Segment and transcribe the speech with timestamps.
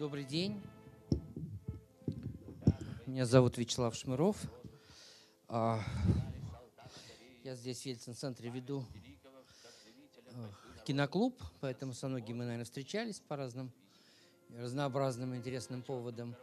[0.00, 0.58] Добрый день.
[3.04, 4.38] Меня зовут Вячеслав Шмыров.
[5.46, 5.78] А,
[7.44, 8.86] я здесь в Ельцин-центре веду
[10.24, 10.48] э,
[10.86, 13.70] киноклуб, поэтому со многими мы, наверное, встречались по разным
[14.56, 16.34] разнообразным интересным поводам.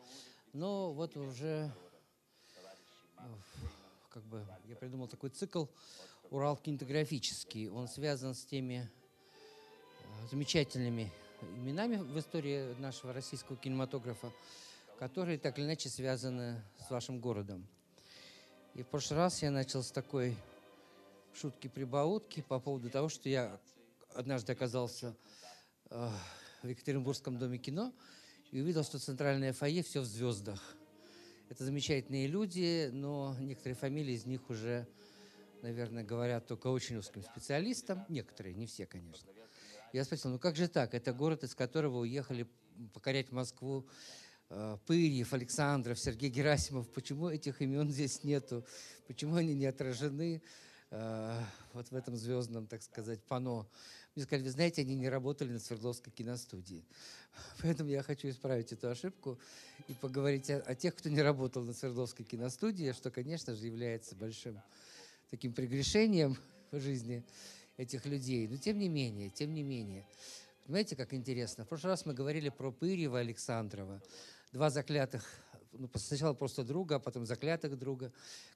[0.53, 1.71] Но вот уже
[3.17, 3.21] э,
[4.09, 5.65] как бы я придумал такой цикл
[6.29, 7.69] Урал кинематографический.
[7.69, 8.87] Он связан с теми
[10.03, 11.11] э, замечательными
[11.41, 14.31] именами в истории нашего российского кинематографа,
[14.99, 17.67] которые так или иначе связаны с вашим городом.
[18.75, 20.35] И в прошлый раз я начал с такой
[21.33, 23.59] шутки-прибаутки по поводу того, что я
[24.13, 25.15] однажды оказался
[25.89, 26.09] э,
[26.63, 27.93] в Екатеринбургском доме кино
[28.51, 30.61] и увидел, что центральное фойе все в звездах.
[31.49, 34.87] Это замечательные люди, но некоторые фамилии из них уже,
[35.61, 38.03] наверное, говорят только очень узким специалистам.
[38.09, 39.29] Некоторые, не все, конечно.
[39.97, 40.93] Я спросил, ну как же так?
[40.93, 42.47] Это город, из которого уехали
[42.93, 43.87] покорять Москву
[44.49, 48.65] Э, Пырьев, Александров, Сергей Герасимов, почему этих имен здесь нету,
[49.05, 50.41] почему они не отражены
[50.89, 51.41] э,
[51.73, 53.67] вот в этом звездном, так сказать, пано.
[54.15, 56.85] Мне сказали, вы знаете, они не работали на Свердловской киностудии.
[57.61, 59.37] Поэтому я хочу исправить эту ошибку
[59.89, 64.15] и поговорить о, о тех, кто не работал на Свердловской киностудии, что, конечно же, является
[64.15, 64.61] большим
[65.29, 66.37] таким прегрешением
[66.71, 67.25] в жизни
[67.77, 68.47] этих людей.
[68.47, 70.05] Но тем не менее, тем не менее,
[70.67, 71.63] Понимаете, как интересно?
[71.63, 74.03] В прошлый раз мы говорили про Пырьева Александрова
[74.51, 75.23] два заклятых,
[75.71, 78.11] ну, сначала просто друга, а потом заклятых друга,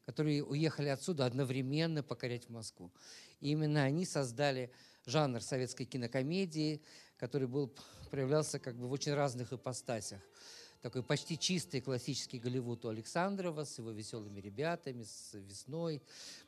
[0.05, 2.91] которые уехали отсюда одновременно покорять Москву.
[3.39, 4.73] И именно они создали
[5.05, 6.81] жанр советской кинокомедии,
[7.15, 7.73] который был,
[8.09, 10.19] проявлялся как бы в очень разных ипостасях.
[10.81, 16.01] Такой почти чистый классический Голливуд у Александрова с его веселыми ребятами, с «Весной»,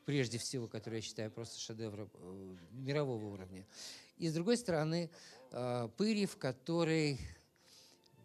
[0.06, 3.64] прежде всего, который я считаю просто шедевром э, мирового уровня.
[4.18, 5.12] И с другой стороны,
[5.52, 7.20] э, Пырьев, который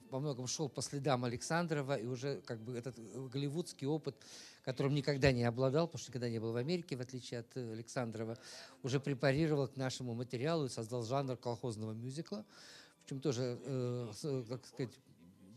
[0.09, 4.17] во многом шел по следам Александрова, и уже как бы этот э, голливудский опыт,
[4.65, 8.39] которым никогда не обладал, потому что никогда не был в Америке, в отличие от Александрова,
[8.83, 12.47] уже препарировал к нашему материалу и создал жанр колхозного мюзикла,
[13.05, 14.95] в чем тоже, э, как сказать,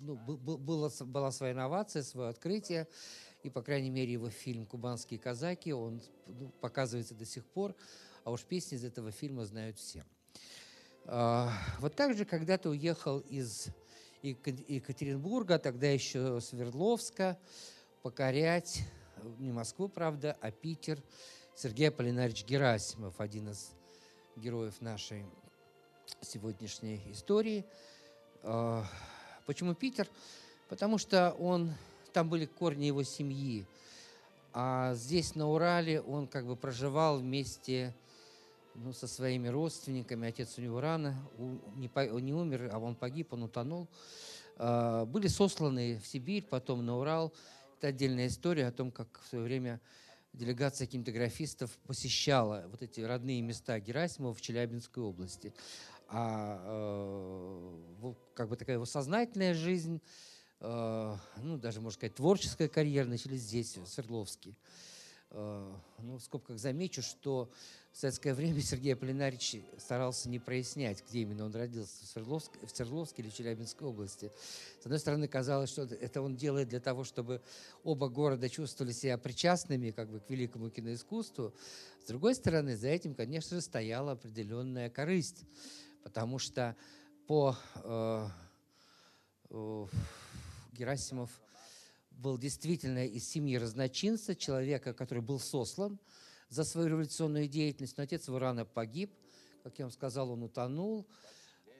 [0.01, 2.87] ну, было, была своя инновация, свое открытие,
[3.43, 7.75] и, по крайней мере, его фильм «Кубанские казаки», он ну, показывается до сих пор,
[8.23, 10.05] а уж песни из этого фильма знают все.
[11.05, 13.67] А, вот так же когда-то уехал из
[14.21, 17.39] Екатеринбурга, тогда еще Свердловска,
[18.03, 18.83] покорять
[19.39, 21.01] не Москву, правда, а Питер.
[21.55, 23.71] Сергей Аполлинарич Герасимов, один из
[24.35, 25.25] героев нашей
[26.21, 27.65] сегодняшней истории.
[29.45, 30.07] Почему Питер?
[30.69, 31.73] Потому что он,
[32.13, 33.65] там были корни его семьи,
[34.53, 37.95] а здесь, на Урале, он как бы проживал вместе
[38.75, 40.27] ну, со своими родственниками.
[40.27, 41.15] Отец у него рано
[41.75, 41.89] не,
[42.21, 43.87] не умер, а он погиб, он утонул.
[44.57, 47.33] А, были сосланы в Сибирь, потом на Урал.
[47.77, 49.79] Это отдельная история о том, как в свое время
[50.33, 55.53] делегация кинематографистов посещала вот эти родные места Герасимова в Челябинской области.
[56.13, 56.59] А
[58.01, 60.01] э, как бы такая его сознательная жизнь,
[60.59, 64.53] э, ну, даже, можно сказать, творческая карьера начались здесь, в Свердловске.
[65.29, 67.49] Э, ну, в скобках замечу, что
[67.93, 72.69] в советское время Сергей Аполлинарич старался не прояснять, где именно он родился, в Свердловске, в
[72.69, 74.31] Свердловске или в Челябинской области.
[74.81, 77.41] С одной стороны, казалось, что это он делает для того, чтобы
[77.85, 81.53] оба города чувствовали себя причастными как бы, к великому киноискусству.
[82.03, 85.45] С другой стороны, за этим, конечно же, стояла определенная корысть,
[86.03, 86.75] потому что
[87.27, 88.27] по э,
[89.49, 89.85] э,
[90.73, 91.29] Герасимов
[92.11, 95.99] был действительно из семьи разночинца, человека, который был сослан–
[96.51, 99.11] за свою революционную деятельность, но отец его рано погиб,
[99.63, 101.07] как я вам сказал, он утонул.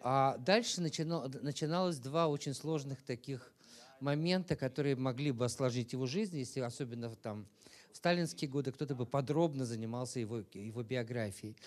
[0.02, 3.52] А дальше начинал, начиналось два очень сложных таких
[4.00, 7.48] момента, которые могли бы осложнить его жизнь, если особенно там
[7.92, 11.58] в сталинские годы кто-то бы подробно занимался его, его биографией.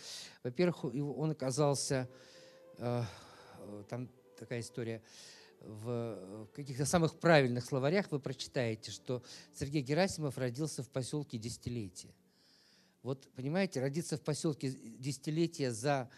[0.43, 2.09] Во-первых, он оказался,
[2.77, 4.09] там
[4.39, 5.03] такая история,
[5.61, 9.23] в каких-то самых правильных словарях вы прочитаете, что
[9.55, 12.15] Сергей Герасимов родился в поселке Десятилетия.
[13.05, 16.09] Вот, понимаете, родиться в поселке десятилетия за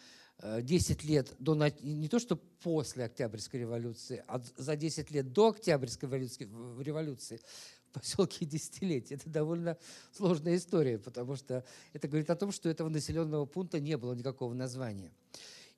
[0.40, 5.48] 10 э, лет до, не то что после Октябрьской революции, а за 10 лет до
[5.48, 7.40] Октябрьской революции
[7.88, 9.16] в поселке десятилетия.
[9.16, 9.76] Это довольно
[10.12, 14.54] сложная история, потому что это говорит о том, что этого населенного пункта не было никакого
[14.54, 15.12] названия.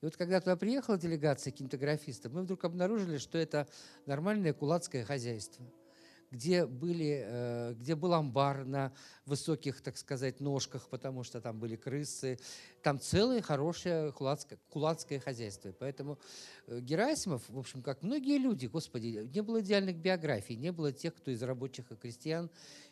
[0.00, 3.66] И вот когда туда приехала делегация кинематографистов, мы вдруг обнаружили, что это
[4.06, 5.64] нормальное кулацкое хозяйство–
[6.30, 8.92] где, были, э, где был амбар на
[9.24, 12.38] высоких, так сказать, ножках, потому что там были крысы.
[12.82, 15.72] Там целое хорошее кулацкое, кулацкое хозяйство.
[15.78, 16.18] Поэтому
[16.66, 21.14] э, Герасимов, в общем, как многие люди, господи, не было идеальных биографий, не было тех,
[21.14, 22.50] кто из рабочих и крестьян,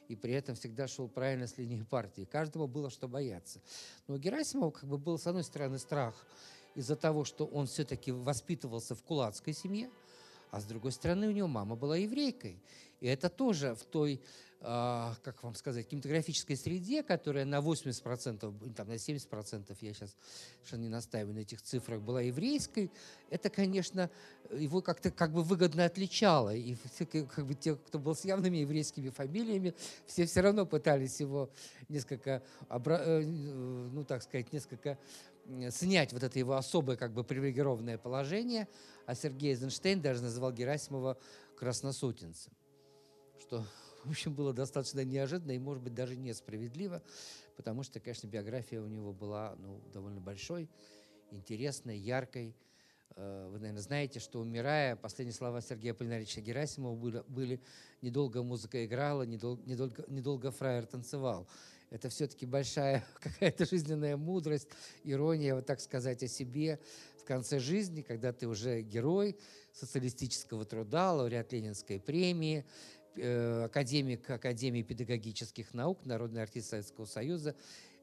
[0.08, 2.28] и при этом всегда шел правильно с линии партии.
[2.30, 3.60] Каждому было что бояться.
[4.06, 6.26] Но у Герасимова как бы был, с одной стороны, страх
[6.76, 9.90] из-за того, что он все-таки воспитывался в кулацкой семье,
[10.50, 12.60] а с другой стороны, у него мама была еврейкой.
[13.00, 14.20] И это тоже в той,
[14.60, 20.16] э, как вам сказать, кинематографической среде, которая на 80%, там, на 70%, я сейчас
[20.56, 22.90] совершенно не настаиваю на этих цифрах, была еврейской,
[23.28, 24.10] это, конечно,
[24.50, 26.54] его как-то как бы выгодно отличало.
[26.54, 26.76] И
[27.10, 29.74] как бы те, кто был с явными еврейскими фамилиями,
[30.06, 31.50] все все равно пытались его
[31.88, 34.98] несколько, э, ну так сказать, несколько
[35.70, 38.68] снять вот это его особое как бы привилегированное положение,
[39.06, 41.18] а Сергей Эйзенштейн даже называл Герасимова
[41.56, 42.52] красносутенцем,
[43.40, 43.64] что,
[44.04, 47.02] в общем, было достаточно неожиданно и, может быть, даже несправедливо,
[47.56, 50.68] потому что, конечно, биография у него была ну, довольно большой,
[51.30, 52.54] интересной, яркой.
[53.16, 57.60] Э, вы, наверное, знаете, что, умирая, последние слова Сергея Полинарича Герасимова были, были
[58.02, 61.48] «недолго музыка играла, недолго, недолго, недолго фраер танцевал»
[61.90, 64.68] это все-таки большая какая-то жизненная мудрость,
[65.04, 66.80] ирония, вот так сказать, о себе
[67.18, 69.36] в конце жизни, когда ты уже герой
[69.72, 72.64] социалистического труда, лауреат Ленинской премии,
[73.16, 77.54] э, академик Академии педагогических наук, народный артист Советского Союза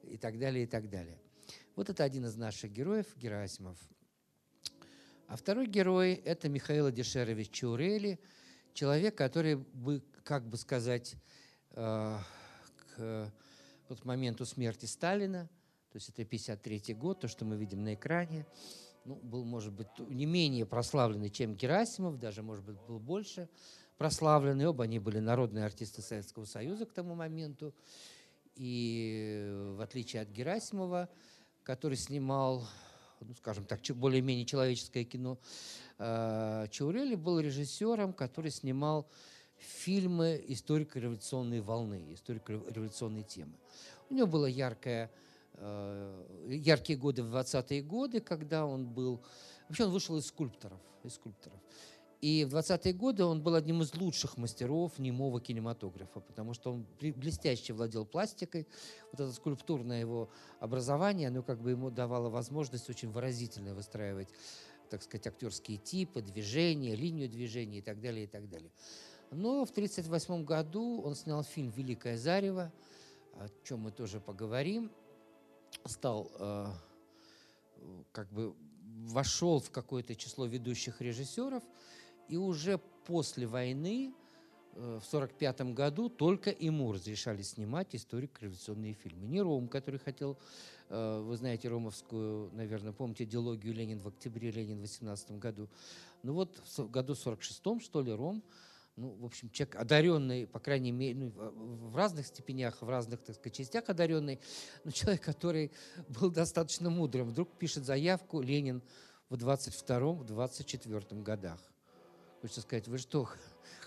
[0.02, 1.18] и так далее, и так далее.
[1.76, 3.78] Вот это один из наших героев, Герасимов.
[5.26, 8.20] А второй герой– это Михаил Дешерович Чаурели,
[8.74, 11.16] человек, который, бы, как бы сказать,
[11.70, 12.18] э,
[12.96, 13.32] к
[13.88, 15.48] вот к моменту смерти Сталина,
[15.90, 18.46] то есть это 53 год, то, что мы видим на экране,
[19.04, 23.48] ну, был, может быть, не менее прославленный, чем Герасимов, даже, может быть, был больше
[23.98, 24.66] прославленный.
[24.66, 27.74] Оба они были народные артисты Советского Союза к тому моменту.
[28.54, 31.08] И в отличие от Герасимова,
[31.62, 32.66] который снимал,
[33.20, 35.38] ну, скажем так, более-менее человеческое кино,
[35.98, 39.08] э, Чаурели был режиссером, который снимал
[39.64, 43.54] фильмы историко-революционной волны, историко-революционной темы.
[44.10, 45.10] У него было яркое,
[45.54, 49.22] э, яркие годы в 20-е годы, когда он был...
[49.68, 50.80] Вообще он вышел из скульпторов.
[51.02, 51.58] Из скульпторов.
[52.24, 56.86] И в 20-е годы он был одним из лучших мастеров немого кинематографа, потому что он
[56.98, 58.66] блестяще владел пластикой.
[59.12, 64.30] Вот это скульптурное его образование, оно как бы ему давало возможность очень выразительно выстраивать,
[64.88, 68.70] так сказать, актерские типы, движения, линию движения и так далее, и так далее.
[69.30, 72.72] Но в 1938 году он снял фильм «Великое зарево»,
[73.34, 74.90] о чем мы тоже поговорим.
[75.86, 76.66] Стал, э,
[78.12, 78.54] как бы,
[79.06, 81.62] вошел в какое-то число ведущих режиссеров,
[82.28, 84.14] и уже после войны,
[84.74, 89.26] э, в 1945 году, только ему разрешали снимать историко-революционные фильмы.
[89.26, 90.38] Не Ром, который хотел,
[90.88, 95.68] э, вы знаете ромовскую, наверное, помните идеологию Ленин в октябре, Ленин в 18 году.
[96.22, 98.42] Ну вот в году 46-м, что ли, Ром
[98.96, 101.30] ну, в общем, человек одаренный, по крайней мере, ну,
[101.88, 104.38] в разных степенях, в разных, так сказать, частях одаренный,
[104.84, 105.72] но человек, который
[106.08, 108.82] был достаточно мудрым, вдруг пишет заявку Ленин
[109.30, 111.60] в 22-24 годах.
[112.40, 113.28] Хочется сказать, вы что,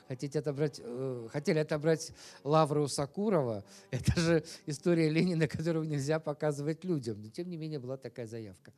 [0.07, 2.11] хотите отобрать, э, хотели отобрать
[2.43, 3.63] лавру у Сакурова?
[3.91, 7.21] Это же история Ленина, которую нельзя показывать людям.
[7.21, 8.73] Но, тем не менее, была такая заявка.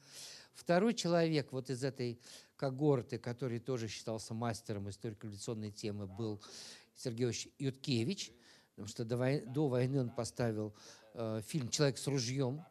[0.54, 2.20] Второй человек вот из этой
[2.56, 6.42] когорты, который тоже считался мастером историко-революционной темы, был
[6.96, 8.34] Сергей Юткевич,
[8.72, 10.76] потому что до войны, до войны он поставил
[11.14, 12.66] э, фильм «Человек с ружьем».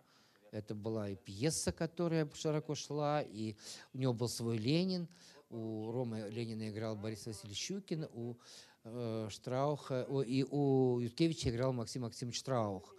[0.51, 3.57] Это была и пьеса, которая широко шла, и
[3.93, 5.09] у него был свой Ленин.
[5.51, 8.37] У Ромы Ленина играл Борис Васильевич Щукин, у
[8.85, 12.95] э, Штрауха, о, и у Юткевича играл Максим Максимович Штраух.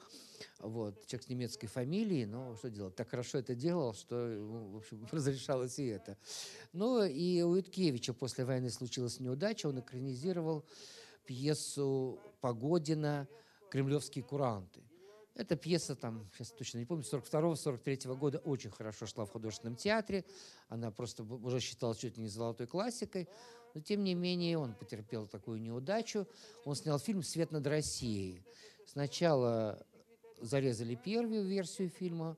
[0.60, 5.08] Вот, человек с немецкой фамилией, но что делать, так хорошо это делал, что, в общем,
[5.12, 6.18] разрешалось и это.
[6.74, 10.66] Ну и у Юткевича после войны случилась неудача, он экранизировал
[11.26, 13.28] пьесу Погодина
[13.70, 14.82] «Кремлевские куранты».
[15.36, 20.26] Эта пьеса там, сейчас точно не помню, 42-43 года очень хорошо шла в художественном театре.
[20.68, 23.30] Она просто уже считалась чуть ли не золотой классикой.
[23.74, 26.28] Но тем не менее он потерпел такую неудачу.
[26.66, 28.44] Он снял фильм «Свет над Россией».
[28.86, 29.86] Сначала
[30.42, 32.38] зарезали первую версию фильма,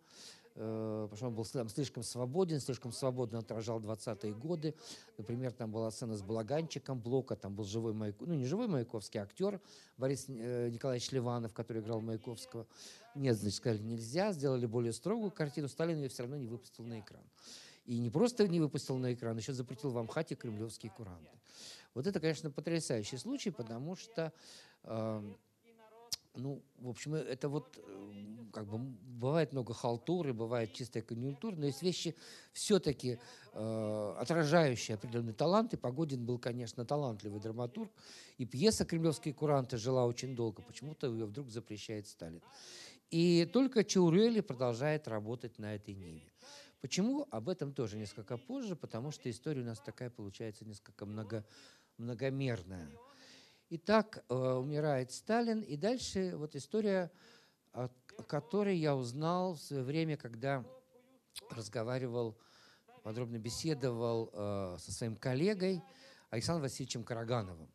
[0.56, 4.76] э, потому что он был слишком свободен, слишком свободно отражал 20-е годы.
[5.18, 9.20] Например, там была сцена с балаганчиком Блока, там был живой Маяковский, ну не живой Маяковский,
[9.20, 9.60] а актер
[9.98, 12.68] Борис э, Николаевич Ливанов, который играл Маяковского.
[13.16, 17.00] Нет, значит, сказали, нельзя, сделали более строгую картину, Сталин ее все равно не выпустил на
[17.00, 17.24] экран.
[17.86, 21.38] И не просто не выпустил на экран, еще запретил в Амхате кремлевские куранты.
[21.94, 24.32] Вот это, конечно, потрясающий случай, потому что
[24.84, 25.34] э,
[26.36, 27.80] ну, в общем, это вот
[28.52, 32.16] как бы бывает много халтуры, бывает чистая конъюнктура, но есть вещи
[32.54, 33.20] все-таки
[33.54, 35.74] э, отражающие определенный талант.
[35.74, 37.92] И Погодин был, конечно, талантливый драматург.
[38.38, 40.62] И пьеса «Кремлевские куранты» жила очень долго.
[40.62, 42.42] Почему-то ее вдруг запрещает Сталин.
[43.10, 46.32] И только Чаурели продолжает работать на этой ниве.
[46.80, 47.28] Почему?
[47.30, 51.46] Об этом тоже несколько позже, потому что история у нас такая получается несколько много,
[51.98, 52.90] многомерная.
[53.74, 57.10] Итак, э, умирает Сталин, и дальше вот история,
[57.72, 57.88] о
[58.28, 60.66] которой я узнал в свое время, когда
[61.52, 62.38] разговаривал,
[63.02, 65.82] подробно беседовал э, со своим коллегой
[66.32, 67.72] Александром Васильевичем Карагановым.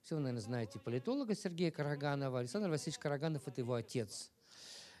[0.00, 2.38] Все вы, наверное, знаете политолога Сергея Караганова.
[2.38, 4.30] Александр Васильевич Караганов– это его отец.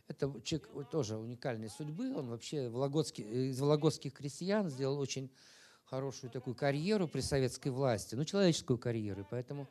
[0.08, 2.14] Это человек тоже уникальной судьбы.
[2.14, 5.32] Он вообще из вологодских крестьян сделал очень
[5.84, 9.26] хорошую такую карьеру при советской власти, ну, человеческую карьеру.
[9.30, 9.70] Поэтому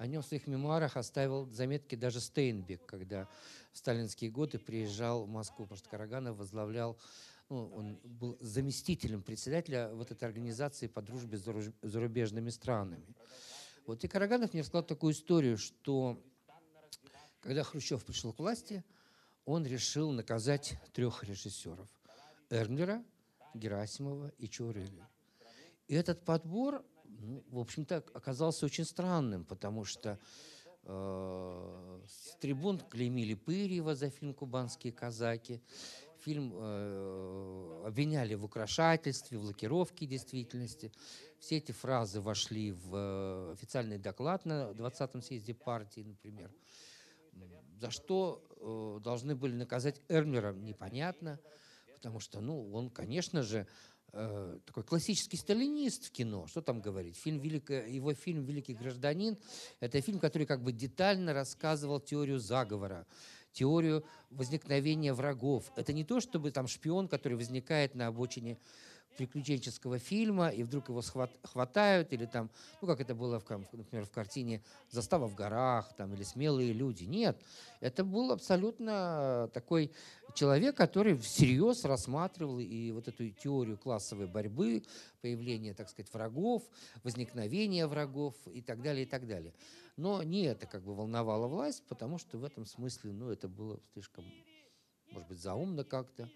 [0.00, 3.28] о нем в своих мемуарах оставил заметки даже Стейнбек, когда
[3.70, 6.96] в сталинские годы приезжал в Москву, потому что Караганов возглавлял,
[7.50, 11.44] ну, он был заместителем председателя вот этой организации по дружбе с
[11.82, 13.14] зарубежными странами.
[13.84, 16.18] Вот и Караганов мне рассказал такую историю, что
[17.42, 18.82] когда Хрущев пришел к власти,
[19.44, 21.90] он решил наказать трех режиссеров–
[22.48, 23.04] Эрнлера,
[23.52, 25.04] Герасимова и Чурели.
[25.88, 26.86] И этот подбор
[27.18, 30.18] ну, в общем-то, оказался очень странным, потому что
[30.84, 35.60] э, с трибун клеймили Пырьева за фильм «Кубанские казаки»,
[36.20, 40.92] фильм э, обвиняли в украшательстве, в лакировке действительности.
[41.38, 46.52] Все эти фразы вошли в э, официальный доклад на 20-м съезде партии, например.
[47.80, 51.40] За что э, должны были наказать Эрмера, непонятно,
[51.94, 53.66] потому что, ну, он, конечно же,
[54.12, 56.46] Э, такой классический сталинист в кино.
[56.48, 57.16] Что там говорить?
[57.16, 59.36] Фильм Великое, его фильм «Великий гражданин»—
[59.80, 63.06] это фильм, который как бы детально рассказывал теорию заговора,
[63.52, 65.70] теорию возникновения врагов.
[65.76, 68.58] Это не то, чтобы там шпион, который возникает на обочине
[69.16, 72.50] приключенческого фильма, и вдруг его схват, хватают, или там,
[72.80, 77.04] ну, как это было, в, например, в картине «Застава в горах», там, или «Смелые люди».
[77.04, 77.40] Нет,
[77.80, 79.90] это был абсолютно такой
[80.34, 84.82] человек, который всерьез рассматривал и вот эту теорию классовой борьбы,
[85.20, 86.62] появления, так сказать, врагов,
[87.02, 89.52] возникновения врагов и так далее, и так далее.
[89.96, 93.78] Но не это как бы волновало власть, потому что в этом смысле, ну, это было
[93.92, 94.24] слишком,
[95.12, 96.28] может быть, заумно как-то.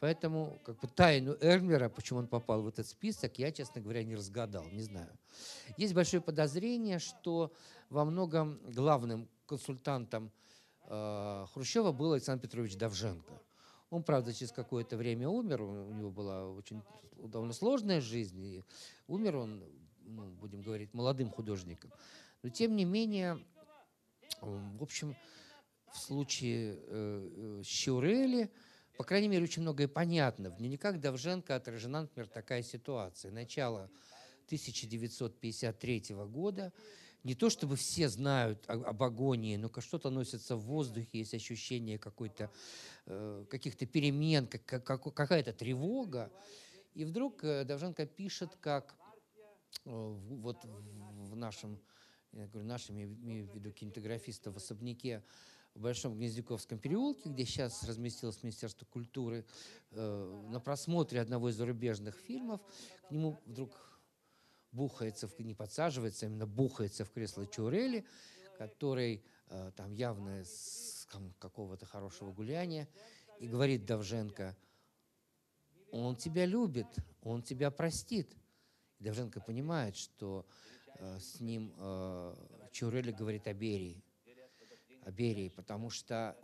[0.00, 4.14] Поэтому как бы тайну Эрмера, почему он попал в этот список, я, честно говоря, не
[4.14, 5.10] разгадал, не знаю.
[5.76, 7.52] Есть большое подозрение, что
[7.90, 10.30] во многом главным консультантом
[10.84, 13.42] э, Хрущева был Александр Петрович Давженко.
[13.90, 16.82] Он, правда, через какое-то время умер, у него была очень
[17.16, 18.62] довольно сложная жизнь, и
[19.08, 19.64] умер он,
[20.04, 21.90] ну, будем говорить, молодым художником.
[22.42, 23.42] Но, тем не менее,
[24.40, 25.16] в общем,
[25.92, 28.50] в случае э, э, Щурели–
[28.98, 30.50] по крайней мере, очень многое понятно.
[30.50, 33.30] В дневниках Давженко отражена, например, такая ситуация.
[33.30, 33.88] Начало
[34.46, 36.72] 1953 года.
[37.22, 42.50] Не то чтобы все знают об агонии, но что-то носится в воздухе, есть ощущение какой-то,
[43.06, 46.32] э, каких-то перемен, как, как, какая-то тревога.
[46.94, 48.96] И вдруг э, Давженко пишет, как
[49.84, 51.78] вот в нашем,
[52.32, 55.22] я говорю, нашим, я имею в виду кинематографиста в особняке
[55.78, 59.46] в Большом Гнездяковском переулке, где сейчас разместилось Министерство культуры,
[59.92, 62.60] э, на просмотре одного из зарубежных фильмов
[63.06, 63.70] к нему вдруг
[64.72, 68.04] бухается, не подсаживается, а именно бухается в кресло Чурели,
[68.58, 71.06] который э, там явно с
[71.38, 72.88] какого-то хорошего гуляния,
[73.38, 74.56] и говорит Давженко,
[75.92, 76.88] он тебя любит,
[77.22, 78.36] он тебя простит.
[78.98, 80.44] И Давженко понимает, что
[80.96, 82.34] э, с ним э,
[82.72, 84.02] Чурели говорит о Берии,
[85.10, 86.36] Берии, потому что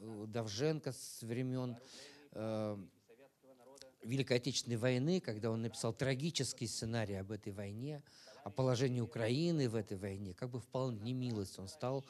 [0.00, 1.76] э, Давженко с времен
[2.32, 2.76] э,
[4.02, 8.02] Великой Отечественной войны, когда он написал трагический сценарий об этой войне,
[8.44, 11.58] о положении Украины в этой войне, как бы впал в немилость.
[11.58, 12.04] Он стал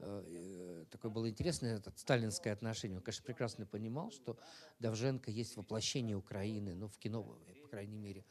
[0.00, 2.98] э, э такое было интересное это сталинское отношение.
[2.98, 4.36] Он, конечно, прекрасно понимал, что
[4.80, 7.22] Давженко есть воплощение Украины, ну, в кино,
[7.62, 8.24] по крайней мере.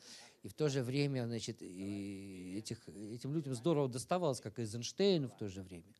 [0.43, 5.29] И в то же время, значит, и этих, этим людям здорово доставалось, как и Эйзенштейну
[5.29, 5.93] в то же время.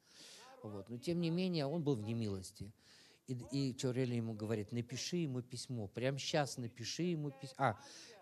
[0.68, 0.90] Вот.
[0.90, 2.72] Но тем не менее он был в немилости.
[3.28, 7.56] И, и Чаурели ему говорит, напиши ему письмо, прямо сейчас напиши ему письмо.
[7.58, 7.80] А,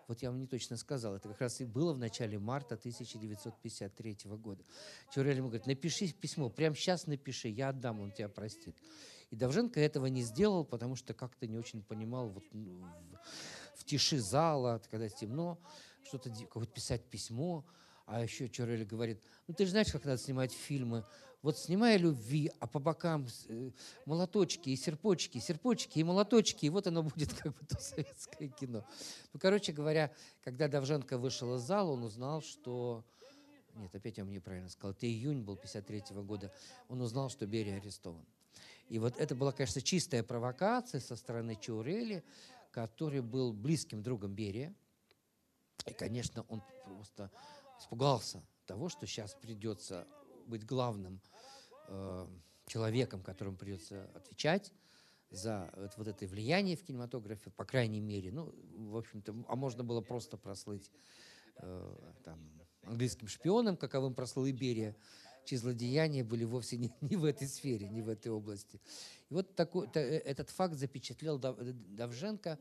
[0.08, 4.18] вот я вам не точно сказал, это как раз и было в начале марта 1953
[4.24, 4.64] года.
[5.12, 8.76] Чаурели ему говорит, напиши письмо, прямо сейчас напиши, я отдам, он тебя простит.
[9.30, 12.80] И Давженко этого не сделал, потому что как-то не очень понимал вот, ну,
[13.74, 15.58] в, в тиши зала, когда темно,
[16.04, 16.30] что-то
[16.66, 17.64] писать письмо,
[18.06, 21.04] А еще Чурели говорит, ну ты же знаешь, как надо снимать фильмы.
[21.42, 23.70] Вот снимай любви, а по бокам э,
[24.04, 28.84] молоточки и серпочки, серпочки и молоточки, и вот оно будет как бы то советское кино.
[29.32, 30.12] Ну, короче говоря,
[30.42, 33.04] когда Давженко вышел из зала, он узнал, что...
[33.74, 34.92] Нет, опять я вам неправильно сказал.
[34.92, 36.50] Это июнь был 53 -го года.
[36.88, 38.24] Он узнал, что Берия арестован.
[38.88, 42.24] И вот это была, конечно, чистая провокация со стороны Чаурели,
[42.70, 44.74] который был близким другом Берия.
[45.86, 47.30] И, конечно, он просто
[47.78, 50.06] испугался того, что сейчас придется
[50.46, 51.20] быть главным
[51.88, 52.26] э,
[52.66, 54.72] человеком, которому придется отвечать
[55.30, 58.30] за вот, вот это влияние в кинематографе, по крайней мере.
[58.30, 60.90] Ну, в общем-то, а можно было просто прослыть
[61.56, 62.38] э, там,
[62.82, 64.96] английским шпионом, каковым прослыл Иберия,
[65.44, 68.80] чьи злодеяния были вовсе не, не в этой сфере, не в этой области.
[69.28, 72.58] И вот такой, то, э, этот факт запечатлел Давженко,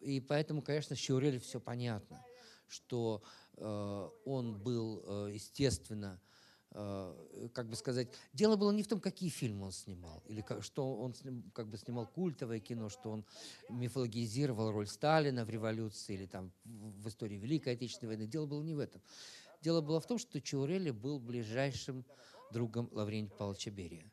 [0.00, 2.24] и поэтому, конечно, с Чаурель все понятно,
[2.68, 3.22] что
[3.56, 6.29] э, он был, э, естественно, э,
[6.72, 11.14] как бы сказать, дело было не в том, какие фильмы он снимал, или что он
[11.52, 13.24] как бы снимал культовое кино, что он
[13.68, 18.26] мифологизировал роль Сталина в революции или там в истории Великой Отечественной войны.
[18.28, 19.02] Дело было не в этом.
[19.62, 22.04] Дело было в том, что Чаурели был ближайшим
[22.52, 24.04] другом Лаврентия Павловича Берия.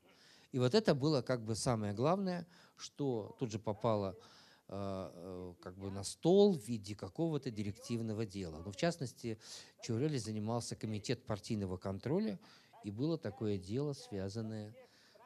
[0.52, 4.37] И вот это было как бы самое главное, что тут же попало э, э,
[4.68, 8.62] как бы на стол в виде какого-то директивного дела.
[8.66, 9.40] Но в частности,
[9.82, 12.38] Чаурели занимался комитет партийного контроля,
[12.84, 14.76] и было такое дело, связанное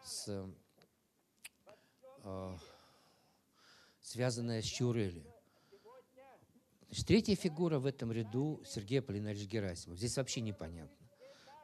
[0.03, 0.47] с,
[2.23, 2.57] э,
[4.01, 5.25] связанное с Чаурели.
[6.87, 9.97] Значит, третья фигура в этом ряду Сергей Аполлинарович Герасимов.
[9.97, 11.07] Здесь вообще непонятно.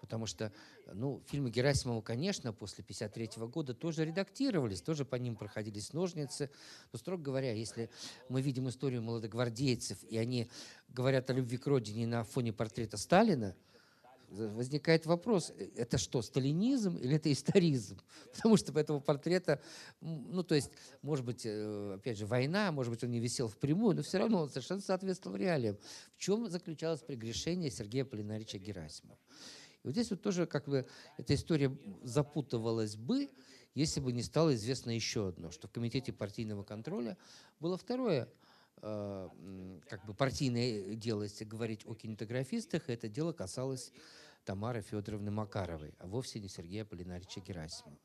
[0.02, 0.54] Потому что
[0.94, 6.50] ну, фильмы Герасимова, конечно, после 1953 года тоже редактировались, тоже по ним проходились ножницы.
[6.92, 7.90] Но, строго говоря, если
[8.30, 10.50] мы видим историю молодогвардейцев, и они
[10.90, 13.56] говорят о любви к родине на фоне портрета Сталина,
[14.30, 18.00] возникает вопрос, э, это что, сталинизм или это историзм?
[18.34, 19.62] Потому что по этому портрета,
[20.02, 23.96] ну, то есть, может быть, э, опять же, война, может быть, он не висел впрямую,
[23.96, 25.78] но все равно он совершенно соответствовал реалиям.
[26.16, 29.18] В чем заключалось прегрешение Сергея Полинарича Герасимова?
[29.88, 33.30] Вот здесь вот тоже как бы эта история запутывалась бы,
[33.74, 37.18] если бы не стало известно еще одно, что в Комитете партийного контроля
[37.60, 38.28] было второе
[38.82, 39.30] Э,
[39.90, 43.92] как бы партийное дело, если говорить о кинематографистах, это дело касалось
[44.46, 47.98] Тамары Федоровны Макаровой, а вовсе не Сергея Полинарича Герасимова.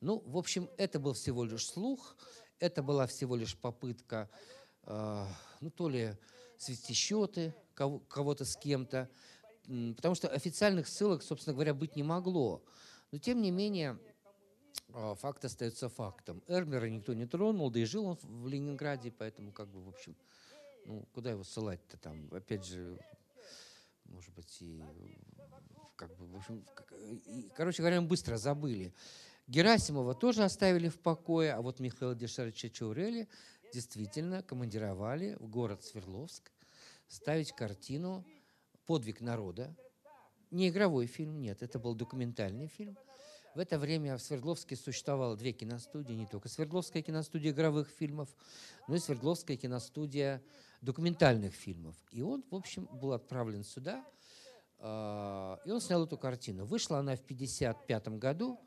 [0.00, 2.16] Ну, в общем, это был всего лишь слух,
[2.58, 4.28] это была всего лишь попытка,
[4.82, 5.26] э,
[5.60, 6.16] ну, то ли
[6.58, 9.08] свести счеты кого- кого-то с кем-то,
[9.66, 12.62] потому что официальных ссылок, собственно говоря, быть не могло.
[13.10, 13.98] Но, тем не менее,
[14.92, 16.42] а, факт остается фактом.
[16.46, 20.16] Эрмера никто не тронул, да и жил он в Ленинграде, поэтому как бы, в общем,
[20.86, 22.28] ну, куда его ссылать-то там?
[22.32, 22.98] Опять же,
[24.04, 24.82] может быть, и
[25.96, 26.64] как бы, в общем,
[27.26, 28.92] и, короче говоря, мы быстро забыли.
[29.46, 33.28] Герасимова тоже оставили в покое, а вот Михаила Дешаровича Чаурели
[33.72, 36.50] действительно командировали в город Свердловск
[37.08, 38.24] ставить картину
[38.86, 39.74] «Подвиг народа».
[40.50, 42.96] Не игровой фильм, нет, это был документальный фильм–
[43.54, 48.28] в это время в Свердловске существовало две киностудии, не только Свердловская киностудия игровых фильмов,
[48.88, 50.42] но и Свердловская киностудия
[50.80, 51.94] документальных фильмов.
[52.10, 54.04] И он, в общем, был отправлен сюда,
[54.80, 56.64] а, и он снял эту картину.
[56.64, 58.58] Вышла она в 1955 году,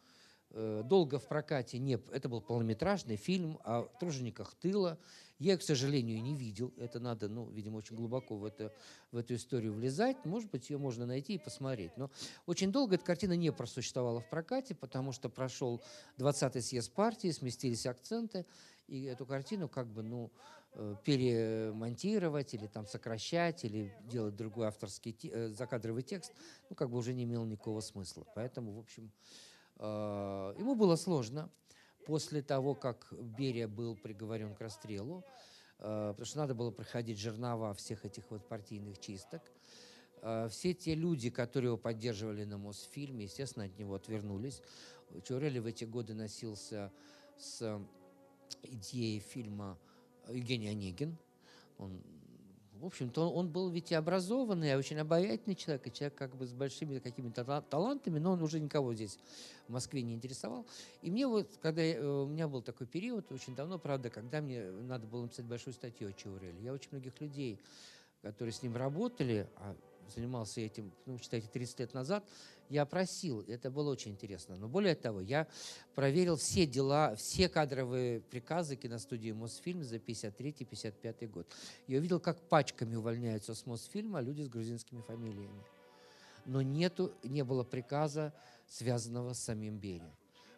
[0.51, 1.99] долго в прокате не...
[2.11, 4.97] Это был полнометражный фильм о тружениках тыла,
[5.39, 6.73] я, к сожалению, не видел.
[6.77, 8.73] Это надо, ну, видимо, очень глубоко в, это,
[9.11, 10.25] в эту историю влезать.
[10.25, 11.95] Может быть, ее можно найти и посмотреть.
[11.95, 12.09] Но
[12.47, 15.81] очень долго эта картина не просуществовала в прокате, потому что прошел
[16.17, 18.45] 20-й съезд партии, сместились акценты,
[18.87, 20.31] и эту картину как бы, ну,
[20.73, 26.33] э, перемонтировать или там сокращать, или делать другой авторский э, закадровый текст,
[26.69, 28.25] ну, как бы уже не имело никакого смысла.
[28.33, 29.47] Поэтому, в общем, э,
[29.79, 31.49] ему было сложно
[32.07, 35.25] после того, как Берия был приговорен к расстрелу,
[35.79, 39.41] э, потому что надо было проходить жернова всех этих вот партийных чисток,
[40.21, 44.61] э, все те люди, которые его поддерживали на Мосфильме, естественно, от него отвернулись.
[45.25, 46.93] Чурели в эти годы носился
[47.37, 47.79] с
[48.63, 49.77] идеей фильма
[50.29, 51.17] Евгений Онегин.
[51.77, 52.01] Он
[52.79, 56.53] в общем-то, он был ведь и образованный, очень обаятельный человек, и человек как бы с
[56.53, 59.19] большими какими-то талантами, но он уже никого здесь
[59.67, 60.65] в Москве не интересовал.
[61.01, 64.41] И мне вот, когда я, э, у меня был такой период, очень давно, правда, когда
[64.41, 67.59] мне надо было написать большую статью о Чауреле, я очень многих людей,
[68.21, 69.75] которые с ним работали, а
[70.13, 72.23] занимался этим, ну, считайте, 30 лет назад,
[72.69, 74.57] я опросил, это было очень интересно.
[74.57, 75.47] Но более того, я
[75.95, 81.47] проверил все дела, все кадровые приказы киностудии Мосфильм за 53-55 год.
[81.87, 85.63] Я увидел, как пачками увольняются с Мосфильма люди с грузинскими фамилиями.
[86.45, 88.33] но нету, не было приказа,
[88.67, 90.15] связанного с самим Берией.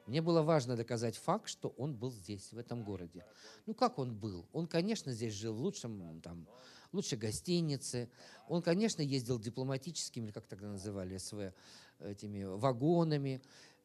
[0.10, 3.24] Мне было важно доказать факт, что он был здесь, в этом городе.
[3.68, 4.48] Ну, как он был?
[4.54, 6.48] Он, конечно, здесь жил в лучшем, там,
[6.92, 8.10] лучшей гостинице.
[8.48, 11.54] Он, конечно, ездил дипломатическими, как тогда называли СВ,
[12.00, 13.42] этими вагонами.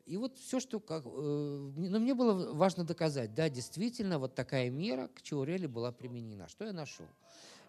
[0.07, 1.05] И вот все, что как...
[1.07, 6.49] Э, но мне было важно доказать, да, действительно, вот такая мера к Чаурели была применена.
[6.49, 7.07] Что я нашел?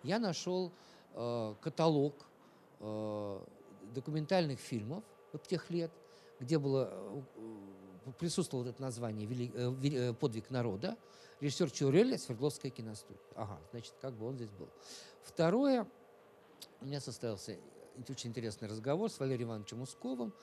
[0.04, 0.74] Я нашел
[1.14, 2.14] э, каталог
[2.80, 3.46] э,
[3.94, 5.92] документальных фильмов вот тех лет,
[6.40, 6.90] где было,
[8.06, 10.98] э, присутствовало это название э, э, «Подвиг народа»,
[11.42, 13.22] режиссер Чауреля, Свердловская киностудия.
[13.36, 14.70] Ага, значит, как бы он здесь был.
[15.24, 15.88] Второе,
[16.82, 17.58] у меня состоялся
[18.10, 20.34] очень интересный разговор с Валерием Ивановичем Усковым,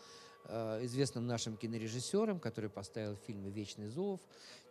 [0.48, 4.20] известным нашим кинорежиссером, который поставил фильмы «Вечный зов»,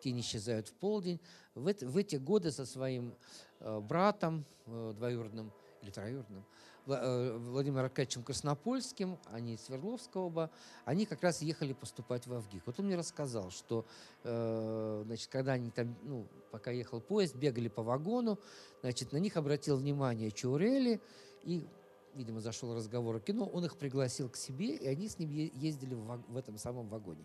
[0.02, 1.20] «Тени исчезают в полдень».
[1.56, 3.16] В, в эти годы со своим
[3.60, 10.50] братом двоюродным или троюродным, Э, Владимиром Аркадьевичем Краснопольским, они из Свердловского оба,
[10.86, 12.64] они как раз ехали поступать в Авгик.
[12.66, 13.86] Вот он мне рассказал, что
[14.24, 18.40] э, значит, когда они там, ну, пока ехал поезд, бегали по вагону,
[18.82, 21.00] значит, на них обратил внимание Чаурели,
[21.44, 21.68] и
[22.16, 25.94] видимо, зашел разговор о кино, он их пригласил к себе, и они с ним ездили
[25.94, 27.24] в, в этом самом вагоне.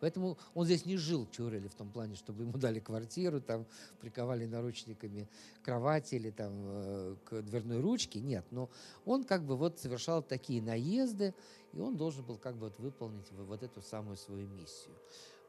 [0.00, 3.66] Поэтому он здесь не жил, Чурели, в том плане, чтобы ему дали квартиру, там
[4.00, 5.28] приковали наручниками
[5.62, 8.20] кровати или там э, к дверной ручке.
[8.20, 8.70] Нет, но
[9.04, 11.34] он как бы вот совершал такие наезды,
[11.72, 14.94] и он должен был как бы вот выполнить вот эту самую свою миссию.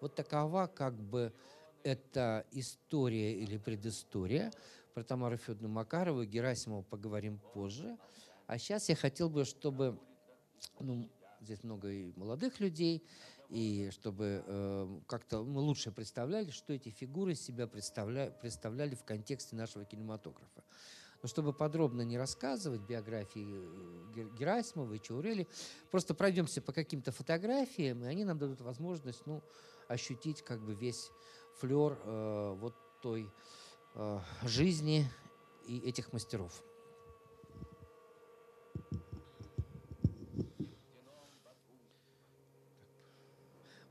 [0.01, 1.33] Вот такова как бы
[1.83, 4.51] эта история или предыстория.
[4.93, 7.97] Про Тамару Федоровну Макарову и Герасимова поговорим позже.
[8.47, 9.99] А сейчас я хотел бы, чтобы
[10.79, 11.09] ну,
[11.41, 13.05] здесь много и молодых людей,
[13.49, 19.55] и чтобы э, как-то мы лучше представляли, что эти фигуры себя представля, представляли в контексте
[19.55, 20.63] нашего кинематографа.
[21.21, 23.47] Но чтобы подробно не рассказывать биографии
[24.15, 25.47] э, Герасимова и Чаурели,
[25.91, 29.41] просто пройдемся по каким-то фотографиям, и они нам дадут возможность ну,
[29.87, 31.09] ощутить как бы весь
[31.59, 33.29] флер э, вот той
[33.95, 35.05] э, жизни
[35.67, 36.63] и этих мастеров.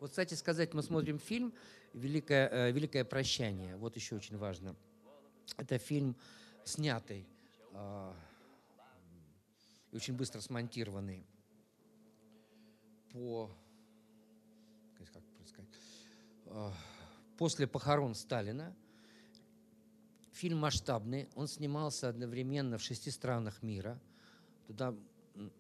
[0.00, 1.54] Вот, кстати сказать, мы смотрим фильм
[1.94, 3.76] «Великое, э, Великое прощание».
[3.76, 4.76] Вот еще очень важно.
[5.56, 6.16] Это фильм,
[6.64, 7.26] снятый
[7.72, 8.12] э,
[9.92, 11.26] и очень быстро смонтированный
[13.12, 13.50] по,
[14.98, 15.09] как
[15.46, 15.70] сказать,
[16.46, 16.70] э,
[17.38, 18.76] после похорон Сталина.
[20.32, 23.98] Фильм масштабный, он снимался одновременно в шести странах мира.
[24.66, 24.94] Туда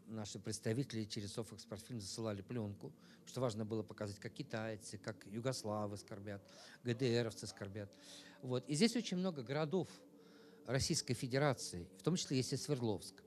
[0.06, 2.92] наши представители через Софэкспортфильм засылали пленку,
[3.26, 6.42] что важно было показать, как китайцы, как югославы скорбят,
[6.84, 7.90] ГДРовцы скорбят.
[8.42, 8.68] Вот.
[8.68, 9.88] И здесь очень много городов
[10.66, 13.22] Российской Федерации, в том числе есть и Свердловск.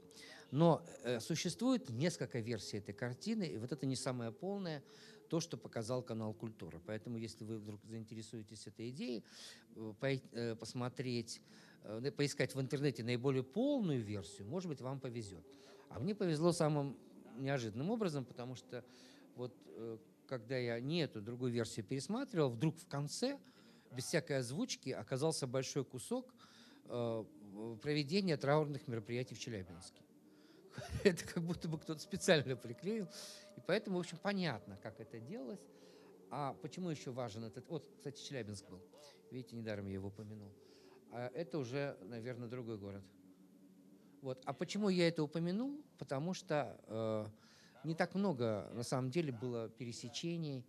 [0.51, 4.83] Но э, существует несколько версий этой картины, и вот это не самое полное,
[5.29, 6.81] то, что показал канал «Культура».
[6.87, 9.23] Поэтому, если вы вдруг заинтересуетесь этой идеей,
[9.75, 11.41] э, по, э, посмотреть,
[11.83, 15.45] э, поискать в интернете наиболее полную версию, может быть, вам повезет.
[15.89, 16.97] А мне повезло самым
[17.37, 18.83] неожиданным образом, потому что
[19.35, 19.97] вот э,
[20.27, 23.39] когда я не эту другую версию пересматривал, вдруг в конце,
[23.91, 26.33] без всякой озвучки, оказался большой кусок
[26.85, 27.25] э,
[27.81, 30.01] проведения траурных мероприятий в Челябинске.
[31.03, 33.07] Это как будто бы кто-то специально приклеил.
[33.57, 35.59] И поэтому, в общем, понятно, как это делалось.
[36.29, 37.67] А почему еще важен этот...
[37.69, 38.79] Вот, кстати, Челябинск был.
[39.31, 40.51] Видите, недаром я его упомянул.
[41.11, 43.03] А это уже, наверное, другой город.
[44.21, 44.41] Вот.
[44.45, 45.81] А почему я это упомянул?
[45.97, 47.25] Потому что э,
[47.83, 50.65] не так много, на самом деле, было пересечений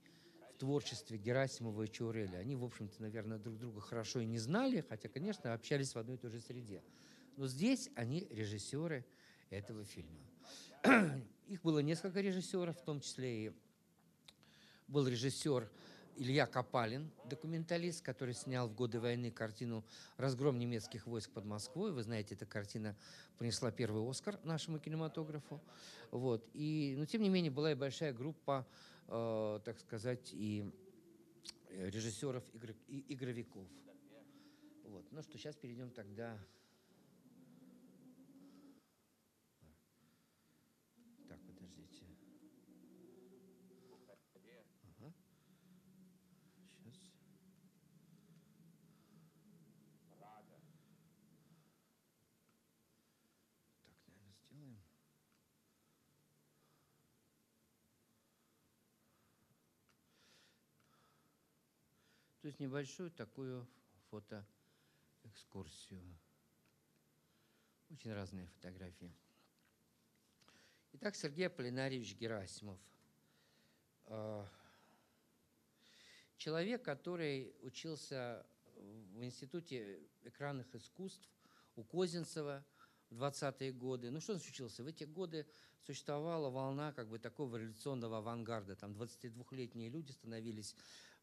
[0.54, 2.38] в творчестве Герасимова и Чауреля.
[2.38, 6.16] Они, в общем-то, наверное, друг друга хорошо и не знали, хотя, конечно, общались в одной
[6.16, 6.82] и той же среде.
[7.36, 9.04] Но здесь они режиссеры
[9.50, 10.20] этого фильма.
[11.48, 13.52] Их было несколько режиссеров, в том числе и
[14.86, 15.68] был режиссер
[16.16, 19.84] Илья Копалин, документалист, который снял в годы войны картину
[20.16, 21.92] «Разгром немецких войск под Москвой».
[21.92, 22.96] Вы знаете, эта картина
[23.38, 25.60] принесла первый «Оскар» нашему кинематографу.
[26.10, 26.46] Вот.
[26.52, 28.66] И, но, тем не менее, была и большая группа,
[29.08, 30.70] э, так сказать, и
[31.70, 33.66] режиссеров, игр, и игровиков.
[34.84, 35.04] Вот.
[35.10, 36.36] Ну что, сейчас перейдем тогда
[62.40, 63.66] То есть небольшую такую
[64.10, 66.02] фотоэкскурсию.
[67.90, 69.12] Очень разные фотографии.
[70.92, 72.78] Итак, Сергей Аполлинарьевич Герасимов.
[74.04, 74.46] А,
[76.36, 78.46] человек, который учился
[78.76, 81.28] в Институте экранных искусств
[81.76, 82.64] у Козинцева
[83.08, 84.10] в 20-е годы.
[84.10, 84.84] Ну, что он учился?
[84.84, 85.46] В эти годы
[85.80, 88.76] существовала волна как бы такого революционного авангарда.
[88.76, 90.76] Там 22-летние люди становились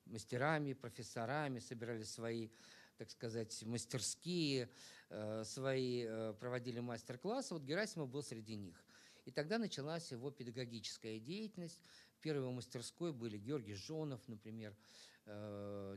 [0.09, 2.49] мастерами, профессорами, собирали свои,
[2.97, 4.69] так сказать, мастерские,
[5.09, 7.53] э, свои, э, проводили мастер-классы.
[7.53, 8.83] Вот Герасимов был среди них.
[9.25, 11.79] И тогда началась его педагогическая деятельность.
[12.21, 14.75] Первой мастерской были Георгий Жонов, например,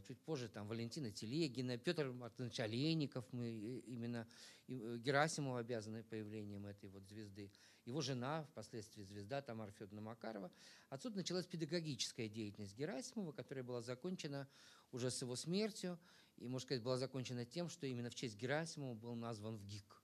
[0.06, 4.26] чуть позже там Валентина Телегина, Петр Мартынович Олейников, мы именно
[4.66, 7.52] Герасимову обязаны появлением этой вот звезды.
[7.84, 10.50] Его жена, впоследствии звезда Тамара Федоровна Макарова.
[10.88, 14.48] Отсюда началась педагогическая деятельность Герасимова, которая была закончена
[14.92, 15.98] уже с его смертью.
[16.36, 20.02] И, можно сказать, была закончена тем, что именно в честь Герасимова был назван в ГИК.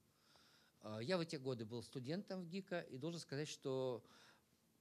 [0.82, 4.04] А, я в эти годы был студентом в ГИКа и должен сказать, что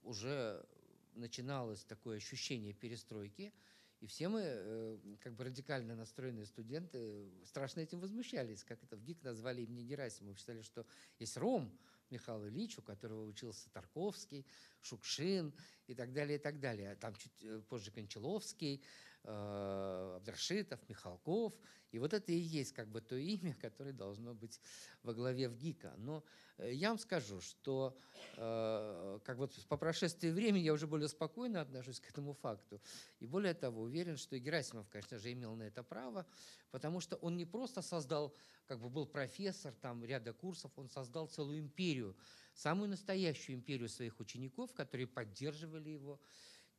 [0.02, 0.66] уже
[1.14, 3.54] начиналось такое ощущение перестройки,
[4.02, 8.64] и все мы, э, как бы радикально настроенные студенты, страшно этим возмущались.
[8.64, 10.36] Как это в ГИК назвали имени Герасимова.
[10.36, 10.86] Считали, что
[11.18, 11.72] есть Ром
[12.10, 14.46] Михаил Ильич, у которого учился Тарковский,
[14.82, 15.54] Шукшин
[15.88, 16.96] и так далее, и так далее.
[16.96, 18.84] Там чуть э, позже Кончаловский,
[19.26, 21.54] э, Абдрашитов, Михалков.
[21.92, 24.60] И вот это и есть как бы то имя, которое должно быть
[25.04, 25.94] во главе в ГИКа.
[25.98, 26.24] Но
[26.58, 27.98] э, я вам скажу, что
[28.38, 32.82] э, как вот по прошествии времени я уже более спокойно отношусь к этому факту.
[33.20, 36.26] И более того, уверен, что и Герасимов, конечно же, имел на это право,
[36.72, 38.36] потому что он не просто создал,
[38.66, 42.18] как бы был профессор там ряда курсов, он создал целую империю,
[42.54, 46.20] самую настоящую империю своих учеников, которые поддерживали его,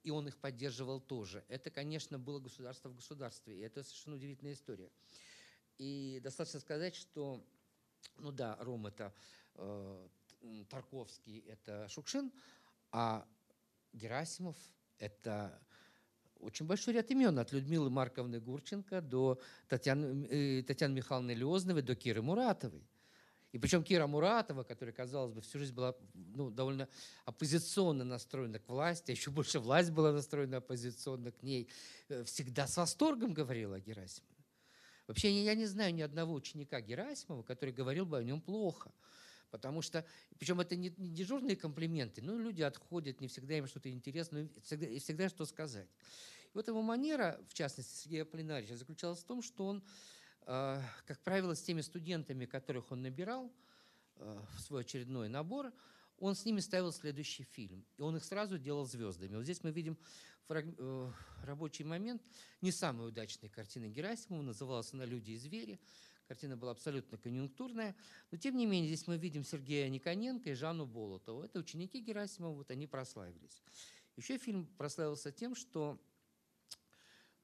[0.06, 1.44] и он их поддерживал тоже.
[1.48, 4.88] Это, конечно, было государство в государстве, и это совершенно удивительная история.
[5.78, 7.44] И достаточно сказать, что,
[8.18, 9.12] ну да, Ром– это
[9.56, 10.08] э,
[10.70, 12.32] Тарковский, это Шукшин,
[12.92, 13.26] а
[13.92, 14.56] Герасимов–
[14.98, 15.60] это
[16.38, 21.96] очень большой ряд имен, от Людмилы Марковны Гурченко до Татьяны, э, Татьяны Михайловны Леозновой, до
[21.96, 22.86] Киры Муратовой.
[23.56, 26.90] И причем Кира Муратова, которая, казалось бы, всю жизнь была ну, довольно
[27.24, 31.70] оппозиционно настроена к власти, а еще больше власть была настроена оппозиционно к ней,
[32.10, 34.44] э, всегда с восторгом говорила о Герасимове.
[35.06, 38.92] Вообще я не знаю ни одного ученика Герасимова, который говорил бы о нем плохо.
[39.50, 40.04] Потому что,
[40.38, 44.98] причем это не, дежурные комплименты, но люди отходят, не всегда им что-то интересно, и всегда,
[44.98, 45.88] всегда что сказать.
[46.44, 49.82] И вот его манера, в частности, Сергея Полинарича, заключалась в том, что он
[50.46, 53.52] как правило, с теми студентами, которых он набирал
[54.18, 55.72] а, в свой очередной набор,
[56.18, 57.84] он с ними ставил следующий фильм.
[57.98, 59.34] И он их сразу делал звездами.
[59.36, 59.98] Вот здесь мы видим
[60.48, 61.10] э,
[61.42, 62.22] рабочий момент
[62.60, 64.42] не самой удачной картины Герасимова.
[64.42, 65.80] Называлась она «Люди и звери».
[66.28, 67.94] Картина была абсолютно конъюнктурная.
[68.30, 71.42] Но, тем не менее, здесь мы видим Сергея Никоненко и Жанну Болотову.
[71.42, 73.62] Это ученики Герасимова, вот они прославились.
[74.16, 75.98] Еще фильм прославился тем, что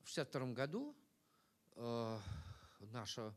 [0.03, 0.97] в 1962 году
[1.77, 2.19] э,
[2.90, 3.35] наше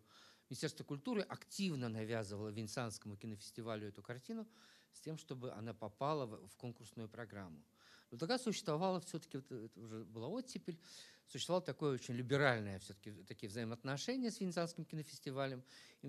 [0.50, 4.48] Министерство культуры активно навязывало Венецианскому кинофестивалю эту картину
[4.92, 7.64] с тем, чтобы она попала в конкурсную программу.
[8.12, 10.80] Но тогда существовало все-таки, это уже была оттепель,
[11.28, 15.64] существовало такое очень либеральное все-таки такие взаимоотношения с Венецианским кинофестивалем.
[16.04, 16.08] И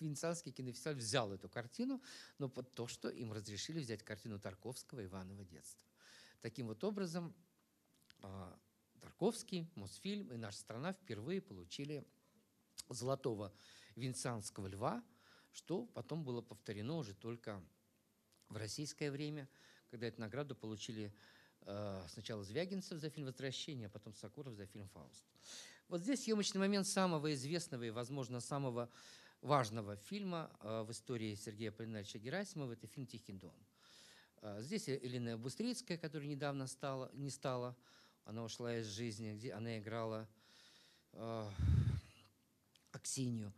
[0.00, 2.02] Венецианский кинофестиваль взял эту картину,
[2.38, 5.88] но под то, что им разрешили взять картину Тарковского «Иваново детство».
[6.42, 7.34] Таким вот образом
[8.20, 8.58] а,
[9.00, 12.06] Тарковский, Мосфильм и наша страна впервые получили
[12.94, 13.52] золотого
[13.96, 15.02] венецианского льва,
[15.52, 17.62] что потом было повторено уже только
[18.48, 19.48] в российское время,
[19.90, 21.12] когда эту награду получили
[21.62, 25.24] э, сначала Звягинцев за фильм «Возвращение», а потом Сокуров за фильм «Фауст».
[25.88, 28.88] Вот здесь съемочный момент самого известного и, возможно, самого
[29.40, 33.54] важного фильма э, в истории Сергея Полинаровича Герасимова– это фильм «Тихий дон».
[34.42, 37.76] Э, здесь Елена Бустрицкая, которая недавно стала, не стала,
[38.24, 40.28] она ушла из жизни, где она играла
[41.12, 41.50] э,
[43.00, 43.52] Аксинью.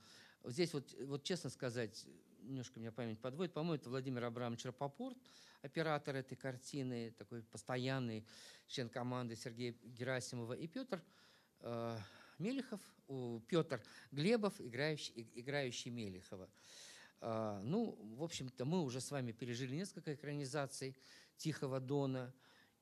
[0.45, 2.07] Здесь вот, вот честно сказать,
[2.43, 5.19] немножко меня память подводит, по-моему, это Владимир Абрамович Рапопорт,
[5.63, 8.25] оператор этой картины, такой постоянный
[8.69, 11.03] член команды Сергея Герасимова, и Петр
[11.61, 11.99] э,
[12.39, 16.49] Мелехов, у, Петр Глебов, играющий, играющий Мелехова.
[17.21, 20.97] Э, ну, в общем-то, мы уже с вами пережили несколько экранизаций
[21.37, 22.33] «Тихого дона»,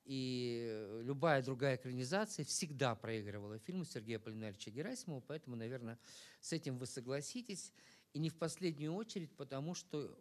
[0.05, 5.99] и любая другая экранизация всегда проигрывала фильму Сергея Полинарича Герасимова, поэтому, наверное,
[6.39, 7.71] с этим вы согласитесь.
[8.13, 10.17] И не в последнюю очередь, потому что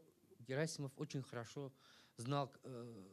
[0.47, 1.73] Герасимов очень хорошо
[2.17, 3.05] знал э,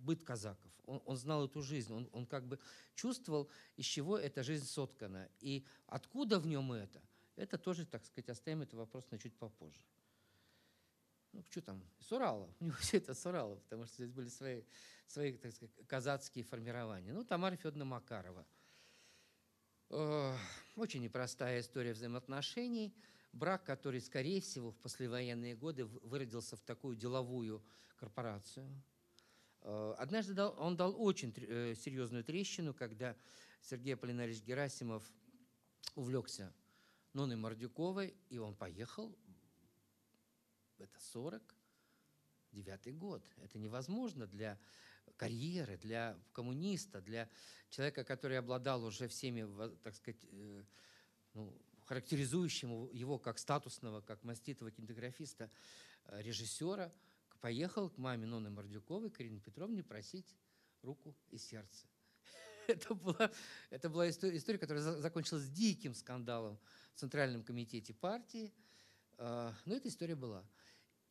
[0.00, 0.70] быт казаков.
[0.86, 2.58] Он, он знал эту жизнь, он, он как бы
[2.94, 5.28] чувствовал, из чего эта жизнь соткана.
[5.40, 7.00] И откуда в нем это,
[7.36, 9.80] это тоже, так сказать, оставим этот вопрос на чуть попозже.
[11.32, 12.52] Ну, что там, с Урала.
[12.60, 14.62] У него все это с Урала, потому что здесь были свои,
[15.06, 17.12] свои так сказать, казацкие формирования.
[17.12, 18.46] Ну, Тамара Федоровна Макарова.
[20.76, 22.94] Очень непростая история взаимоотношений.
[23.32, 27.62] Брак, который, скорее всего, в послевоенные годы выродился в такую деловую
[27.96, 28.68] корпорацию.
[29.62, 33.14] Однажды он дал очень э, серьезную трещину, когда
[33.60, 35.04] Сергей Аполлинарич Герасимов
[35.94, 36.52] увлекся
[37.12, 39.14] Ноной Мордюковой, и он поехал
[40.80, 43.28] это 49 год.
[43.38, 44.58] Это невозможно для
[45.16, 47.28] карьеры, для коммуниста, для
[47.68, 49.46] человека, который обладал уже всеми,
[49.82, 50.64] так сказать, э,
[51.34, 55.50] ну, характеризующим его как статусного, как маститого кинематографиста,
[56.04, 56.92] э, режиссера,
[57.40, 60.36] поехал к маме Ноны Мордюковой, Карине Петровне, просить
[60.82, 61.86] руку и сердце.
[62.66, 63.30] Это была,
[63.70, 66.58] это была история, история, которая закончилась диким скандалом
[66.94, 68.52] в Центральном комитете партии.
[69.18, 70.44] А, но эта история была.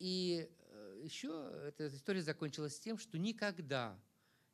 [0.00, 1.28] И э, еще
[1.68, 4.00] эта история закончилась тем, что никогда,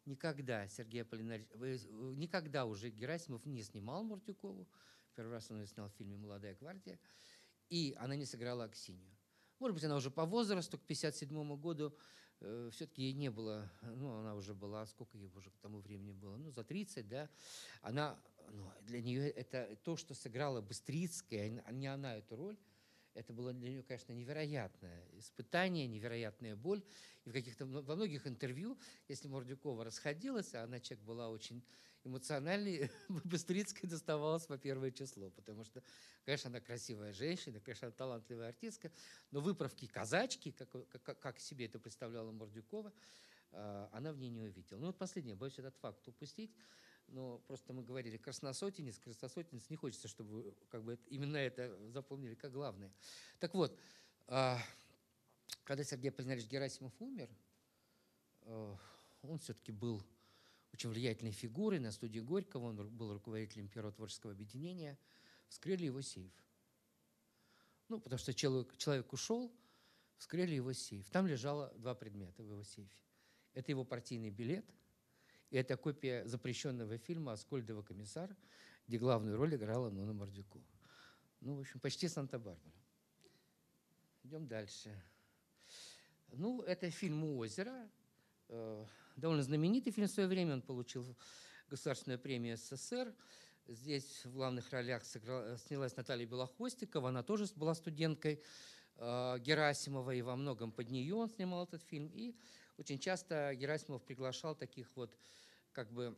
[0.04, 1.46] никогда Сергей Аполлинарич,
[2.16, 4.68] никогда уже Герасимов не снимал Муртюкову.
[5.14, 6.98] Первый раз он ее снял в фильме «Молодая гвардия».
[7.68, 9.16] И она не сыграла Аксинью.
[9.60, 11.96] Может быть, она уже по возрасту, к 57 году,
[12.40, 16.12] э, все-таки ей не было, ну, она уже была, сколько ей уже к тому времени
[16.12, 17.30] было, ну, за 30, да.
[17.82, 22.58] Она, ну, для нее это то, что сыграла Быстрицкая, а не она эту роль,
[23.16, 26.82] это было для нее, конечно, невероятное испытание, невероятная боль.
[27.24, 31.64] И в каких-то, во многих интервью, если Мордюкова расходилась, а она человек была очень
[32.04, 32.90] эмоциональный,
[33.24, 35.82] Быстрицкой доставалось по первое число, потому что,
[36.24, 38.92] конечно, она красивая женщина, конечно, она талантливая артистка,
[39.30, 40.70] но выправки казачки, как,
[41.02, 42.92] как, как себе это представляла Мордюкова,
[43.52, 44.78] а, она в ней не увидела.
[44.78, 46.54] Ну вот последнее, боюсь этот факт упустить
[47.08, 52.52] но просто мы говорили красносотенец, красносотенец, не хочется, чтобы как бы именно это запомнили как
[52.52, 52.92] главное.
[53.38, 53.78] Так вот,
[54.26, 54.58] а,
[55.64, 57.30] когда Сергей Аполлинарич Герасимов умер,
[58.42, 58.76] а,
[59.22, 60.02] он все-таки был
[60.72, 64.98] очень влиятельной фигурой на студии Горького, он был руководителем Первого творческого объединения,
[65.48, 66.32] вскрыли его сейф.
[67.88, 69.54] Ну, потому что человек, человек ушел,
[70.18, 71.08] вскрыли его сейф.
[71.10, 72.98] Там лежало два предмета в его сейфе.
[73.54, 74.66] Это его партийный билет–
[75.50, 78.36] и это копия запрещенного фильма «Аскольдова комиссар»,
[78.86, 80.64] где главную роль играла Нона Мордюкова.
[81.40, 82.74] Ну, в общем, почти Санта-Барбара.
[84.24, 85.00] Идем дальше.
[86.32, 87.88] Ну, это фильм «У озера».
[88.48, 88.84] Э,
[89.16, 90.54] довольно знаменитый фильм в свое время.
[90.54, 91.16] Он получил
[91.68, 93.14] государственную премию СССР.
[93.68, 97.08] Здесь в главных ролях снялась Наталья Белохвостикова.
[97.08, 98.42] Она тоже была студенткой
[98.96, 102.08] э, Герасимова, и во многом под нее он снимал этот фильм.
[102.14, 102.36] И
[102.78, 105.16] очень часто Герасимов приглашал таких вот
[105.72, 106.16] как бы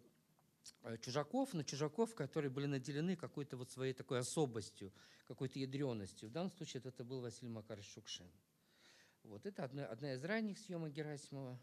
[0.82, 4.92] э, чужаков, но чужаков, которые были наделены какой-то вот своей такой особостью,
[5.26, 6.28] какой-то ядреностью.
[6.28, 8.30] В данном случае это был Василий Макарович Шукшин.
[9.22, 11.58] Вот это одна, одна из ранних съемок Герасимова.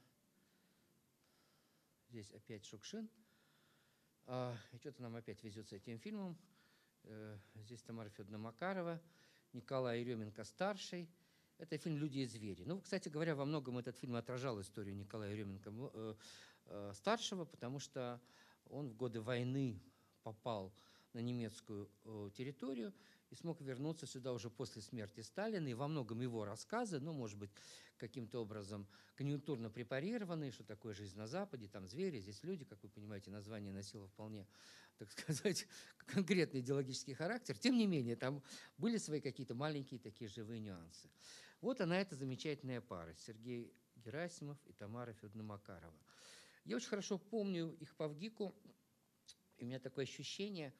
[2.09, 3.09] Здесь опять Шукшин.
[4.27, 6.37] А, и что-то нам опять везет с этим фильмом.
[7.03, 9.01] Э, здесь Тамара Федоровна Макарова,
[9.51, 11.09] Николай Еременко-старший–
[11.57, 12.63] это фильм «Люди и звери».
[12.65, 18.21] Ну, кстати говоря, во многом этот фильм отражал историю Николая Еременко-старшего, э, э, потому что
[18.65, 19.81] он в годы войны
[20.23, 20.73] попал
[21.13, 22.93] на немецкую э, территорию
[23.29, 25.65] и смог вернуться сюда уже после смерти Сталина.
[25.67, 27.51] И во многом его рассказы, ну, может быть,
[27.97, 32.89] каким-то образом конъюнктурно препарированные, что такое жизнь на Западе, там звери, здесь люди, как вы
[32.89, 34.45] понимаете, название носило вполне
[34.97, 35.67] так сказать,
[36.05, 37.57] конкретный идеологический характер.
[37.57, 38.41] Тем не менее, там
[38.77, 41.09] были свои какие-то маленькие такие живые нюансы.
[41.65, 45.97] Вот она, эта замечательная пара, Сергей Герасимов и Тамара Федоровна Макарова.
[46.63, 48.53] Я очень хорошо помню их по ВГИКу,
[49.57, 50.75] и у меня такое ощущение,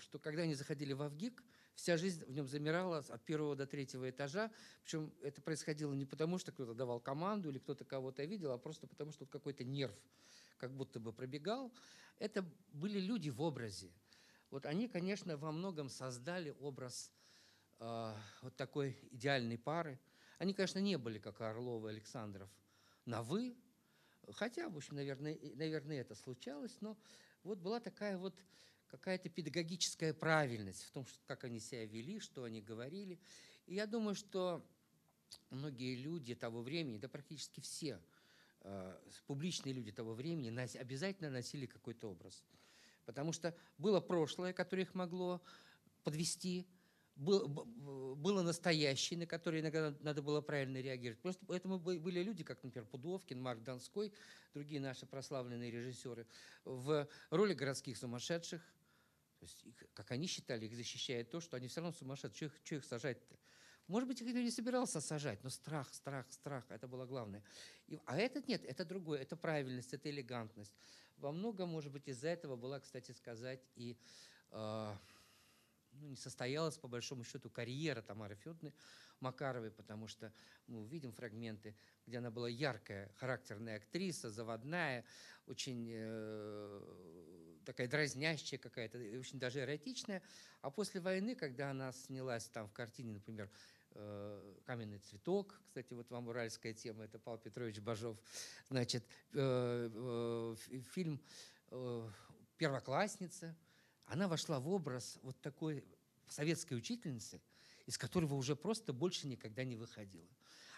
[0.00, 1.44] что когда они заходили в ВГИК,
[1.76, 4.50] вся жизнь в нем замирала от первого до третьего этажа.
[4.82, 8.88] Причем это происходило не потому, что кто-то давал команду или кто-то кого-то видел, а просто
[8.88, 9.94] потому, что какой-то нерв
[10.56, 11.72] как будто бы пробегал.
[12.18, 13.92] Это были люди в образе.
[14.50, 17.12] Вот они, конечно, во многом создали образ
[17.78, 19.98] э, вот такой идеальной пары.
[20.38, 22.48] Они, конечно, не были, как Орлов и Александров,
[23.04, 23.56] на «вы»,
[24.32, 26.96] хотя, в общем, наверное, наверное, это случалось, но
[27.42, 28.34] вот была такая вот
[28.86, 33.20] какая-то педагогическая правильность в том, как они себя вели, что они говорили.
[33.66, 34.64] И я думаю, что
[35.50, 38.00] многие люди того времени, да практически все–
[38.62, 42.44] Э, публичные люди того времени обязательно носили какой-то образ.
[43.04, 45.40] Потому что было прошлое, которое их могло
[46.02, 46.66] подвести,
[47.18, 51.20] было настоящее, на которое иногда надо было правильно реагировать.
[51.20, 54.12] Просто поэтому были люди, как, например, Пудовкин, Марк Донской,
[54.54, 56.26] другие наши прославленные режиссеры,
[56.64, 58.62] в роли городских сумасшедших.
[59.40, 59.64] То есть,
[59.94, 62.50] как они считали, их защищает то, что они все равно сумасшедшие.
[62.50, 63.36] Что их, их сажать-то?
[63.88, 67.42] Может быть, их не собирался сажать, но страх, страх, страх, это было главное.
[67.86, 70.74] И, а этот нет, это другое, это правильность, это элегантность.
[71.16, 73.96] Во многом, может быть, из-за этого была, кстати сказать, и
[74.50, 74.94] э,
[76.00, 78.72] ну, не состоялась, по большому счету, карьера Тамары Федоровны
[79.20, 80.32] Макаровой, потому что
[80.66, 81.76] мы увидим фрагменты,
[82.06, 85.04] где она была яркая, характерная актриса, заводная,
[85.46, 90.22] очень э, такая дразнящая какая-то, очень даже эротичная.
[90.60, 93.50] А после войны, когда она снялась там в картине, например,
[93.92, 98.16] Э, «Каменный цветок», кстати, вот вам уральская тема, это Павел Петрович Бажов,
[98.68, 100.56] значит, э, э,
[100.92, 101.20] фильм
[102.58, 103.56] «Первоклассница»,
[104.08, 105.84] она вошла в образ вот такой
[106.28, 107.40] советской учительницы,
[107.86, 110.28] из которого уже просто больше никогда не выходила.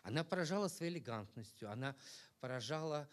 [0.03, 1.95] Она поражала своей элегантностью, она
[2.41, 3.09] поражала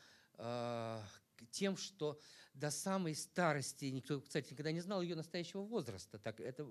[1.52, 2.20] тем, что
[2.54, 6.18] до самой старости, никто, кстати, никогда не знал ее настоящего возраста.
[6.18, 6.68] Так, это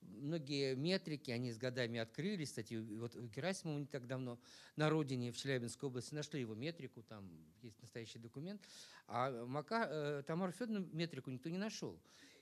[0.00, 2.50] многие метрики, они с годами открылись.
[2.50, 4.38] Кстати, вот Герасимову не так давно
[4.76, 7.28] на родине в Челябинской области нашли его метрику, там
[7.62, 8.62] есть настоящий документ.
[9.08, 11.98] А Мака, э, Тамару Федоровну метрику никто не нашел.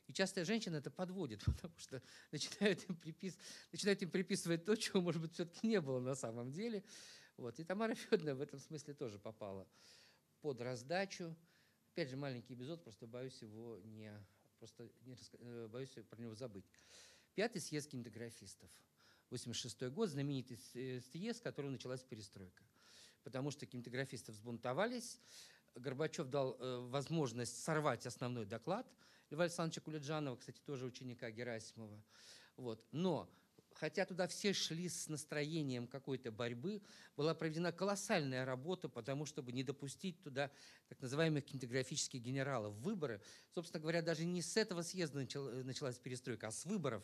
[0.06, 3.38] И часто женщина это подводит, потому что начинают им, припис...
[3.72, 6.84] начинают им приписывать то, чего, может быть, все-таки не было на самом деле.
[7.36, 7.58] Вот.
[7.58, 9.66] И Тамара Федоровна в этом смысле тоже попала
[10.40, 11.34] под раздачу.
[11.92, 14.12] Опять же, маленький эпизод, просто боюсь его не,
[14.58, 16.64] просто не, э, боюсь про него забыть.
[17.34, 18.70] Пятый съезд кинематографистов.
[19.30, 22.62] 86 год, знаменитый э, съезд, с которого началась перестройка.
[23.22, 25.18] Потому что кинематографисты взбунтовались,
[25.74, 28.86] Горбачев дал э, возможность сорвать основной доклад
[29.30, 32.02] Льва Александровича Кулиджанова, кстати, тоже ученика Герасимова.
[32.56, 32.84] Вот.
[32.92, 33.28] Но
[33.74, 36.80] хотя туда все шли с настроением какой-то борьбы,
[37.16, 40.50] была проведена колоссальная работа, потому чтобы не допустить туда
[40.88, 42.74] так называемых кинематографических генералов.
[42.76, 43.20] Выборы,
[43.54, 45.26] собственно говоря, даже не с этого съезда
[45.64, 47.02] началась перестройка, а с выборов,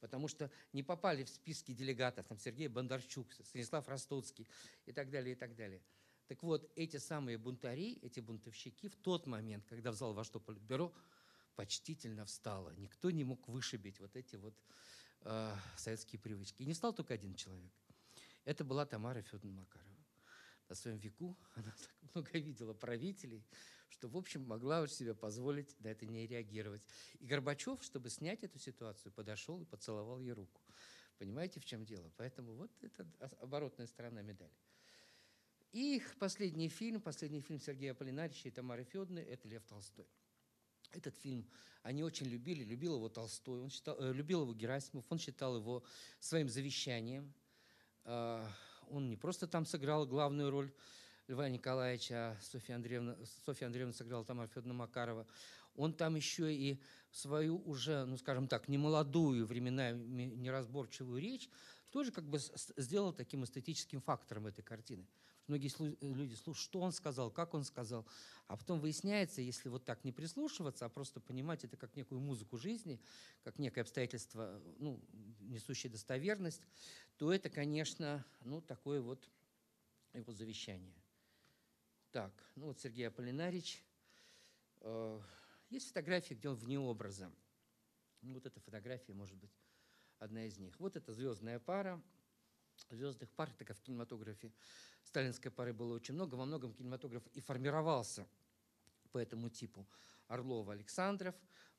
[0.00, 4.46] потому что не попали в списки делегатов там Сергей Бондарчук, Станислав Ростоцкий
[4.86, 5.82] и так далее, и так далее.
[6.26, 10.38] Так вот, эти самые бунтари, эти бунтовщики в тот момент, когда в зал во что
[10.38, 10.92] политбюро,
[11.60, 12.70] почтительно встало.
[12.78, 14.54] Никто не мог вышибить вот эти вот
[15.20, 16.62] э, советские привычки.
[16.62, 17.70] И не стал только один человек.
[18.46, 20.06] Это была Тамара Федоровна Макарова.
[20.70, 23.44] На своем веку она так много видела правителей,
[23.90, 26.82] что, в общем, могла уж себе позволить на это не реагировать.
[27.18, 30.62] И Горбачев, чтобы снять эту ситуацию, подошел и поцеловал ей руку.
[31.18, 32.10] Понимаете, в чем дело?
[32.16, 33.06] Поэтому вот это
[33.38, 34.56] оборотная сторона медали.
[35.72, 40.08] Их последний фильм, последний фильм Сергея Аполлинарича и Тамары Федоровны– это «Лев Толстой».
[40.92, 41.48] Этот фильм
[41.82, 45.82] они очень любили, любил его Толстой, он считал, э, любил его Герасимов, он считал его
[46.18, 47.32] своим завещанием.
[48.04, 48.46] Э,
[48.88, 50.72] он не просто там сыграл главную роль
[51.28, 53.16] Льва Николаевича, а Софья Андреевна,
[53.46, 55.26] Софья Андреевна сыграла Тамара Федоровна Макарова.
[55.76, 56.82] Он там еще и
[57.12, 61.48] свою уже, ну скажем так, немолодую, временами неразборчивую речь
[61.90, 62.38] тоже как бы
[62.76, 65.06] сделал таким эстетическим фактором этой картины.
[65.50, 68.06] Многие люди слушают, что он сказал, как он сказал.
[68.46, 72.56] А потом выясняется, если вот так не прислушиваться, а просто понимать это как некую музыку
[72.56, 73.00] жизни,
[73.42, 75.00] как некое обстоятельство, ну,
[75.40, 76.62] несущее достоверность,
[77.16, 79.28] то это, конечно, ну, такое вот
[80.12, 80.94] его завещание.
[82.12, 83.82] Так, ну вот Сергей Аполлинарич.
[84.82, 85.20] Э,
[85.68, 87.28] есть фотографии, где он вне образа.
[88.22, 89.50] Вот эта фотография, может быть,
[90.20, 90.78] одна из них.
[90.78, 92.00] Вот это звездная пара.
[92.88, 94.52] Звездных пар, так как в кинематографе
[95.04, 98.26] сталинской поры было очень много, во многом кинематограф и формировался
[99.12, 99.86] по этому типу.
[100.28, 101.34] Орлова Александров,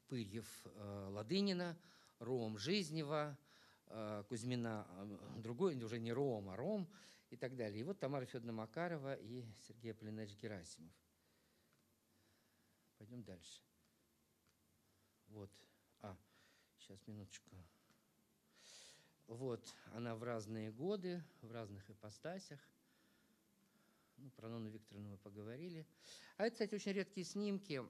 [0.07, 1.77] Пырьев э, Ладынина,
[2.19, 3.37] Ром Жизнева,
[3.87, 6.89] э, Кузьмина, э, другой, уже не Ром, а Ром
[7.29, 7.79] и так далее.
[7.79, 10.93] И вот Тамара Федоровна Макарова и Сергей Аполлинович Герасимов.
[12.97, 13.61] Пойдем дальше.
[15.27, 15.49] Вот.
[16.01, 16.15] А,
[16.77, 17.49] сейчас, минуточку.
[19.31, 22.59] Вот, она в разные годы, в разных ипостасях.
[24.17, 25.87] Ну, про Нону Викторовну мы поговорили.
[26.35, 27.81] А это, кстати, очень редкие снимки.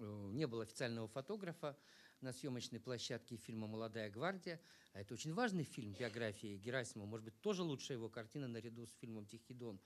[0.00, 1.78] Э, не было официального фотографа
[2.20, 4.60] на съемочной площадке фильма «Молодая гвардия».
[4.92, 7.06] А это очень важный фильм биографии Герасимова.
[7.06, 9.80] Может быть, тоже лучшая его картина наряду с фильмом «Тихий дон».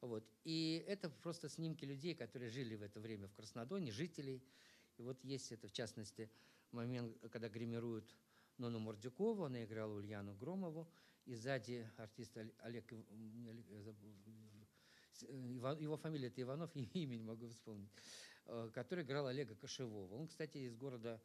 [0.00, 0.24] Вот.
[0.44, 4.44] И это просто снимки людей, которые жили в это время в Краснодоне, жителей.
[4.96, 6.30] И вот есть это, в частности,
[6.70, 8.14] момент, когда гримируют
[8.58, 10.88] Нону Мордюкову, она играла Ульяну Громову,
[11.24, 12.92] и сзади артист Олег,
[15.22, 17.90] его фамилия это Иванов, имя не могу вспомнить,
[18.46, 20.14] э, который играл Олега Кошевого.
[20.14, 21.20] Он, кстати, из города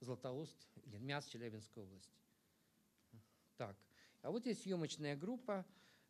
[0.00, 2.16] Златоуст, Мяс, Челябинской области.
[3.56, 3.76] Так,
[4.22, 5.66] а вот есть съемочная группа,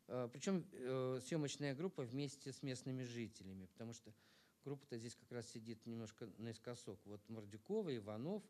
[0.07, 4.13] э, причем э, съемочная группа вместе с местными жителями, потому что
[4.63, 6.99] группа-то здесь как раз сидит немножко наискосок.
[7.05, 8.43] Вот Мордюкова, Иванов,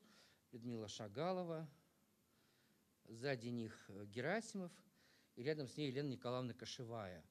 [0.52, 1.70] Людмила Шагалова,
[3.10, 4.72] сзади них э, Герасимов,
[5.36, 7.24] и рядом с ней Елена Николаевна Кошевая,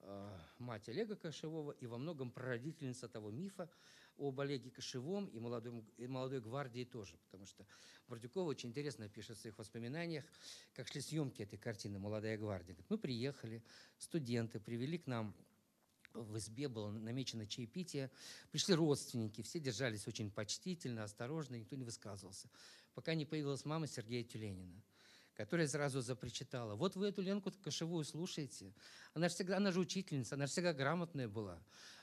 [0.00, 3.70] э, мать Олега Кошевого и во многом прародительница того мифа
[4.18, 7.64] об Олеге Кошевом и, молодом, и молодой гвардии тоже, потому что
[8.08, 10.24] Мордюкова очень интересно пишет в своих воспоминаниях,
[10.74, 12.74] как шли съемки этой картины «Молодая гвардия».
[12.74, 13.62] Говорит, мы приехали,
[13.98, 15.34] студенты привели к нам
[16.12, 18.10] в избе было намечено чаепитие.
[18.50, 22.50] Пришли родственники, все держались очень почтительно, осторожно, никто не высказывался.
[22.92, 24.82] Пока не появилась мама Сергея Тюленина
[25.34, 26.74] которая сразу запричитала.
[26.74, 28.72] Вот вы эту Ленку кошевую слушаете.
[29.14, 31.58] Она же, всегда, она же учительница, она же всегда грамотная была.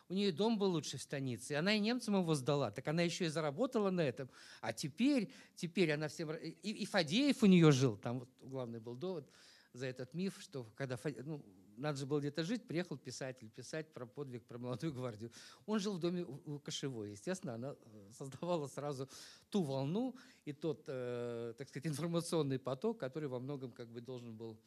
[0.09, 2.71] У нее дом был лучше в станице, и она и немцам его сдала.
[2.71, 4.29] Так она еще и заработала на этом.
[4.59, 6.31] А теперь, теперь она всем...
[6.31, 9.29] И, и Фадеев у нее жил, там вот главный был довод
[9.73, 11.45] за этот миф, что когда ну,
[11.79, 15.31] надо же было где-то жить, приехал писатель писать про подвиг, про молодую гвардию.
[15.65, 17.11] Он жил в доме у Кошевой.
[17.11, 19.09] Естественно, она э, создавала сразу
[19.49, 20.15] ту волну
[20.45, 24.59] и тот, э, так сказать, информационный поток, который во многом как бы должен был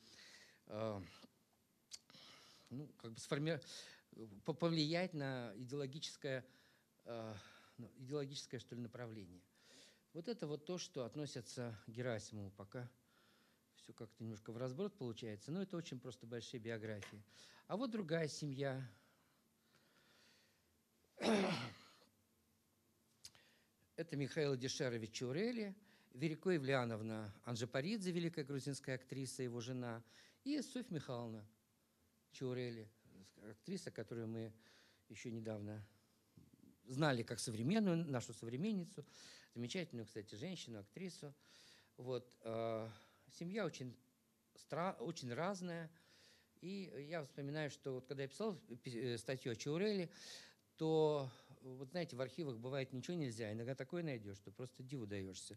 [0.66, 1.00] э,
[2.70, 3.60] ну, как бы сформи...
[4.44, 6.44] повлиять на идеологическое,
[7.04, 7.34] э,
[7.78, 9.42] ну, идеологическое, что ли, направление.
[10.14, 12.90] Вот это вот то, что относится к Герасимову пока–
[13.92, 17.22] все как-то немножко в разброд получается, но это очень просто большие биографии.
[17.66, 18.80] А вот другая семья.
[23.96, 25.76] Это Михаил Дешерович Чурели,
[26.14, 30.02] Верико Евлеановна Анжепаридзе, великая грузинская актриса, его жена,
[30.44, 31.46] и Софья Михайловна
[32.32, 32.88] Чурели,
[33.50, 34.52] актриса, которую мы
[35.08, 35.86] еще недавно
[36.86, 39.04] знали как современную, нашу современницу,
[39.54, 41.34] замечательную, кстати, женщину, актрису.
[41.98, 42.90] Вот, а,
[43.32, 43.96] семья очень,
[44.54, 45.90] стра очень разная.
[46.60, 50.10] И я вспоминаю, что вот когда я писал э, статью о Чауреле,
[50.76, 51.28] то,
[51.62, 55.56] вот знаете, в архивах бывает ничего нельзя, иногда такое найдешь, что просто диву даешься.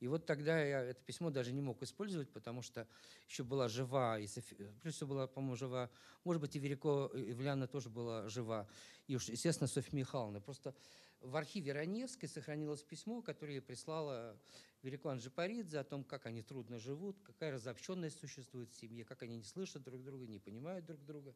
[0.00, 2.86] И вот тогда я это письмо даже не мог использовать, потому что
[3.28, 4.56] еще была жива, и Софи...
[4.82, 5.90] плюс все была, по-моему, жива,
[6.22, 8.68] может быть, и Верико Ивляна тоже была жива,
[9.06, 10.40] и уж, естественно, Софья Михайловна.
[10.40, 10.74] Просто
[11.20, 14.38] в архиве Раневской сохранилось письмо, которое прислала
[14.84, 19.38] Велико Анжипаридзе о том, как они трудно живут, какая разобщенность существует в семье, как они
[19.38, 21.34] не слышат друг друга, не понимают друг друга.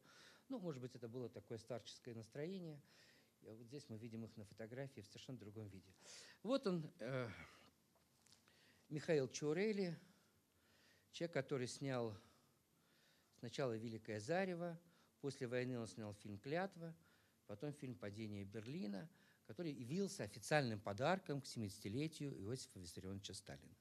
[0.49, 2.79] Ну, может быть, это было такое старческое настроение.
[3.41, 5.91] И вот здесь мы видим их на фотографии в совершенно другом виде.
[6.43, 7.27] Вот он, э,
[8.87, 9.97] Михаил Чурели,
[11.11, 12.15] человек, который снял
[13.39, 14.79] сначала «Великое зарево»,
[15.21, 16.95] после войны он снял фильм «Клятва»,
[17.47, 19.09] потом фильм «Падение Берлина»,
[19.49, 23.75] который явился официальным подарком к 70-летию Иосифа Виссарионовича Сталина.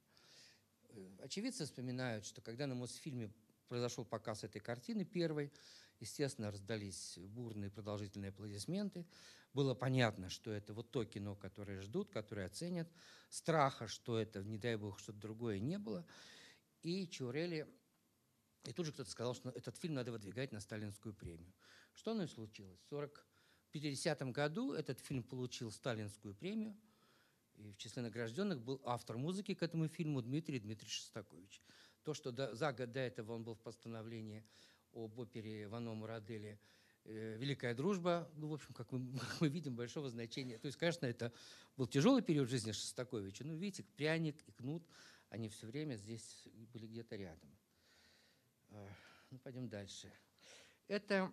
[0.88, 3.30] Э, очевидцы вспоминают, что когда на Мосфильме
[3.68, 5.52] произошел показ этой картины первой,
[6.00, 9.04] естественно, раздались бурные продолжительные аплодисменты.
[9.52, 12.88] Было понятно, что это вот то кино, которое ждут, которое оценят.
[13.28, 16.06] Страха, что это, не дай бог, что-то другое не было.
[16.82, 17.68] И Чурели,
[18.64, 21.52] и тут же кто-то сказал, что этот фильм надо выдвигать на сталинскую премию.
[21.92, 22.80] Что оно и случилось.
[22.88, 23.27] 40
[23.68, 26.74] в 1950 году этот фильм получил сталинскую премию,
[27.56, 31.60] и в числе награжденных был автор музыки к этому фильму Дмитрий Дмитриевич Шостакович.
[32.02, 34.42] То, что до, за год до этого он был в постановлении
[34.94, 36.58] об опере Вано Мурадели
[37.04, 40.56] э, «Великая дружба», ну, в общем, как мы, как мы видим, большого значения.
[40.56, 41.30] То есть, конечно, это
[41.76, 44.82] был тяжелый период жизни Шостаковича, но видите, пряник и кнут,
[45.28, 47.54] они все время здесь были где-то рядом.
[48.70, 48.88] А,
[49.30, 50.10] ну, пойдем дальше.
[50.86, 51.30] Это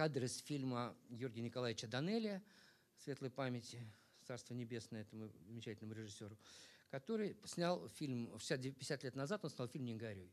[0.00, 2.42] кадры из фильма Георгия Николаевича Данелия
[2.96, 3.86] «Светлой памяти»,
[4.24, 6.38] Царство Небесное этому замечательному режиссеру,
[6.88, 10.32] который снял фильм, 50 лет назад он снял фильм «Не горюй».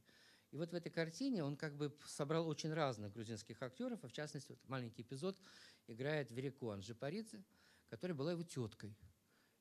[0.52, 4.14] И вот в этой картине он как бы собрал очень разных грузинских актеров, а в
[4.14, 5.38] частности, вот маленький эпизод
[5.88, 7.44] играет Верико Анжипаридзе,
[7.90, 8.96] которая была его теткой.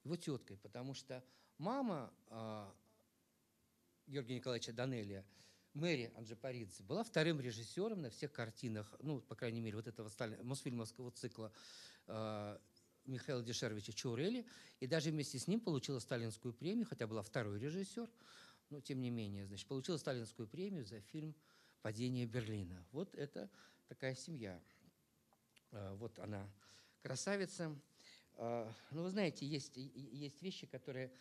[0.04, 1.24] Его теткой, потому что
[1.58, 2.70] мама э,
[4.06, 5.26] Георгия Николаевича Данелия–
[5.76, 10.38] Мэри Анджипаридзе была вторым режиссером на всех картинах, ну, по крайней мере, вот этого Сталин,
[10.42, 11.52] Мосфильмовского цикла
[12.06, 12.58] э,
[13.04, 14.46] Михаила Дешеровича Чаурели,
[14.80, 18.08] и даже вместе с ним получила сталинскую премию, хотя была второй режиссер,
[18.70, 21.34] но тем не менее, значит, получила сталинскую премию за фильм
[21.82, 22.82] «Падение Берлина».
[22.92, 23.50] Вот это
[23.86, 24.58] такая семья.
[25.72, 26.50] Э, вот она,
[27.02, 27.78] красавица.
[28.36, 31.12] Э, ну, вы знаете, есть, есть вещи, которые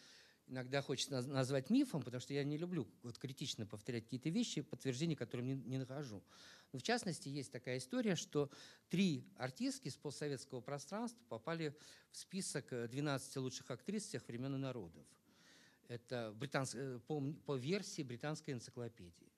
[0.47, 5.15] иногда хочется назвать мифом, потому что я не люблю вот критично повторять какие-то вещи, подтверждения
[5.15, 6.23] которым не, не нахожу.
[6.71, 8.49] Но в частности, есть такая история, что
[8.89, 11.75] три артистки из постсоветского пространства попали
[12.11, 15.05] в список 12 лучших актрис всех времен и народов.
[15.87, 16.35] Это.
[16.73, 19.31] Э, по, по версии британской энциклопедии.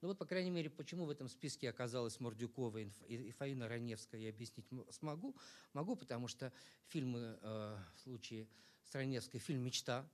[0.00, 4.28] Ну вот, по крайней мере, почему в этом списке оказалась Мордюкова и Фаина Раневская, я
[4.28, 5.34] объяснить смогу.
[5.72, 6.52] Могу, потому что
[6.88, 8.46] фильмы, э, в случае
[8.82, 10.06] с Раневской, фильм «Мечта»,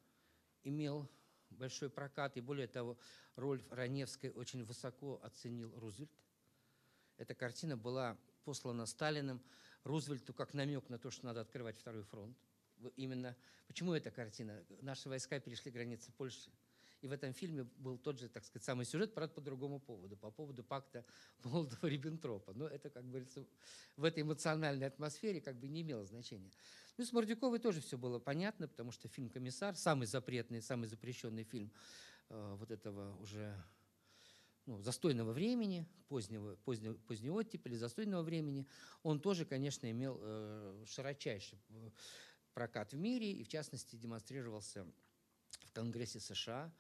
[0.65, 1.09] имел
[1.51, 2.99] большой прокат, и более того,
[3.37, 6.11] роль Раневской очень высоко оценил Рузвельт.
[7.17, 9.43] Эта картина была послана Сталиным
[9.85, 12.37] Рузвельту как намек на то, что надо открывать второй фронт.
[12.97, 13.37] Именно
[13.67, 14.65] почему эта картина?
[14.81, 16.51] Наши войска перешли границы Польши.
[17.03, 20.17] И в этом фильме был тот же, так сказать, самый сюжет, правда, по другому поводу,
[20.17, 21.05] по поводу пакта
[21.45, 22.53] Молотова-Риббентропа.
[22.55, 23.47] Но это, как говорится,
[23.97, 26.51] в этой эмоциональной атмосфере как бы не имело значения.
[27.01, 31.45] Ну, с Мордюковой тоже все было понятно, потому что фильм «Комиссар», самый запретный, самый запрещенный
[31.45, 31.73] фильм
[32.29, 33.57] э, вот этого уже
[34.67, 38.67] ну, застойного времени, позднего, позднего, позднего оттепели, застойного времени,
[39.03, 41.91] он тоже, конечно, имел э, широчайший э,
[42.53, 44.87] прокат в мире и, в частности, демонстрировался
[45.65, 46.71] в Конгрессе США.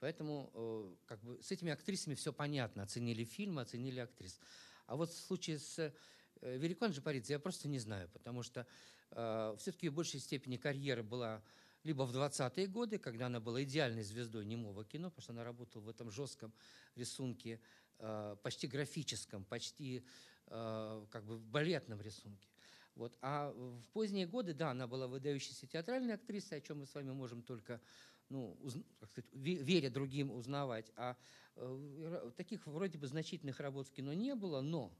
[0.00, 2.82] Поэтому э, как бы, с этими актрисами все понятно.
[2.82, 4.38] Оценили фильм, оценили актрис.
[4.86, 8.66] А вот в случае с э, Верикон Джапаридзе я просто не знаю, потому что
[9.12, 11.42] все-таки в большей степени карьера была
[11.84, 15.82] либо в 20-е годы, когда она была идеальной звездой немого кино, потому что она работала
[15.82, 16.52] в этом жестком
[16.94, 17.60] рисунке,
[17.98, 20.04] э, почти графическом, почти
[20.46, 22.48] э, как бы балетном рисунке.
[22.94, 23.16] Вот.
[23.20, 27.10] А в поздние годы, да, она была выдающейся театральной актрисой, о чем мы с вами
[27.10, 27.80] можем только,
[28.28, 28.56] ну,
[29.00, 30.92] как сказать, веря другим, узнавать.
[30.96, 31.16] А
[31.56, 34.92] э, таких вроде бы значительных работ в кино не было, но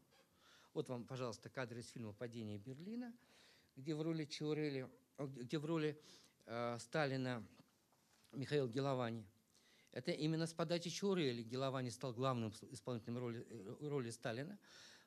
[0.74, 3.12] вот вам, пожалуйста, кадры из фильма «Падение Берлина»,
[3.76, 6.00] где в роли Чаурели, где в роли
[6.46, 7.46] э, Сталина
[8.32, 9.26] Михаил Геловани.
[9.92, 14.58] Это именно с подачи Чаурели Геловани стал главным исполнителем роли, э, роли Сталина.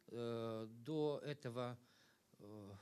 [0.08, 1.78] Э, до этого
[2.40, 2.74] Э,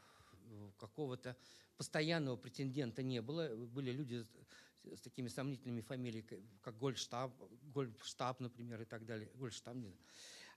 [0.78, 1.36] какого-то
[1.78, 3.56] постоянного претендента не было.
[3.56, 4.26] Были люди
[4.84, 6.28] с такими сомнительными фамилиями,
[6.62, 7.32] как Гольштаб,
[7.74, 9.32] Гольштаб, например, и так далее.
[9.36, 9.96] Гольштаб, не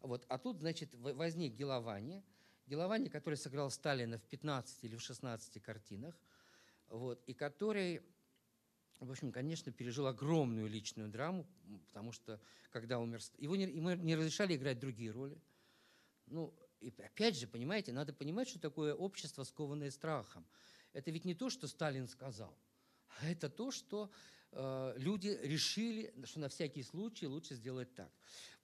[0.00, 0.26] Вот.
[0.28, 2.22] А тут, значит, возник Геловани.
[2.66, 6.14] Геловани, который сыграл Сталина в 15 или в 16 картинах,
[6.88, 8.02] вот, и который,
[9.00, 11.46] в общем, конечно, пережил огромную личную драму,
[11.86, 12.40] потому что,
[12.70, 13.20] когда умер...
[13.38, 15.40] Его не, ему не разрешали играть другие роли.
[16.26, 20.46] Ну, и опять же, понимаете, надо понимать, что такое общество, скованное страхом.
[20.92, 22.56] Это ведь не то, что Сталин сказал,
[23.20, 24.10] а это то, что
[24.52, 28.10] э, люди решили, что на всякий случай лучше сделать так.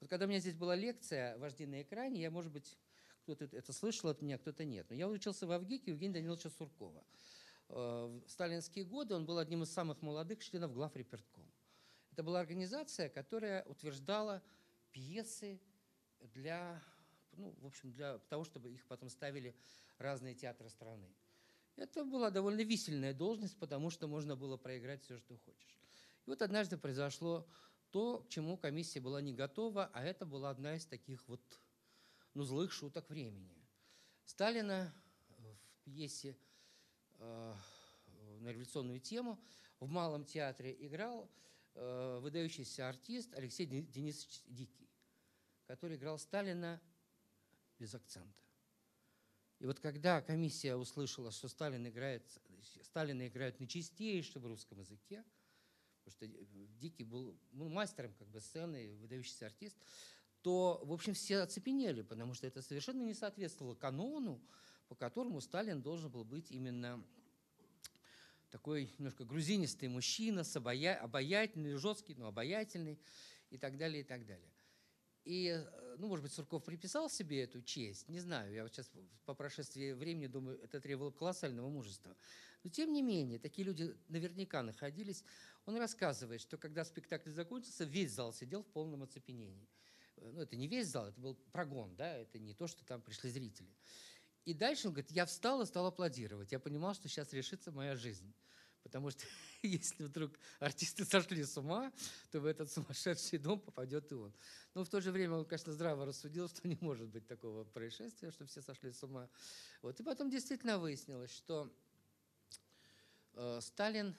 [0.00, 2.78] Вот когда у меня здесь была лекция «Вожди на экране», я, может быть,
[3.22, 4.86] кто-то это слышал от меня, кто-то нет.
[4.90, 7.04] Но я учился в Авгике Евгения Даниловича Суркова.
[7.68, 11.44] Э, в сталинские годы он был одним из самых молодых членов главрепертком.
[12.12, 14.42] Это была организация, которая утверждала
[14.92, 15.60] пьесы
[16.20, 16.82] для
[17.36, 19.54] ну, в общем, для того, чтобы их потом ставили
[19.98, 21.08] разные театры страны.
[21.76, 25.80] Это была довольно висельная должность, потому что можно было проиграть все, что хочешь.
[26.26, 27.46] И вот однажды произошло
[27.90, 31.40] то, к чему комиссия была не готова, а это была одна из таких вот
[32.34, 33.54] ну, злых шуток времени.
[34.24, 34.92] Сталина
[35.38, 36.36] в пьесе
[37.18, 37.54] э,
[38.40, 39.38] на революционную тему
[39.80, 41.30] в Малом театре играл
[41.74, 44.88] э, выдающийся артист Алексей Денисович Дикий,
[45.66, 46.80] который играл Сталина
[47.78, 48.42] без акцента.
[49.58, 52.24] И вот когда комиссия услышала, что Сталин играет,
[52.82, 55.24] Сталина играют на чистейшем русском языке,
[56.04, 56.26] потому что
[56.80, 59.76] Дикий был ну, мастером как бы сцены, выдающийся артист,
[60.42, 64.40] то, в общем, все оцепенели, потому что это совершенно не соответствовало канону,
[64.88, 67.02] по которому Сталин должен был быть именно
[68.50, 70.96] такой немножко грузинистый мужчина, обая...
[70.96, 73.00] обаятельный, жесткий, но обаятельный
[73.50, 74.52] и так далее, и так далее.
[75.24, 78.90] И, э, ну, может быть, Сурков приписал себе эту честь, не знаю, я вот сейчас
[79.24, 82.16] по прошествии времени думаю, это требовало колоссального мужества.
[82.64, 85.24] Но, тем не менее, такие люди наверняка находились.
[85.64, 89.68] Он рассказывает, что когда спектакль закончился, весь зал сидел в полном оцепенении.
[90.32, 93.30] Ну, это не весь зал, это был прогон, да, это не то, что там пришли
[93.30, 93.68] зрители.
[94.44, 96.52] И дальше он говорит, я встал и стал аплодировать.
[96.52, 98.32] Я понимал, что сейчас решится моя жизнь.
[98.82, 99.24] Потому что
[99.62, 101.92] если вдруг артисты сошли с ума,
[102.30, 104.34] то в этот сумасшедший дом попадет и он.
[104.74, 108.30] Но в то же время он, конечно, здраво рассудил, что не может быть такого происшествия,
[108.32, 109.28] что все сошли с ума.
[109.82, 109.98] Вот.
[110.00, 111.72] И потом действительно выяснилось, что
[113.34, 114.16] э, Сталин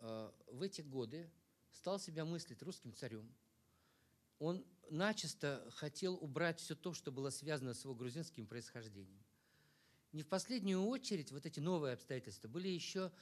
[0.00, 1.30] э, в эти годы
[1.70, 3.30] стал себя мыслить русским царем.
[4.38, 9.22] Он начисто хотел убрать все то, что было связано с его грузинским происхождением.
[10.12, 13.12] Не в последнюю очередь вот эти новые обстоятельства были еще,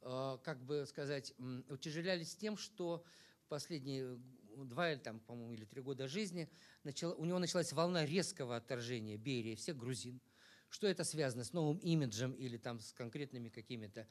[0.00, 1.34] э, как бы сказать,
[1.68, 3.04] утяжелялись тем, что
[3.44, 4.18] в последние
[4.56, 6.48] два или там, по-моему, или три года жизни
[6.82, 10.20] начала, у него началась волна резкого отторжения Берии, всех грузин.
[10.70, 14.06] Что это связано с новым имиджем или там с конкретными какими-то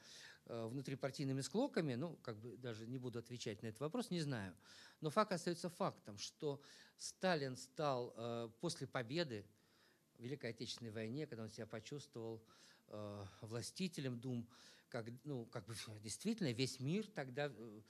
[0.46, 4.54] э, внутрипартийными склоками, ну, как бы даже не буду отвечать на этот вопрос, не знаю.
[5.00, 6.62] Но факт остается фактом, что
[6.98, 9.46] Сталин стал э, после победы
[10.18, 12.44] Великой Отечественной войне, когда он себя почувствовал
[12.88, 14.46] э, властителем дум,
[14.90, 17.80] как, ну, как бы действительно весь мир тогда, э,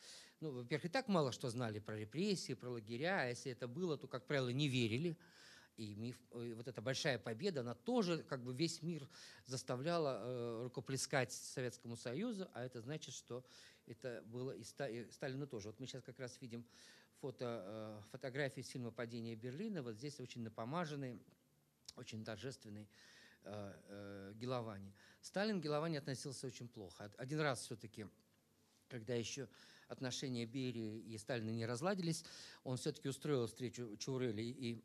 [0.41, 3.99] ну, во-первых, и так мало что знали про репрессии, про лагеря, а если это было,
[3.99, 5.16] то, как правило, не верили.
[5.77, 9.09] И, миф, и вот эта большая победа, она тоже как бы весь мир
[9.47, 13.45] заставляла э, рукоплескать Советскому Союзу, а это значит, что
[13.87, 14.62] это было и,
[15.11, 15.68] Сталину тоже.
[15.68, 16.66] Вот мы сейчас как раз видим
[17.21, 19.83] фото, э, фотографии с фильма «Падение Берлина».
[19.83, 21.21] Вот здесь очень напомаженный,
[21.97, 22.89] очень торжественный
[23.45, 24.95] э, э, Геловани.
[25.21, 27.11] Сталин к Геловани относился очень плохо.
[27.16, 28.07] Один раз все-таки,
[28.89, 29.49] когда еще
[29.89, 32.25] отношения Берии и Сталина не разладились,
[32.64, 34.85] он все-таки устроил встречу Чаурели и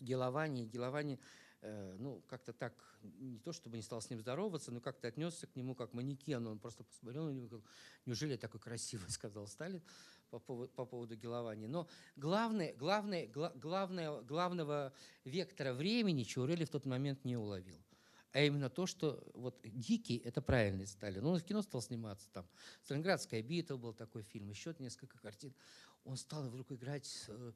[0.00, 0.64] Геловани.
[0.64, 1.18] Геловани
[1.60, 2.72] Э, ну, как-то так,
[3.02, 6.52] не то чтобы не стал с ним здороваться, но как-то отнесся к нему как манекену.
[6.52, 7.68] Он просто посмотрел на него и говорил,
[8.06, 9.82] неужели я такой красивый, сказал Сталин
[10.30, 11.66] по поводу, по поводу Геловани.
[11.66, 14.92] Но главное, главное, главное, главного
[15.24, 17.82] вектора времени Чаурели в тот момент не уловил.
[18.32, 21.24] А именно то, что вот Дикий– это правильный Сталин.
[21.26, 22.46] Он в кино стал сниматься там.
[22.82, 25.54] «Сталинградская битва» был такой фильм, еще несколько картин.
[26.04, 27.52] Он стал вдруг играть э,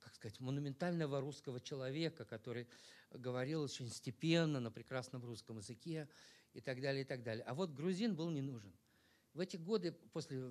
[0.00, 2.66] как сказать, монументального русского человека, который
[3.12, 6.08] говорил очень степенно, на прекрасном русском языке
[6.52, 7.44] и так далее, и так далее.
[7.44, 8.72] А вот грузин был не нужен.
[9.34, 10.50] В эти годы, после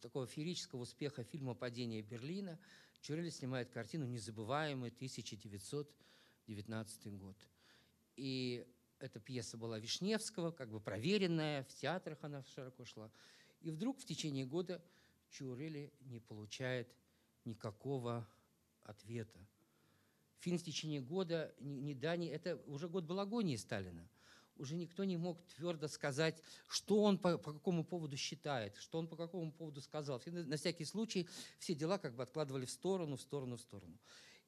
[0.00, 2.58] такого феерического успеха фильма «Падение Берлина»,
[3.00, 7.36] Чурели снимает картину незабываемый 1919 год.
[8.16, 8.66] И
[8.98, 13.12] эта пьеса была Вишневского, как бы проверенная, в театрах она широко шла.
[13.60, 14.82] И вдруг в течение года
[15.30, 16.92] Чурели не получает
[17.44, 18.28] никакого
[18.88, 19.38] ответа.
[20.38, 24.08] Фильм в течение года, не да, не, это уже год был агонии Сталина.
[24.56, 29.06] Уже никто не мог твердо сказать, что он по, по какому поводу считает, что он
[29.06, 30.18] по какому поводу сказал.
[30.18, 31.28] Все, на всякий случай
[31.58, 33.98] все дела как бы откладывали в сторону, в сторону, в сторону.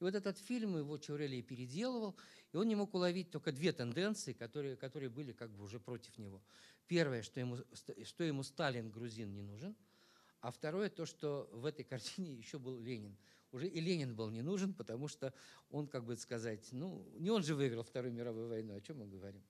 [0.01, 2.17] И вот этот фильм его Чаурелли переделывал,
[2.53, 6.19] и он не мог уловить только две тенденции, которые, которые были как бы уже против
[6.19, 6.43] него.
[6.87, 7.59] Первое, что ему,
[8.05, 9.77] что ему Сталин, грузин, не нужен,
[10.41, 13.17] а второе, то, что в этой картине еще был Ленин
[13.53, 15.33] уже и Ленин был не нужен, потому что
[15.71, 19.07] он, как бы сказать, ну, не он же выиграл Вторую мировую войну, о чем мы
[19.07, 19.43] говорим.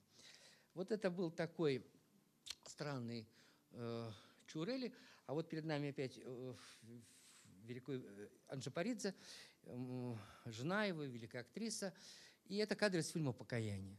[0.75, 1.85] Вот это был такой
[2.67, 3.29] странный
[3.73, 4.11] э,
[4.47, 4.95] Чурели,
[5.27, 6.55] а вот перед нами опять э,
[7.65, 9.15] великой э, Анжа Паридзе,
[9.65, 11.93] э, жена его, великая актриса,
[12.47, 13.99] и это кадры из фильма «Покаяние»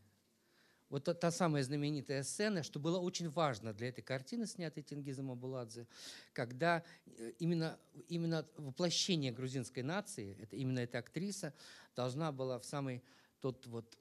[0.91, 5.31] вот та, та самая знаменитая сцена, что было очень важно для этой картины, снятой Тенгизом
[5.31, 5.87] Абуладзе,
[6.33, 7.79] когда э, именно,
[8.09, 11.53] именно воплощение грузинской нации, это, именно эта актриса,
[11.95, 13.01] должна была в самый
[13.39, 13.97] тот вот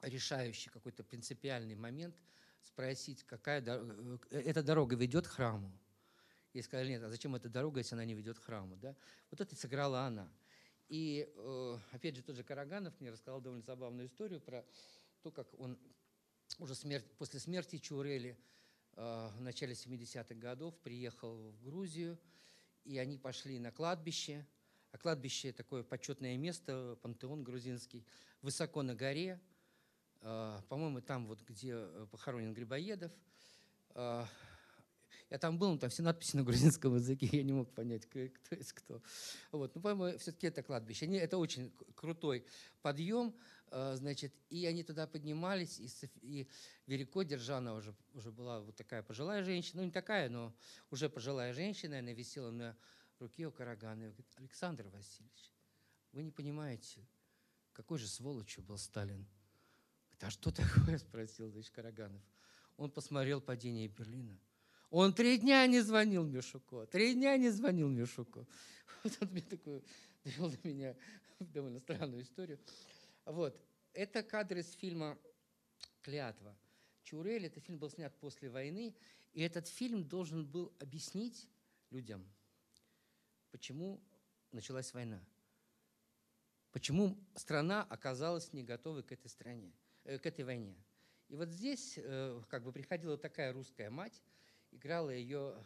[0.00, 2.16] решающий какой-то принципиальный момент
[2.62, 5.70] спросить, какая дорога, э, эта дорога ведет к храму.
[6.54, 8.76] И сказали, нет, а зачем эта дорога, если она не ведет к храму?
[8.76, 8.96] Да?
[9.30, 10.26] Вот это сыграла она.
[10.88, 14.64] И, э, опять же, тот же Караганов мне рассказал довольно забавную историю про
[15.22, 15.78] то, как он
[16.58, 18.38] уже смерть, после смерти Чурели
[18.96, 22.18] э, в начале 70-х годов приехал в Грузию,
[22.84, 24.46] и они пошли на кладбище.
[24.90, 28.06] А кладбище– такое почетное место, пантеон грузинский,
[28.40, 29.40] высоко на горе.
[30.20, 33.12] Э, по-моему, там вот, где э, похоронен Грибоедов.
[35.30, 38.20] Я там был, но там все надписи на грузинском языке, я не мог понять, кто
[38.20, 39.02] есть кто.
[39.52, 39.74] Вот.
[39.74, 41.06] Но, по-моему, все-таки это кладбище.
[41.16, 42.46] Это очень крутой
[42.80, 43.34] подъем,
[43.70, 45.88] значит, и они туда поднимались, и,
[46.22, 46.48] и
[46.86, 50.54] Верико Держана уже, уже была вот такая пожилая женщина, ну не такая, но
[50.90, 52.76] уже пожилая женщина, она висела на
[53.18, 55.52] руке у Карагана, и говорит, Александр Васильевич,
[56.12, 57.06] вы не понимаете,
[57.72, 59.26] какой же сволочью был Сталин.
[60.06, 62.22] Говорит, а что такое, спросил значит, Караганов.
[62.76, 64.38] Он посмотрел падение Берлина
[64.90, 68.46] он три дня не звонил Мишуко, три дня не звонил Мишуко.
[69.04, 69.84] Вот он мне такую
[70.24, 70.96] довел до меня
[71.38, 72.58] довольно странную историю.
[73.28, 73.60] Вот.
[73.92, 75.18] Это кадры из фильма
[76.02, 76.56] «Клятва».
[77.02, 78.94] Чурель, этот фильм был снят после войны,
[79.32, 81.48] и этот фильм должен был объяснить
[81.90, 82.26] людям,
[83.50, 84.02] почему
[84.52, 85.22] началась война.
[86.72, 89.72] Почему страна оказалась не готовой к этой стране,
[90.04, 90.76] э, к этой войне.
[91.28, 94.22] И вот здесь э, как бы приходила такая русская мать,
[94.70, 95.64] Играла ее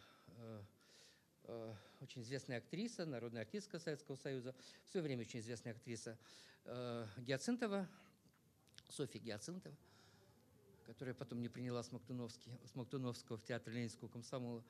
[2.01, 6.17] очень известная актриса, народная артистка Советского Союза, в свое время очень известная актриса
[6.65, 7.87] э, Гиацинтова,
[8.89, 9.75] Софья Гиацинтова,
[10.85, 14.63] которая потом не приняла Смоктуновский, Смоктуновского в театр Ленинского комсомола.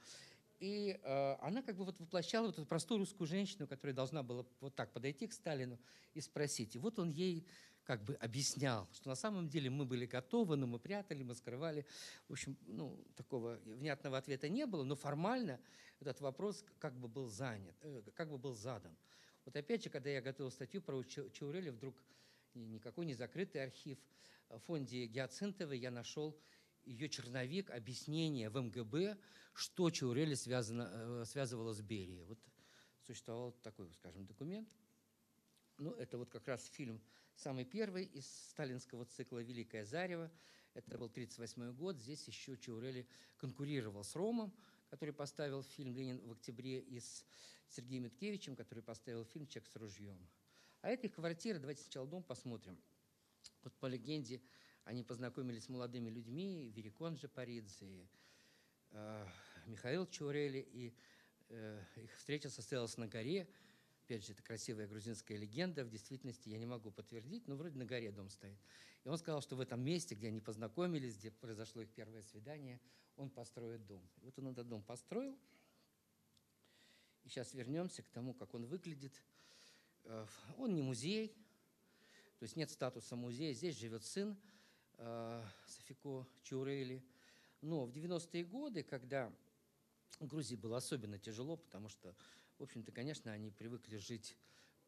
[0.59, 4.45] И э, она как бы вот воплощала вот эту простую русскую женщину, которая должна была
[4.61, 5.78] вот так подойти к Сталину
[6.13, 6.76] и спросить.
[6.76, 7.45] И вот он ей
[7.84, 11.86] как бы объяснял, что на самом деле мы были готовы, но мы прятали, мы скрывали.
[12.27, 15.59] В общем, ну, такого внятного ответа не было, но формально
[15.99, 18.95] этот вопрос как бы был занят, э, как бы был задан.
[19.45, 21.95] Вот опять же, когда я готовил статью про Чаурели, вдруг
[22.53, 23.97] никакой не закрытый архив
[24.49, 26.38] в фонде Гиацинтовой я нашел
[26.86, 29.17] ее черновик объяснения в МГБ,
[29.53, 32.23] что Чаурели связано, э, связывало с Берией.
[32.25, 32.39] Вот
[33.05, 34.69] существовал такой, скажем, документ.
[35.77, 37.01] Ну, это вот как раз фильм
[37.36, 40.31] самый первый из сталинского цикла «Великое зарево».
[40.73, 41.97] Это был 1938 год.
[41.97, 43.07] Здесь еще Чаурели
[43.38, 44.53] конкурировал с Ромом,
[44.89, 47.25] который поставил фильм «Ленин в октябре», и с
[47.69, 50.17] Сергеем Миткевичем, который поставил фильм «Человек с ружьем».
[50.81, 51.59] А это их квартира.
[51.59, 52.77] Давайте сначала дом посмотрим.
[53.63, 54.41] Вот по легенде
[54.84, 58.09] они познакомились с молодыми людьми, Верикон Джапаридзе,
[58.91, 59.27] э,
[59.65, 60.93] Михаил Чаурели, и
[61.49, 63.47] э, их встреча состоялась на горе.
[64.06, 65.86] Опять же, это красивая грузинская легенда.
[65.86, 68.60] В действительности я не могу подтвердить, но вроде на горе дом стоит.
[69.06, 72.82] И он сказал, что в этом месте, где они познакомились, где произошло их первое свидание,
[73.16, 74.06] он построит дом.
[74.22, 75.38] И вот он этот дом построил.
[77.24, 79.22] И сейчас вернемся к тому, как он выглядит.
[80.04, 80.26] Э,
[80.58, 81.30] он не музей,
[82.39, 83.54] то есть нет статуса музея.
[83.54, 84.38] Здесь живет сын
[84.97, 87.01] э, Софико Чурели.
[87.62, 89.34] Но в 90-е годы, когда
[90.20, 92.14] в Грузии было особенно тяжело, потому что,
[92.58, 94.38] в общем-то, конечно, они привыкли жить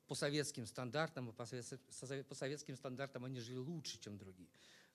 [0.08, 4.50] по советским стандартам, и по, по советским стандартам они жили лучше, чем другие.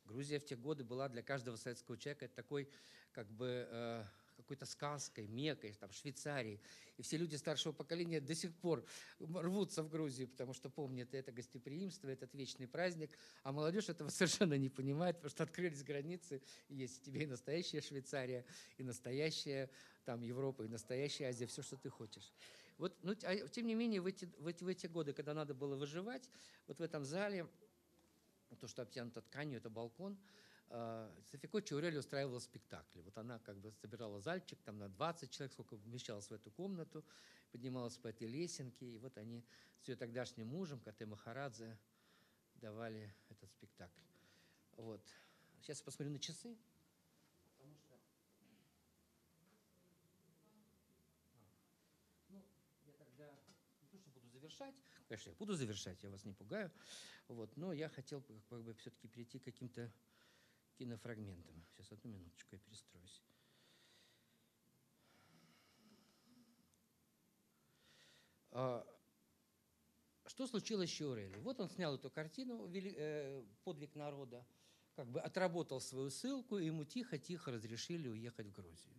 [0.05, 2.69] Грузия в те годы была для каждого советского человека такой,
[3.13, 4.05] как бы, э,
[4.37, 6.61] какой-то сказкой, Мекой, там, Швейцарией.
[6.97, 8.85] И все люди старшего поколения до сих пор
[9.19, 13.11] рвутся в Грузию, потому что помнят это гостеприимство, этот вечный праздник.
[13.43, 17.81] А молодежь этого совершенно не понимает, потому что открылись границы, и есть тебе и настоящая
[17.81, 18.45] Швейцария,
[18.79, 19.71] и настоящая
[20.05, 22.33] там, Европа, и настоящая Азия, все, что ты хочешь.
[22.81, 25.55] Вот, ну, а, тем не менее, в эти, в, эти, в эти годы, когда надо
[25.55, 26.29] было выживать,
[26.67, 27.49] вот в этом зале,
[28.59, 30.19] то, что обтянуто тканью, это балкон–
[30.73, 33.01] а, Софико Чаурели устраивала спектакли.
[33.01, 37.05] Вот она как бы собирала зальчик там на 20 человек, сколько вмещалось в эту комнату,
[37.51, 39.45] поднималась по этой лесенке, и вот они
[39.81, 41.77] с ее тогдашним мужем, Кате Махарадзе,
[42.55, 44.01] давали этот спектакль.
[44.77, 45.05] Вот.
[45.61, 46.57] Сейчас я посмотрю на часы.
[47.59, 47.99] Потому что...
[52.29, 52.45] Ну,
[52.87, 53.41] я тогда
[53.81, 54.75] не то, что буду завершать,
[55.09, 56.71] конечно, я буду завершать, я вас не пугаю,
[57.29, 59.91] вот, но я хотел как бы все-таки перейти к каким-то
[60.79, 61.65] кинофрагментом.
[61.73, 63.23] Сейчас одну минуточку, я перестроюсь.
[68.53, 68.87] А,
[70.27, 71.37] что случилось с Чаурели?
[71.39, 74.47] Вот он снял эту картину э, «Подвиг народа»,
[74.95, 78.95] как бы отработал свою ссылку, и ему тихо-тихо разрешили уехать в Грузию.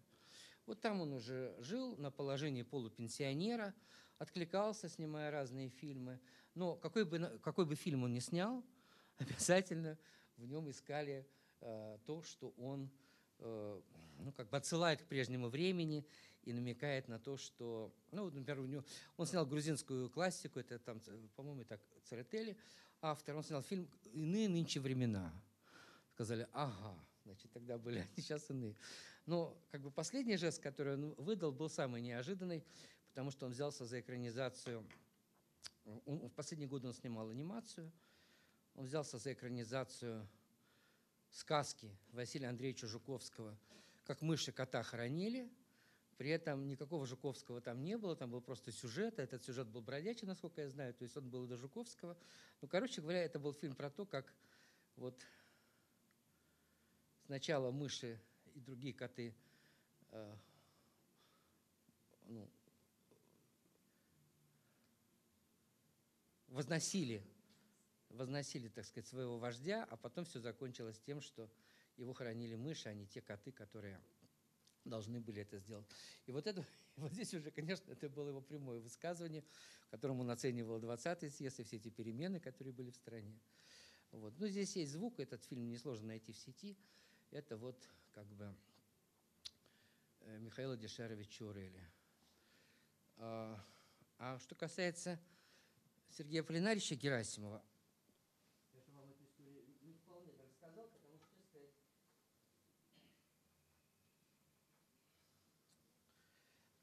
[0.71, 3.75] Вот там он уже жил на положении полупенсионера,
[4.17, 6.19] откликался, снимая разные фильмы.
[6.55, 8.63] Но какой бы, какой бы фильм он ни снял,
[9.17, 9.97] обязательно
[10.37, 11.27] в нем искали
[11.61, 12.89] Э, то, что он
[13.37, 13.81] э,
[14.17, 16.03] ну, как бы отсылает к прежнему времени
[16.41, 18.83] и намекает на то, что, ну, например, у него,
[19.15, 20.99] он снял грузинскую классику, это там,
[21.35, 22.57] по-моему, так, Церетели,
[22.99, 25.31] автор, он снял фильм «Иные нынче времена».
[26.13, 28.75] Сказали, ага, значит, тогда были они сейчас иные.
[29.25, 32.63] Но как бы последний жест, который он выдал, был самый неожиданный,
[33.09, 34.87] потому что он взялся за экранизацию,
[35.85, 37.91] в последние годы он снимал анимацию,
[38.75, 40.27] он взялся за экранизацию
[41.29, 43.57] сказки Василия Андреевича Жуковского
[44.03, 45.49] «Как мыши кота хоронили».
[46.17, 49.17] При этом никакого Жуковского там не было, там был просто сюжет.
[49.17, 52.15] Этот сюжет был бродячий, насколько я знаю, то есть он был до Жуковского.
[52.61, 54.31] Ну, короче говоря, это был фильм про то, как
[54.97, 55.19] вот
[57.25, 58.21] сначала мыши
[58.55, 59.35] и другие коты
[60.11, 60.35] э,
[62.27, 62.49] ну,
[66.47, 67.23] возносили
[68.13, 71.49] возносили, так сказать, своего вождя, а потом все закончилось тем, что
[71.97, 74.01] его хоронили мыши, а не те коты, которые
[74.85, 75.87] должны были это сделать.
[76.25, 76.65] И вот, это,
[76.97, 79.43] вот здесь уже, конечно, это было его прямое высказывание,
[79.89, 83.39] в он оценивал 20-й съезд и все эти перемены, которые были в стране.
[84.11, 84.33] Вот.
[84.37, 86.77] Ну, здесь есть звук, этот фильм несложно найти в сети.
[87.29, 87.77] Это вот
[88.13, 88.55] как бы
[90.21, 91.83] э, Михаила Дешаровича Урели.
[93.17, 93.63] А,
[94.17, 95.19] а что касается
[96.09, 97.63] Сергея Полинарича Герасимова,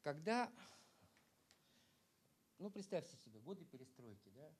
[0.09, 0.51] Когда,
[2.57, 4.51] ну представьте себе, годы перестройки, да,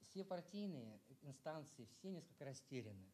[0.00, 3.06] все партийные инстанции, все несколько растеряны.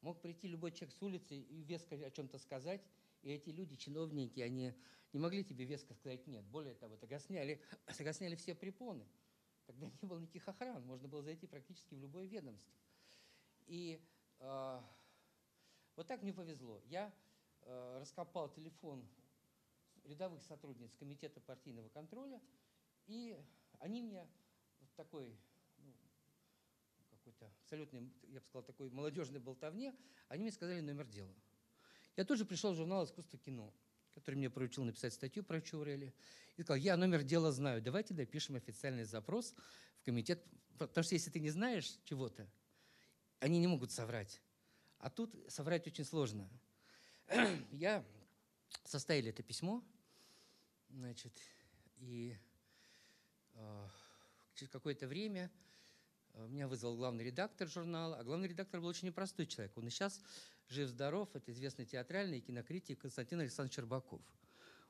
[0.00, 2.82] Мог прийти любой человек с улицы и веско о чем-то сказать,
[3.22, 4.74] и эти люди, чиновники, они
[5.12, 6.44] не могли тебе веско сказать нет.
[6.46, 7.60] Более того, тогда сняли,
[8.36, 9.06] все препоны.
[9.66, 12.74] Тогда не было никаких охран, можно было зайти практически в любое ведомство.
[13.66, 14.02] И
[14.38, 14.80] э,
[15.96, 16.80] вот так мне повезло.
[16.86, 17.12] Я
[17.62, 19.06] э, раскопал телефон
[20.04, 22.40] рядовых сотрудниц Комитета партийного контроля,
[23.06, 23.38] и
[23.78, 24.26] они мне
[24.80, 25.38] в такой
[27.30, 29.94] какой-то абсолютно, я бы сказал, такой молодежной болтовне,
[30.28, 31.34] они мне сказали номер дела.
[32.16, 33.72] Я тоже пришел в журнал «Искусство кино»,
[34.14, 36.14] который мне поручил написать статью про Чурели.
[36.56, 39.54] И сказал, я номер дела знаю, давайте напишем официальный запрос
[40.00, 40.44] в комитет.
[40.78, 42.48] Потому что если ты не знаешь чего-то,
[43.38, 44.40] они не могут соврать.
[44.98, 46.50] А тут соврать очень сложно.
[47.70, 48.04] Я
[48.84, 49.82] составили это письмо,
[50.90, 51.32] значит,
[51.98, 52.36] и
[53.54, 53.88] э,
[54.54, 55.50] через какое-то время
[56.48, 59.76] меня вызвал главный редактор журнала, а главный редактор был очень непростой человек.
[59.76, 60.20] Он и сейчас
[60.68, 64.20] жив-здоров, это известный театральный и кинокритик Константин Александрович Щербаков.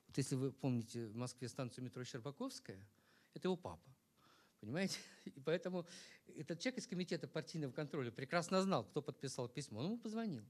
[0.07, 2.85] Вот если вы помните в Москве станцию метро Щербаковская,
[3.35, 3.89] это его папа.
[4.61, 4.99] Понимаете?
[5.25, 5.87] И поэтому
[6.37, 9.81] этот человек из комитета партийного контроля прекрасно знал, кто подписал письмо.
[9.81, 10.45] Он ему позвонил.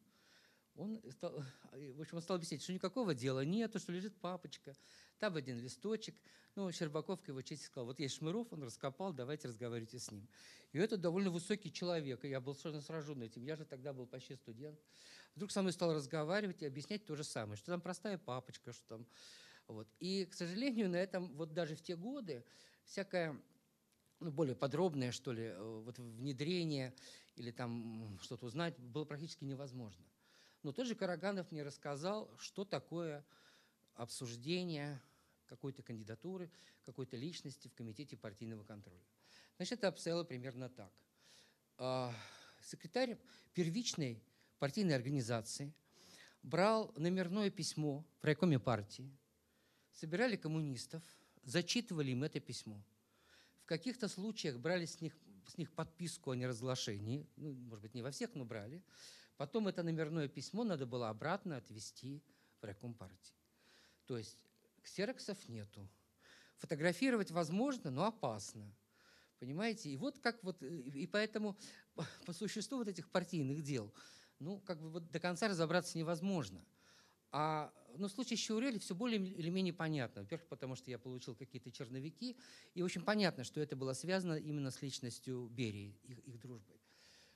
[0.81, 4.75] Он стал, в общем, он стал объяснять, что никакого дела нету, что лежит папочка,
[5.19, 6.15] там один листочек.
[6.57, 10.27] Ну, Щербаков, к его чести, сказал, вот есть Шмыров, он раскопал, давайте разговаривайте с ним.
[10.73, 13.45] И это довольно высокий человек, и я был совершенно сражен этим.
[13.45, 14.81] Я же тогда был почти студент.
[15.35, 18.89] Вдруг со мной стал разговаривать и объяснять то же самое, что там простая папочка, что
[18.89, 19.07] там...
[19.69, 19.87] Вот.
[20.01, 22.43] И, к сожалению, на этом, вот даже в те годы,
[22.87, 23.39] всякая
[24.19, 26.95] ну, более подробное, что ли, э, вот внедрение
[27.37, 30.10] или там что-то узнать было практически невозможно.
[30.63, 33.25] Но тот же Караганов мне рассказал, что такое
[33.95, 35.01] обсуждение
[35.47, 36.51] какой-то кандидатуры,
[36.85, 39.03] какой-то личности в комитете партийного контроля.
[39.57, 40.93] Значит, это обстояло примерно так.
[41.77, 42.15] А,
[42.63, 43.19] секретарь
[43.55, 44.23] первичной
[44.59, 45.73] партийной организации
[46.43, 49.11] брал номерное письмо в райкоме партии,
[49.93, 51.03] собирали коммунистов,
[51.43, 52.83] зачитывали им это письмо–
[53.71, 58.11] каких-то случаях брали с них, с них подписку о неразглашении, ну, может быть, не во
[58.11, 58.83] всех, но брали.
[59.41, 62.23] Потом это номерное письмо надо было обратно отвести
[62.61, 63.35] в райком партии.
[64.05, 64.45] То есть
[64.83, 65.89] ксероксов нету.
[66.59, 68.71] Фотографировать возможно, но опасно.
[69.39, 69.89] Понимаете?
[69.89, 71.57] И вот как вот, и поэтому
[72.27, 73.95] по существу вот этих партийных дел,
[74.41, 76.63] ну, как бы вот до конца разобраться невозможно.
[77.31, 80.21] А но в случае с Чаурели все более или менее понятно.
[80.21, 82.37] Во-первых, потому что я получил какие-то черновики,
[82.75, 86.80] и очень понятно, что это было связано именно с личностью Берии, их, их дружбой.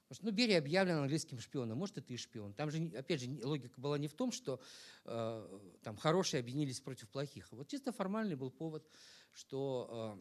[0.08, 2.52] Потому что, ну, Берия объявлен английским шпионом, может, и ты шпион.
[2.52, 4.60] Там же, опять же, логика была не в том, что
[5.04, 7.50] э, там хорошие объединились против плохих.
[7.52, 8.86] Вот чисто формальный был повод,
[9.32, 10.20] что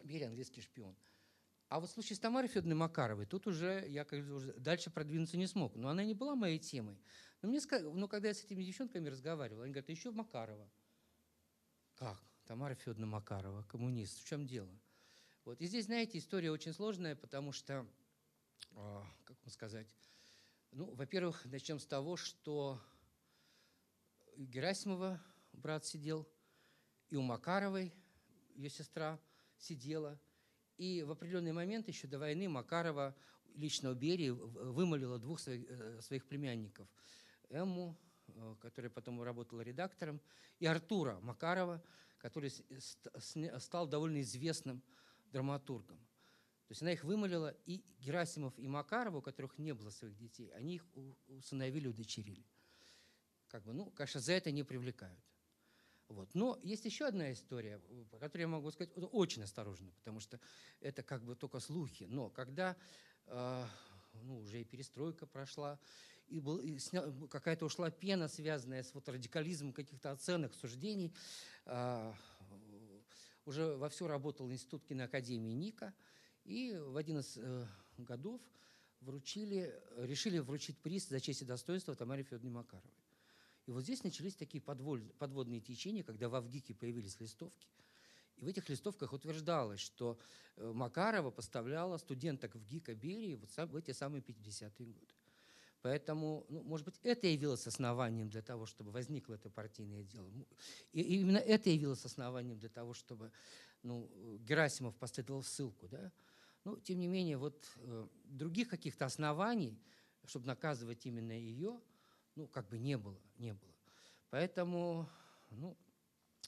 [0.00, 0.96] э, Берия английский шпион.
[1.68, 5.36] А вот в случае с Тамарой Федоровной Макаровой, тут уже я как уже дальше продвинуться
[5.38, 5.74] не смог.
[5.74, 6.98] Но она не была моей темой.
[7.40, 7.60] Но, мне,
[7.94, 10.70] но когда я с этими девчонками разговаривал, они говорят, еще Макарова.
[11.94, 12.22] Как?
[12.44, 14.18] Тамара Федоровна Макарова, коммунист.
[14.18, 14.70] В чем дело?
[15.44, 15.60] Вот.
[15.60, 17.86] И здесь, знаете, история очень сложная, потому что,
[19.24, 19.86] как вам сказать,
[20.70, 22.80] ну, во-первых, начнем с того, что
[24.36, 25.20] Герасимова
[25.52, 26.26] брат сидел,
[27.10, 27.92] и у Макаровой
[28.54, 29.20] ее сестра
[29.58, 30.18] сидела.
[30.78, 33.14] И в определенный момент еще до войны Макарова
[33.54, 36.88] лично у Берии вымолила двух своих, э, своих племянников–
[37.52, 37.96] Эмму,
[38.28, 40.20] э, которая потом работала редактором,
[40.58, 41.82] и Артура Макарова,
[42.18, 42.50] который
[43.58, 44.82] стал довольно известным
[45.32, 45.98] драматургом.
[46.68, 50.50] То есть она их вымолила, и Герасимов и Макарова, у которых не было своих детей,
[50.54, 50.86] они их
[51.28, 52.46] усыновили, удочерили.
[53.48, 55.20] Как бы, ну, конечно, за это не привлекают.
[56.08, 56.34] Вот.
[56.34, 57.78] Но есть еще одна история,
[58.10, 60.40] по которой я могу сказать очень осторожно, потому что
[60.80, 62.04] это как бы только слухи.
[62.04, 62.76] Но когда
[63.26, 63.66] э,
[64.22, 65.78] ну, уже и перестройка прошла,
[66.28, 71.14] и, был, и сня, какая-то ушла пена, связанная с вот радикализмом каких-то оценок, суждений.
[71.66, 72.14] А,
[73.44, 75.92] уже вовсю работал Институт киноакадемии НИКа,
[76.44, 77.66] и в один из э,
[77.98, 78.40] годов
[79.00, 82.90] вручили, решили вручить приз за честь и достоинство Тамаре Федоровне Макаровой.
[83.66, 87.68] И вот здесь начались такие подволь, подводные течения, когда в Авгике появились листовки.
[88.36, 90.18] И в этих листовках утверждалось, что
[90.56, 95.14] э, Макарова поставляла студенток в ГИКа Берии вот в эти самые 50-е годы.
[95.82, 100.30] Поэтому, ну, может быть, это явилось основанием для того, чтобы возникло это партийное дело.
[100.92, 103.32] И именно это явилось основанием для того, чтобы
[103.82, 105.88] ну, Герасимов последовал ссылку.
[105.88, 106.12] Да?
[106.64, 109.78] Но, тем не менее, вот э, других каких-то оснований,
[110.24, 111.80] чтобы наказывать именно ее,
[112.36, 113.74] ну, как бы не было, не было.
[114.30, 115.08] Поэтому,
[115.50, 115.76] ну,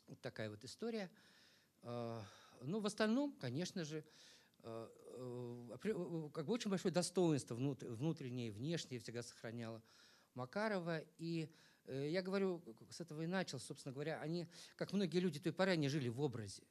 [0.07, 1.11] вот такая вот история.
[1.83, 2.23] Э,
[2.63, 4.05] ну, в остальном, конечно же,
[4.67, 9.83] Э, э, э, как бы очень большое достоинство внутреннее и внешнее всегда сохраняла
[10.35, 11.01] Макарова.
[11.19, 11.51] И
[11.87, 15.89] я говорю, с этого и начал, собственно говоря, они, как многие люди той поры, они
[15.89, 16.63] жили в образе.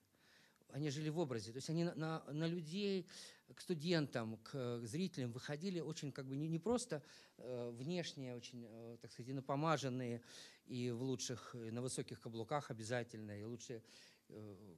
[0.73, 1.51] Они жили в образе.
[1.51, 3.07] То есть они на, на, людей,
[3.53, 7.03] к студентам, к зрителям выходили очень как бы не, не просто
[7.37, 10.23] э, внешне, очень, э, так сказать, напомаженные
[10.65, 13.83] и в лучших, и на высоких каблуках обязательно, и лучшие
[14.29, 14.75] э,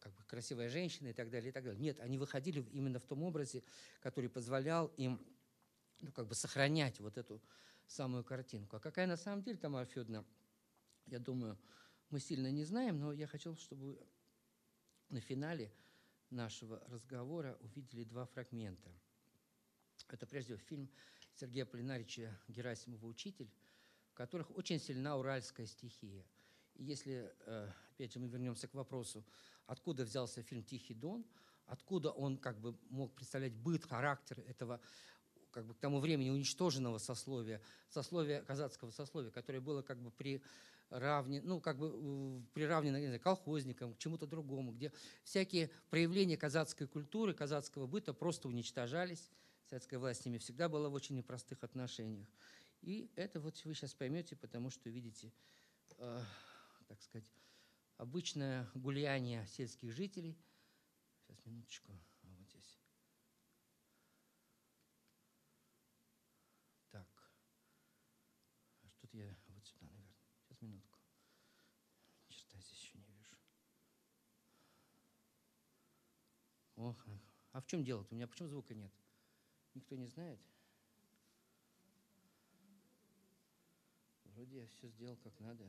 [0.00, 1.80] как бы красивая женщина и так далее, и так далее.
[1.80, 3.62] Нет, они выходили именно в том образе,
[4.00, 5.24] который позволял им
[6.00, 7.40] ну, как бы сохранять вот эту
[7.86, 8.76] самую картинку.
[8.76, 10.24] А какая на самом деле Тамара Федоровна,
[11.06, 11.56] я думаю,
[12.10, 13.96] мы сильно не знаем, но я хотел, чтобы
[15.08, 15.72] на финале
[16.30, 18.90] нашего разговора увидели два фрагмента.
[20.08, 20.90] Это прежде всего фильм
[21.34, 23.50] Сергея Полинарича Герасимова «Учитель»,
[24.10, 26.24] в которых очень сильна уральская стихия.
[26.74, 29.24] И если, э, опять же, мы вернемся к вопросу,
[29.66, 31.24] откуда взялся фильм «Тихий дон»,
[31.66, 34.80] откуда он как бы мог представлять быт, характер этого
[35.50, 40.42] как бы к тому времени уничтоженного сословия, сословия, казацкого сословия, которое было как бы при
[40.90, 44.92] равне, ну, как бы приравнено не знаю, колхозникам, к чему-то другому, где
[45.24, 49.30] всякие проявления казацкой культуры, казацкого быта просто уничтожались.
[49.68, 52.28] Советская власть с ними всегда была в очень непростых отношениях.
[52.82, 55.32] И это вот вы сейчас поймете, потому что видите,
[55.98, 56.20] э,
[56.86, 57.28] так сказать,
[57.96, 60.38] обычное гуляние сельских жителей.
[61.26, 61.92] Сейчас, минуточку.
[62.22, 62.78] Вот здесь.
[66.90, 67.08] Так.
[68.98, 70.14] Что-то я вот сюда, наверное.
[70.44, 70.98] Сейчас, минутку.
[72.28, 73.36] Черта здесь еще не вижу.
[76.76, 76.96] Ох,
[77.52, 78.12] а в чем дело-то?
[78.12, 78.92] У меня почему звука нет?
[79.74, 80.38] Никто не знает?
[84.24, 85.64] Вроде я все сделал как надо.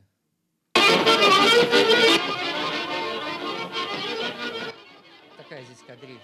[5.38, 6.20] Такая здесь кадриль.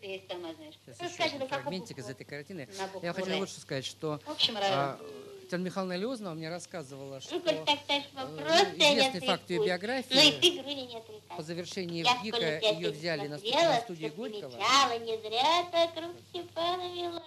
[0.00, 0.74] То есть, сама, знаешь.
[0.86, 2.68] Сейчас Ну, еще один фрагментик из этой картины.
[3.02, 3.36] Я «Р».
[3.38, 4.98] лучше сказать, что В общем, а.
[5.42, 9.50] Татьяна Михайловна Леознова мне рассказывала, что Ну, коль так ставишь э, вопрос, ты известный факт
[9.50, 11.02] ее биографии, Но и ты груди не
[11.36, 14.52] по завершении ВГИКа ее взяли на, на студии всё Горького.
[14.98, 17.22] не зря так круг Степана вела.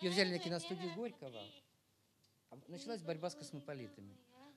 [0.00, 1.42] Ее взяли на киностудию Горького.
[2.50, 4.16] А Началась борьба с космополитами.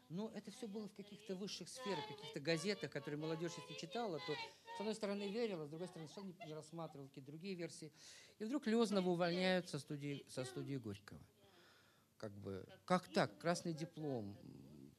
[0.09, 4.35] Но это все было в каких-то высших сферах, каких-то газетах, которые молодежь, если читала, то
[4.77, 7.91] с одной стороны верила, с другой стороны совершенно не рассматривала какие-то другие версии.
[8.37, 11.19] И вдруг Лезнова увольняют со студии, со студии Горького.
[12.17, 13.37] Как бы, как так?
[13.39, 14.37] Красный диплом.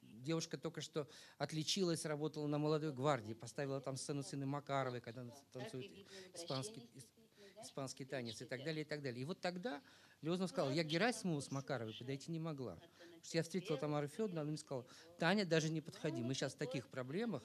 [0.03, 1.09] Девушка только что
[1.39, 5.91] отличилась, работала на молодой гвардии, поставила там сцену сына Макаровой, когда она танцует
[6.35, 9.23] испанский, ис- испанский танец и так далее, и так далее.
[9.23, 9.81] И вот тогда
[10.23, 12.79] Леознов сказал, я Герасимову с Макаровой подойти не могла.
[13.23, 14.87] Что я встретила Тамару Федоровну, она мне сказала,
[15.19, 17.43] Таня, даже не подходи, мы сейчас в таких проблемах.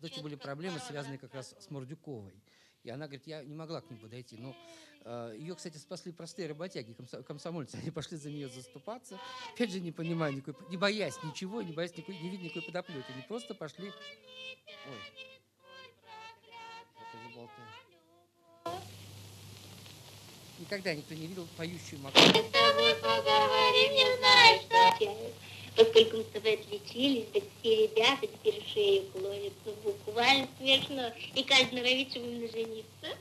[0.00, 2.34] Вот эти были проблемы, связанные как раз с Мордюковой.
[2.86, 4.36] И она говорит, я не могла к ним подойти.
[4.36, 4.54] Но
[5.04, 7.76] э, ее, кстати, спасли простые работяги, комсо- комсомольцы.
[7.82, 9.18] Они пошли за нее заступаться.
[9.52, 13.10] Опять же, не понимая никакой, не боясь ничего, не боясь никакой, не видя никакой подоплеки.
[13.12, 13.88] Они просто пошли...
[13.88, 15.00] Ой.
[16.94, 17.68] Это заболтаю.
[20.58, 22.00] Никогда никто не видел поющую.
[22.00, 25.32] Мы с тобой поговорим, не знаю, что.
[25.76, 29.52] Поскольку мы с тобой отличились, так все ребята теперь шею клонят.
[29.84, 31.12] Буквально смешно.
[31.34, 33.18] И каждый норовит, чтобы именно жениться.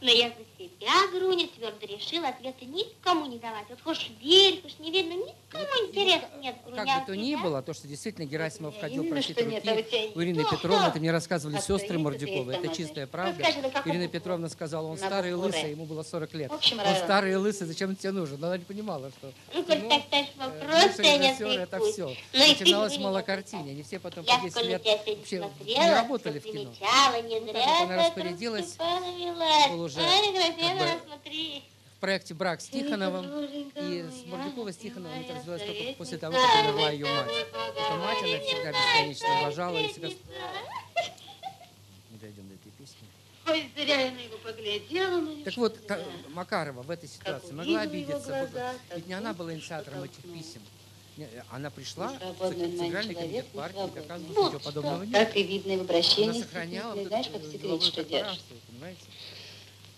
[0.00, 3.66] Но я за себя, Груня, твердо решила ответа никому не давать.
[3.68, 6.76] Вот хочешь верь, хочешь не верь, но никому Вот, и вот интереса ка- нет, Груня.
[6.84, 10.12] Как а бы то ни было, то, что действительно Герасимов ходил просить а у руки
[10.14, 10.44] у Ирины.
[10.50, 12.54] Петровны, это мне рассказывали А сестры Мордюковы.
[12.54, 13.44] это чистая правда.
[13.44, 14.08] Ну, Ирина?
[14.08, 16.50] Петровна сказала, он старый и лысый, ему было 40 лет.
[16.50, 18.40] Он старый и лысый, зачем тебе нужен?
[18.40, 21.80] Но она не понимала, что Ну, коль так ставишь э, вопрос, бывший я не это
[21.80, 22.16] все.
[22.32, 23.70] Ну, Начиналось мало не картине.
[23.72, 26.72] Они все потом по 10 сколько лет вообще не работали в кино.
[27.22, 28.76] не Ну, зря так вот она распорядилась.
[29.70, 31.62] Был уже как бы смотри.
[31.96, 33.24] В проекте «Брак» с Тихоновым.
[33.76, 37.06] И с моя, Мордюковой с Тихоновым это моя развелась только после того, как умерла ее
[37.06, 37.26] мать.
[37.26, 37.44] тобой
[37.76, 40.08] Эта мать она всегда бесконечно что уважала и всегда...
[40.08, 40.16] Не
[42.20, 43.06] дойдем до этой песни.
[43.46, 45.20] Ой, зря я на него поглядела.
[45.20, 46.00] ну и Так что вот, та-
[46.30, 48.28] Макарова в этой ситуации Как могла обидеться.
[48.50, 50.42] глаза, Ведь не она так была инициатором этих потолкнула.
[50.42, 50.62] писем.
[51.18, 52.08] Э, Она пришла
[52.38, 55.12] в Центральный комитет партии, Вот что ничего подобного нет.
[55.12, 58.40] Так и видно в Она обращении сохраняла Знаешь, как деловую что держишь.
[58.68, 59.00] понимаете?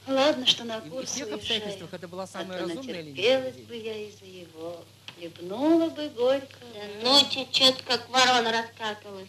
[0.07, 1.39] Ладно, что на И в курс тех уезжаю.
[1.39, 4.85] обстоятельствах это была А самая то разумная линия натерпелась бы я из-за его.
[5.16, 6.59] Хлебнула бы горько.
[6.74, 9.29] Да ночью что-то как ворона раскакалась.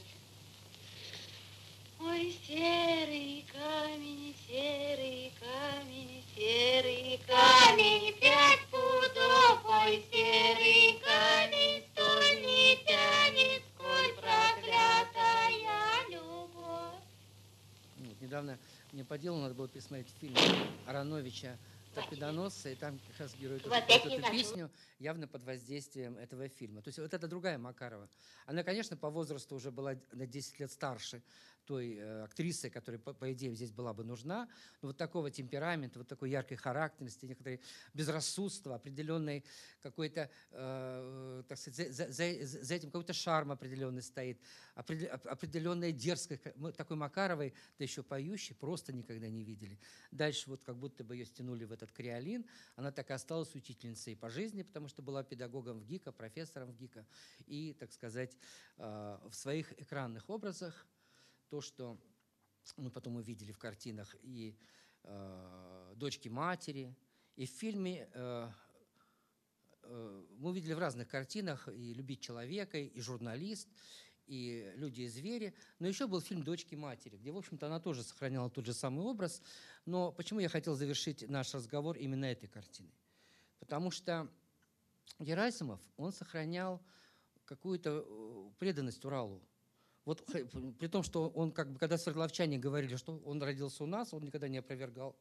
[2.00, 12.76] Ой, серый камень, серый камень, серый камень, Камень пять пудов, ой, серый камень, столь не
[12.86, 15.50] тянет, сколь проклятая
[16.10, 17.00] любовь.
[18.00, 18.58] Ну, Вот, недавно
[18.94, 20.36] мне по делу надо было пересмотреть фильм
[20.86, 21.58] Ароновича
[21.96, 26.84] «Торпедоносцы», и там как раз герой тоже поет эту песню явно под воздействием этого фильма.
[26.84, 28.08] То есть вот это другая Макарова.
[28.46, 31.24] Она, конечно, по возрасту уже была на 10 лет старше
[31.66, 34.48] той э, актрисы, которая, по, по идее, здесь была бы нужна.
[34.82, 37.62] Но вот такого темперамента, вот такой яркой характерности, некоторой
[37.94, 39.44] безрассудства, определенной
[39.82, 44.40] какой-то, э, так сказать, за, за- за- этим какой-то шарм определенный стоит,
[44.76, 46.44] определе- оп- определенная дерзкость.
[46.56, 49.80] Мы такой Макаровой, да еще поющей, просто никогда не видели.
[50.12, 52.46] Дальше вот как будто бы ее стянули в этот креолин.
[52.76, 56.76] Она так и осталась учительницей по жизни, потому что была педагогом в ГИКа, профессором в
[56.76, 57.06] ГИКа.
[57.46, 58.38] И, так сказать,
[58.78, 60.88] э, в своих экранных образах
[61.54, 62.00] то, что
[62.78, 64.58] мы потом увидели в картинах и
[65.04, 66.98] э, «Дочки матери»,
[67.36, 68.50] и в фильме э,
[69.84, 73.70] э, мы увидели в разных картинах и «Любить человека», и «Журналист»,
[74.26, 75.54] и «Люди и звери».
[75.78, 79.06] Но еще был фильм «Дочки матери», где, в общем-то, она тоже сохраняла тот же самый
[79.06, 79.40] образ.
[79.86, 82.98] Но почему я хотел завершить наш разговор именно этой картиной?
[83.60, 84.28] Потому что
[85.20, 86.82] Герасимов, он сохранял
[87.46, 89.48] какую-то э, преданность Уралу.
[90.06, 90.26] Вот
[90.80, 94.24] при том, что он, как бы, когда свердловчане говорили, что он родился у нас, он
[94.24, 95.16] никогда не опровергал.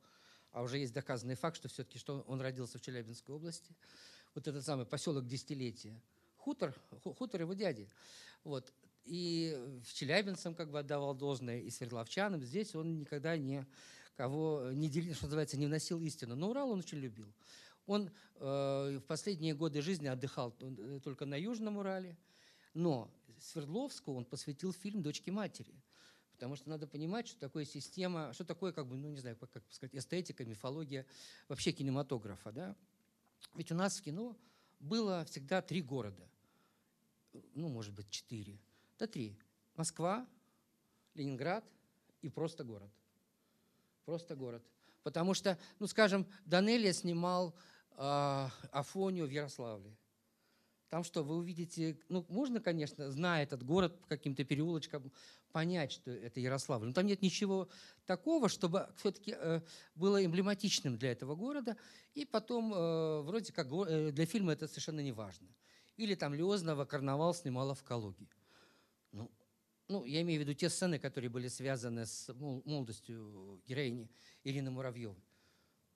[0.51, 3.75] А уже есть доказанный факт, что все-таки что он родился в Челябинской области.
[4.35, 5.99] Вот этот самый поселок десятилетия.
[6.37, 7.89] Хутор, ху- хутор его дяди.
[8.45, 8.73] Вот.
[9.05, 12.43] И в Челябинцам как бы отдавал должное, и свердловчанам.
[12.43, 13.67] Здесь он никогда не
[14.17, 16.35] кого не делил, что называется, не вносил истину.
[16.35, 17.33] Но Урал он очень любил.
[17.87, 22.17] Он э, в последние годы жизни отдыхал т- только на Южном Урале,
[22.75, 23.11] но
[23.43, 25.75] Свердловску он посвятил фильм «Дочки матери».
[26.33, 29.51] Потому что надо понимать, что такое система, что такое, как бы, ну не знаю, как,
[29.51, 31.07] как сказать, эстетика, мифология
[31.49, 32.51] вообще кинематографа.
[32.51, 32.77] Да?
[33.55, 34.37] Ведь у нас в кино
[34.81, 36.29] было всегда три города.
[37.55, 38.59] Ну, может быть, четыре.
[38.99, 39.39] Да три.
[39.77, 40.27] Москва,
[41.15, 41.65] Ленинград
[42.23, 42.91] и просто город.
[44.05, 44.65] Просто город.
[45.03, 47.55] Потому что, ну, скажем, Данелия снимал
[47.91, 49.97] э, Афонию в Ярославле.
[50.93, 55.11] Там что, вы увидите, ну, можно, конечно, зная этот город по каким-то переулочкам,
[55.51, 56.89] понять, что это Ярославль.
[56.89, 57.71] Но там нет ничего
[58.05, 59.35] такого, чтобы все-таки
[59.95, 61.79] было эмблематичным для этого города.
[62.13, 65.49] И потом, э, вроде как, э, для фильма это совершенно не важно.
[65.97, 68.29] Или там Леознова «Карнавал» снимала в Калуге.
[69.13, 69.31] Ну,
[69.89, 74.11] ну, я имею в виду те сцены, которые были связаны с мол- молодостью героини
[74.45, 75.25] Ирины Муравьевой.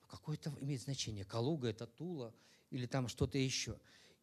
[0.09, 1.27] Какое это имеет значение?
[1.27, 2.35] Калуга– это Тула
[2.71, 3.79] или там что-то еще.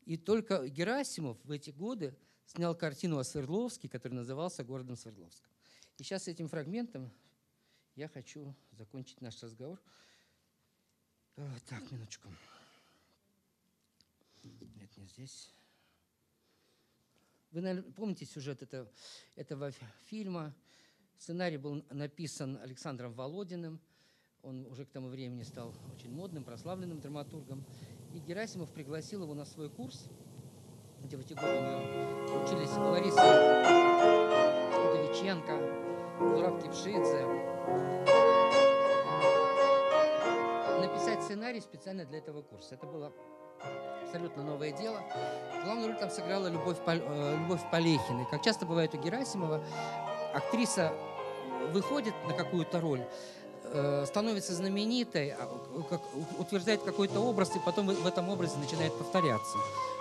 [0.06, 2.16] И только Герасимов в эти годы
[2.46, 5.50] снял картину о Свердловске, который назывался «Городом Свердловском».
[5.98, 7.12] И сейчас этим фрагментом
[7.96, 9.80] я хочу закончить наш разговор.
[11.38, 12.28] Э, Так, минуточку.
[14.44, 15.52] Нет, не здесь.
[17.52, 18.92] Вы, наверное, помните сюжет этого,
[19.36, 20.54] этого фи- фильма.
[21.18, 23.80] Сценарий был написан Александром Володиным.
[24.42, 27.64] Он уже к тому времени стал очень модным, прославленным драматургом.
[28.14, 30.06] И Герасимов пригласил его на свой курс,
[31.02, 33.22] где в эти годы у него учились Лариса
[34.92, 35.58] Удовиченко,
[36.20, 37.26] Зураб Кипшидзе.
[40.80, 42.76] Написать сценарий специально для этого курса.
[42.76, 43.12] Это было
[44.04, 45.00] абсолютно новое дело.
[45.64, 48.22] Главную роль там сыграла Любовь, Пол- э, Любовь Полехина.
[48.22, 49.66] И как часто бывает у Герасимова,
[50.36, 50.94] актриса
[51.72, 53.04] выходит на какую-то роль,
[54.06, 55.50] становится знаменитой, а,
[56.38, 59.58] утверждает какой-то образ, и потом в этом образе начинает повторяться.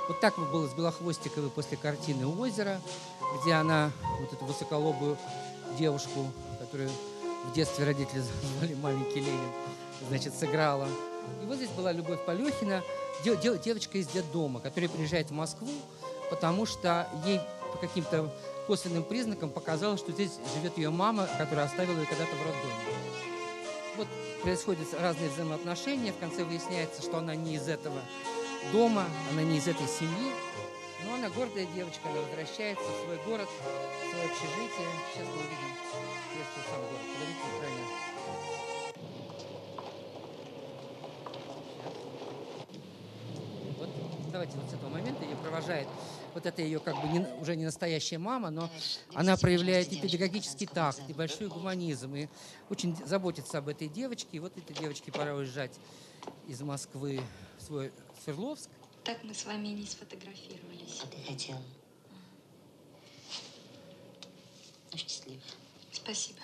[0.09, 2.81] Вот так было с Белохвостиковой после картины «Озеро»,
[3.43, 3.91] где она,
[4.21, 5.17] вот эту высоколобую
[5.79, 6.27] девушку,
[6.61, 6.91] которую
[7.51, 8.23] в детстве родители
[8.59, 9.53] звали маленький Ленин,
[10.09, 10.89] значит, сыграла.
[11.43, 12.83] И вот здесь была Любовь Полехина,
[13.25, 15.69] де- де- девочка из детдома, которая приезжает в Москву,
[16.31, 17.41] потому что ей
[17.73, 18.29] по каким-то
[18.67, 23.12] косвенным признакам показалось, что здесь живет ее мама, которая оставила ее когда-то в роддоме.
[24.43, 28.01] Происходят разные взаимоотношения, в конце выясняется, что она не из этого
[28.73, 30.33] дома, она не из этой семьи,
[31.07, 34.89] но она гордая девочка, она возвращается в свой город, в свое общежитие.
[35.15, 35.77] Сейчас мы увидим,
[36.31, 37.07] приветствую сам город.
[37.57, 37.85] Экране.
[37.87, 38.23] Сейчас.
[43.79, 43.89] Вот
[44.33, 45.87] давайте вот с этого момента ее провожает.
[46.35, 48.71] Вот это ее как бы не, уже не настоящая мама, но
[49.15, 52.29] она проявляет и педагогический такт, и большой гуманизм, и
[52.71, 54.29] очень заботится об этой девочке.
[54.33, 55.79] И вот этой девочке пора уезжать
[56.49, 57.21] из Москвы
[57.59, 57.93] в свой
[58.25, 58.71] Свердловск.
[59.05, 61.01] Так мы с вами и не сфотографировались.
[61.03, 61.61] А ты хотела?
[64.93, 65.43] Ну, счастливо.
[65.91, 66.41] Спасибо.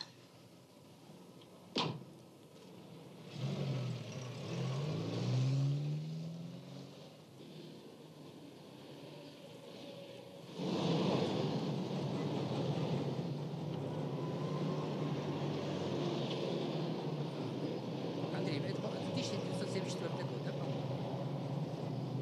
[18.33, 20.97] Андрей, это, по- это 1974 год, да, по-моему?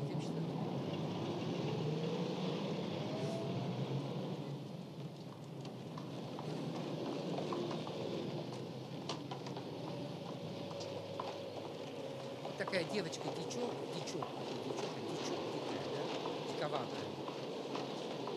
[0.09, 0.47] 74.
[12.44, 14.26] Вот такая девочка, дичок, дичок,
[14.64, 17.06] дичок, дичок, дикая, да, диковатая.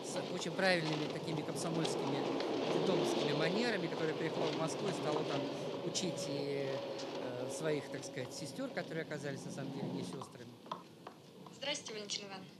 [0.04, 2.22] С очень правильными такими комсомольскими
[2.72, 5.40] детдомовскими манерами, которая приехала в Москву и стала там
[5.84, 10.52] учить и э, своих, так сказать, сестер, которые оказались на самом деле не сестрами.
[11.56, 12.50] Здравствуйте, Валентина Ивановна.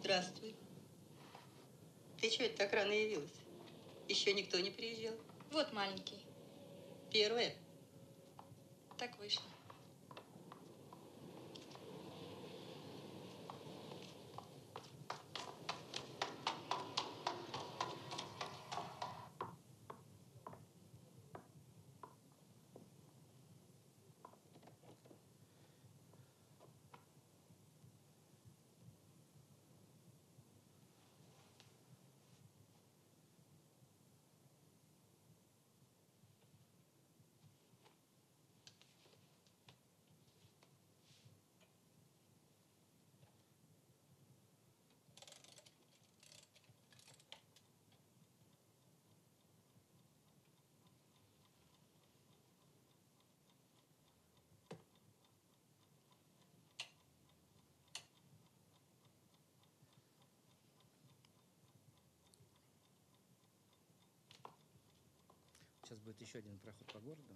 [0.00, 0.54] Здравствуй.
[2.20, 3.32] Ты что это так рано явилась?
[4.08, 5.14] Еще никто не приезжал.
[5.50, 6.18] Вот маленький.
[7.10, 7.54] Первая.
[8.98, 9.53] Так вышло.
[65.84, 67.34] Сейчас будет еще один проход по городу.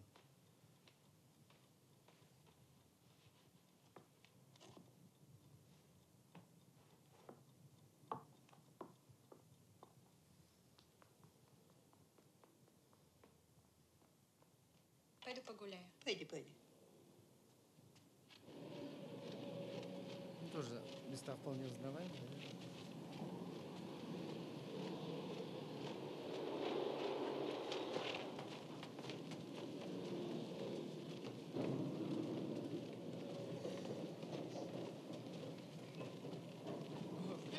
[15.22, 15.84] Пойду погуляю.
[16.02, 16.48] Пойди, пойди.
[20.54, 22.48] Тоже места вполне узнаваемые.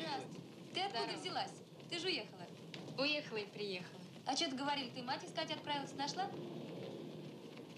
[0.00, 0.40] Здравствуй.
[0.74, 1.52] Ты откуда взялась?
[1.88, 2.42] Ты же уехала.
[2.98, 4.00] Уехала и приехала.
[4.26, 6.30] А что ты говорили, ты мать искать отправилась, нашла?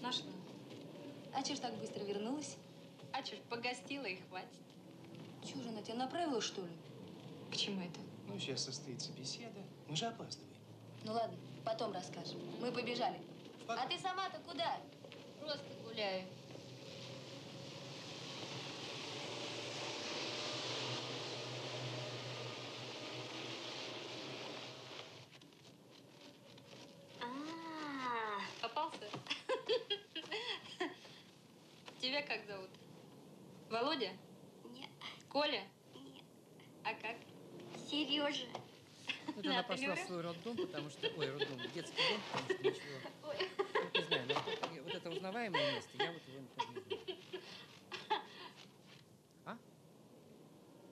[0.01, 0.31] Нашла.
[1.33, 2.57] А че ж так быстро вернулась?
[3.11, 4.49] А чё ж, погостила и хватит.
[5.47, 6.71] Чего же она тебя направила, что ли?
[7.51, 7.99] К чему это?
[8.27, 9.59] Ну, сейчас состоится беседа.
[9.87, 10.51] Мы же опаздываем.
[11.03, 12.39] Ну ладно, потом расскажем.
[12.59, 13.19] Мы побежали.
[13.67, 13.83] Пока.
[13.83, 14.77] А ты сама-то куда?
[15.39, 16.25] Просто гуляю.
[27.21, 29.05] А, Попался?
[32.01, 32.69] Тебя как зовут?
[33.69, 34.09] Володя?
[34.75, 34.89] нет,
[35.29, 35.61] Коля?
[35.95, 36.23] нет,
[36.83, 37.15] А как?
[37.89, 38.45] Сережа.
[39.35, 41.07] Вот Да, она ты пошла в свой роддом, потому что...
[41.17, 42.97] Ой, роддом, детский дом, потому что ничего...
[43.23, 46.83] Ну, не знаю, но вот- вот это узнаваемое место, я вот его не знаю.
[49.45, 49.57] А?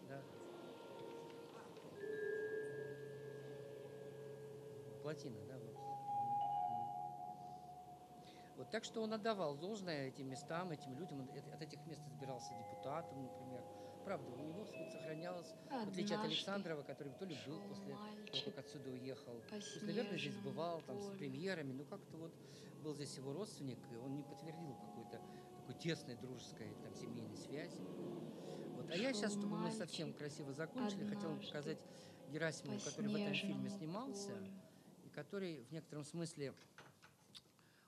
[0.10, 0.22] Да.
[5.02, 5.76] Плотина, да, вот.
[8.58, 11.22] Вот так что он отдавал должное этим местам, этим людям.
[11.22, 13.64] От от этих мест избирался депутатом, например.
[14.06, 18.42] Правда, у него сохранялось, в отличие от Однажды Александрова, который то ли был после того,
[18.46, 19.42] как отсюда уехал.
[19.50, 22.34] То наверное, здесь бывал там с премьерами, но как-то вот
[22.84, 25.22] был здесь его родственник, и он не подтвердил какой-то
[25.58, 27.78] такой тесной дружеской там семейной связи.
[28.76, 28.90] Вот.
[28.90, 31.78] А я сейчас, чтобы мы совсем красиво закончили, хотел однажды показать
[32.26, 34.32] По Герасимова, который в этом фильме снимался,
[35.04, 36.54] и который в некотором смысле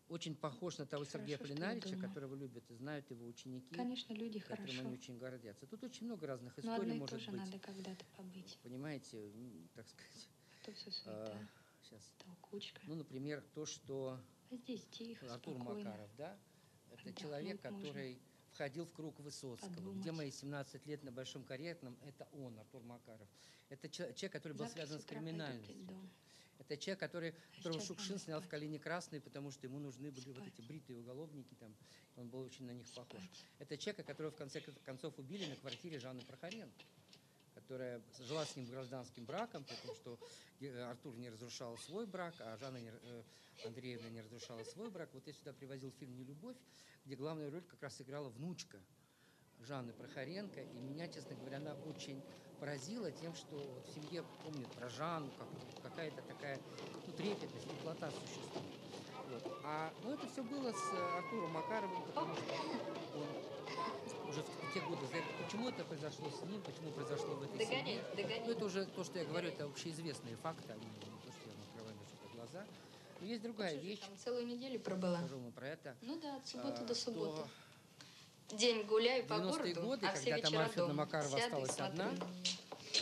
[0.10, 4.40] очень похож на того Сергея Хорошо, Полинарича, которого любят и знают его ученики, Конечно, люди
[4.40, 4.82] которым хорошо.
[4.82, 5.66] они очень гордятся.
[5.66, 7.40] Тут очень много разных Но историй одно и может то же быть.
[7.40, 8.60] надо когда-то побыть.
[8.64, 9.32] Понимаете,
[9.74, 10.30] так сказать,
[10.62, 11.48] А то все суета,
[11.84, 12.14] сейчас.
[12.24, 12.82] толкучка.
[12.86, 14.20] Ну, например, то, что
[14.52, 15.90] А здесь тихо, Артур спокойно.
[15.90, 16.38] Макаров, да,
[16.88, 17.78] это Отдохнуть человек, можно.
[17.80, 18.22] который
[18.52, 19.70] входил в круг Высоцкого.
[19.74, 20.02] Подумать.
[20.02, 21.98] Где мои 17 лет на Большом Каретном?
[22.04, 23.28] Это он, Артур Макаров.
[23.70, 25.88] Это чел- человек, который был Завтра связан с криминальностью.
[26.60, 28.48] Это человек, который, которого Шукшин снял в.
[28.48, 31.76] «Калине красной», потому что ему нужны были вот эти бритые уголовники, там,
[32.16, 33.22] он был очень на них похож.
[33.60, 36.84] Это человек, которого в конце концов убили на квартире Жанны Прохоренко,
[37.56, 40.20] которая жила с ним гражданским браком, потому что
[40.60, 43.24] э, Артур не разрушал свой брак, а Жанна не- э,
[43.66, 45.10] Андреевна не разрушала свой брак.
[45.14, 46.58] Вот я сюда привозил фильм «Нелюбовь»,
[47.06, 48.80] где главную роль как раз играла внучка
[49.62, 50.62] Жанны Прохоренко.
[50.62, 52.22] И меня, честно говоря, она очень
[52.60, 55.48] поразила тем, что вот в семье помнят про Жанну, как,
[55.84, 56.60] какая-то такая
[57.08, 58.80] ну, трепетность, теплота существует.
[59.30, 59.60] Вот.
[59.64, 62.54] А ну, это все было с э, Артуром Макаровым, потому что
[63.16, 67.58] он уже в те годы, за- почему это произошло с ним, почему произошло в этой
[67.58, 68.04] Догоняй, семье.
[68.16, 68.44] догоняй.
[68.46, 71.54] Ну, это уже то, что я говорю, это общеизвестные факты, они не то, что я
[71.56, 72.66] вам открываю на что-то глаза.
[73.22, 75.18] Но есть другая Что же вещь, Там целую неделю пробыла.
[75.20, 75.96] скажу вам про это.
[76.02, 77.50] Ну да, от субботы а, до что субботы.
[78.52, 80.94] День гуляй по 90-е городу, годы, а все когда вечера дома.
[80.94, 82.12] Макарова Сяду осталась одна,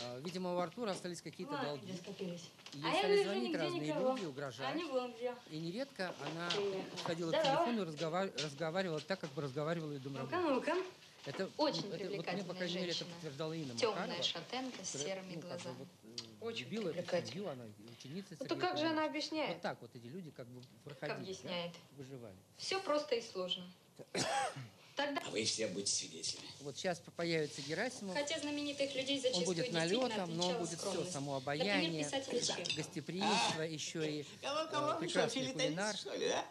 [0.02, 1.92] а, Видимо, у Артура остались какие-то долги.
[1.92, 4.16] И А ей я стали звонить разные никого.
[4.16, 4.74] люди, угрожать.
[5.16, 5.34] Где.
[5.50, 6.48] И нередко она
[6.92, 10.48] подходила к телефону и разговар- разговаривала так, как бы разговаривала и Ну-ка, домработница.
[10.74, 10.76] ну-ка.
[11.24, 14.22] Это, Очень ну, это, вот мне, по привлекательная крайней мере, это подтверждала Инна Темная Макарова.
[14.24, 15.76] шатенка с которая, серыми ну, как бы глазами.
[15.78, 16.92] вот, э, Очень любила
[17.26, 17.64] семью, она
[17.96, 19.50] ученица Ну то как же она объясняет?
[19.52, 21.72] Вот так вот эти люди как бы проходили, Как да, объясняет?
[21.96, 22.34] выживали.
[22.56, 23.64] Все просто и сложно.
[24.96, 26.46] Тогда, А вы все будете свидетелями.
[26.60, 30.68] Вот сейчас появится Герасимов, хотя знаменитых людей он зачастую будет действительно налетом, но он будет
[30.68, 31.12] все, скромность.
[31.12, 32.76] само Например, обаяние, Чехов.
[32.76, 34.88] гостеприимство, еще и Кого, э, кого?
[34.90, 35.96] Что, прекрасный филитонец, кулинар.
[35.96, 36.44] что ли, да?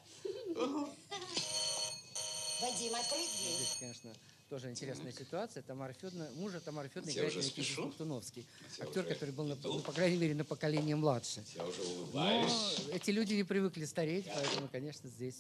[2.61, 3.55] Вадим, открой дверь.
[3.57, 4.13] Здесь, конечно,
[4.49, 5.63] тоже интересная ситуация.
[5.63, 7.91] Тамара Федоровна, мужа Тамара Федоровна играет Никита спешу.
[7.97, 8.45] Туновский.
[8.77, 11.43] Я Актер, который был, на- ну, по крайней мере, на поколение младше.
[11.55, 12.77] Я уже Но улыбаюсь.
[12.91, 15.35] эти люди не привыкли стареть, поэтому, конечно, здесь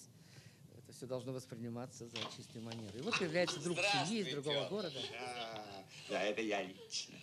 [1.01, 2.95] все должно восприниматься за чистую манеру.
[2.99, 4.99] И вот появляется друг семьи из другого города.
[5.19, 7.17] А, Да, это я лично.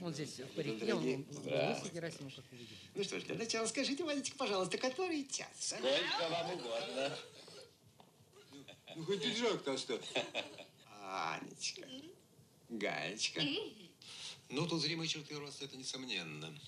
[0.00, 2.80] Он здесь в парике, он, лысый Герасимов, как вы видите.
[2.94, 5.74] Ну что ж, для начала скажите, Вадечка, пожалуйста, который час?
[5.74, 5.76] а?
[5.76, 7.18] Сколько вам угодно.
[8.96, 10.00] Ну, хоть пиджак-то оставь.
[11.02, 11.86] Анечка,
[12.70, 13.42] Гаечка.
[14.48, 16.58] Ну, тут зримые черты роста, это несомненно.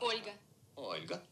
[0.00, 0.32] Ольга.
[0.74, 1.22] Ольга.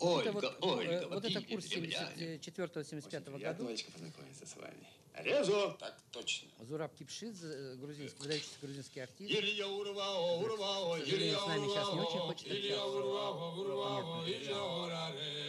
[0.00, 1.08] Это Ольга, вот, э, Ольга.
[1.10, 2.38] вот это курс древляне.
[2.38, 3.66] 74-75 Приятно, году.
[3.68, 4.86] Олечка, познакомиться с вами.
[5.14, 5.76] Резо.
[5.78, 6.48] Так точно.
[6.60, 9.30] Зураб Кипшидзе, э, грузинский, выдающийся грузинский артист.
[9.30, 14.24] Илья урвао, урвао, К сожалению, с нами сейчас не очень урвао, хочет Илья урвао, урвао.
[14.26, 15.40] Илья ураре.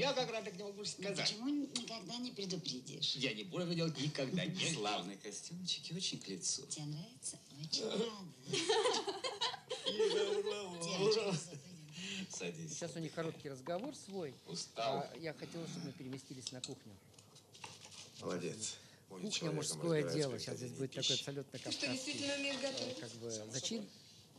[0.00, 1.14] Я как рад, так не могу сказать.
[1.18, 3.16] почему никогда не предупредишь?
[3.16, 4.46] Я не буду это делать никогда.
[4.46, 4.74] Нет.
[4.74, 6.66] Славные костюмчики, очень к лицу.
[6.68, 7.38] Тебе нравится?
[7.62, 8.04] Очень рада.
[9.84, 11.38] Девочка, пойдем.
[12.30, 12.70] Садись.
[12.70, 14.34] Сейчас у них короткий разговор свой.
[14.46, 15.00] Устал.
[15.00, 16.96] А я хотел, чтобы мы переместились на кухню.
[18.22, 18.76] Молодец.
[19.10, 20.38] Кухня мужское дело.
[20.38, 22.98] Сейчас здесь будет такой абсолютно Ты что, кавказский действительно умеешь э, готовить?
[23.00, 23.86] как бы зачин.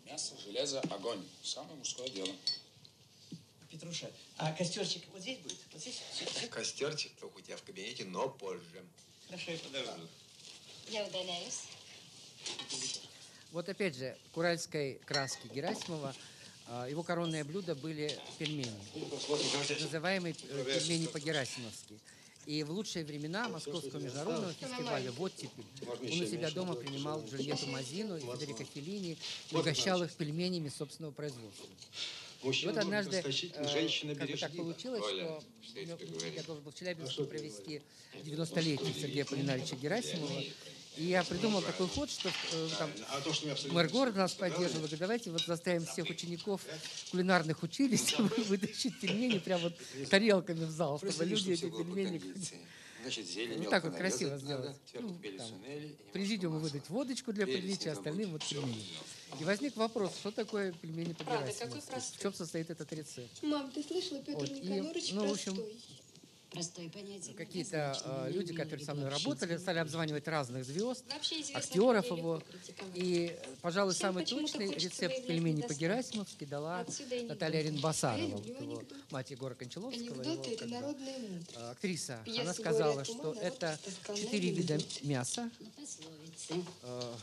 [0.05, 1.23] Мясо, железо, огонь.
[1.43, 2.29] Самое мужское дело.
[3.71, 5.57] Петруша, а костерчик вот здесь будет?
[5.71, 6.01] Вот здесь?
[6.49, 8.83] Костерчик только у тебя в кабинете, но позже.
[9.27, 10.07] Хорошо, я подожду.
[10.89, 11.61] Я удаляюсь.
[13.51, 16.13] Вот опять же, к уральской краске Герасимова
[16.67, 18.71] а, его коронное блюдо были пельмени.
[19.67, 21.99] Так называемые э, пельмени по-герасимовски.
[22.45, 27.67] И в лучшие времена Московского международного фестиваля «Вот теперь» он у себя дома принимал Джульетту
[27.67, 29.17] Мазину и Федерико Феллини
[29.51, 31.67] и угощал их пельменями собственного производства.
[32.43, 36.71] И вот однажды э, как бы так получилось, Оля, что я ну, я должен был
[36.71, 37.81] в Челябинске провести
[38.23, 40.41] 90-летие Сергея Полинарича Герасимова.
[40.97, 44.81] И я придумал такой ход, что э, там, А то, что мэр города нас поддерживал.
[44.81, 46.65] Говорит, давайте вот заставим всех учеников
[47.11, 49.73] кулинарных училищ вытащить пельмени прямо вот
[50.09, 52.21] тарелками в зал, чтобы люди эти пельмени...
[53.01, 54.75] Значит, зелень Вот мелко так вот красиво сделать.
[54.93, 55.47] надо, Ну, там,
[56.13, 58.85] Президиуму выдать водочку для Перец приличия, не остальным вот пельмени.
[59.39, 61.79] И возник вопрос, что такое пельмени по Правда, Герасимовски?
[61.79, 62.17] какой простой.
[62.17, 63.43] В чем состоит этот рецепт?
[63.43, 65.77] Мам, ты слышала, Петр Вот, и, Никонорович ну, в общем, простой.
[66.51, 67.33] Простое понятие.
[67.33, 71.05] Какие-то э, но люди, которые со мной работали, стали обзванивать разных звезд,
[71.53, 72.43] актеров его.
[72.93, 78.83] И, пожалуй, Всем самый точный рецепт пельменей по-герасимовски дала и Наталья А я вот его
[79.11, 80.03] мать Егора Кончаловского.
[80.03, 81.05] его как бы,
[81.55, 82.19] э, актриса.
[82.25, 83.79] Пьесы Она сказала, что это
[84.13, 85.49] четыре вида мяса.
[85.77, 86.65] Пословицы.
[86.83, 87.13] э,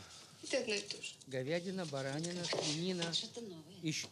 [0.51, 1.11] Это одно и то же.
[1.27, 3.63] говядина, баранина, свинина, Что-то новое.
[3.83, 4.07] еще...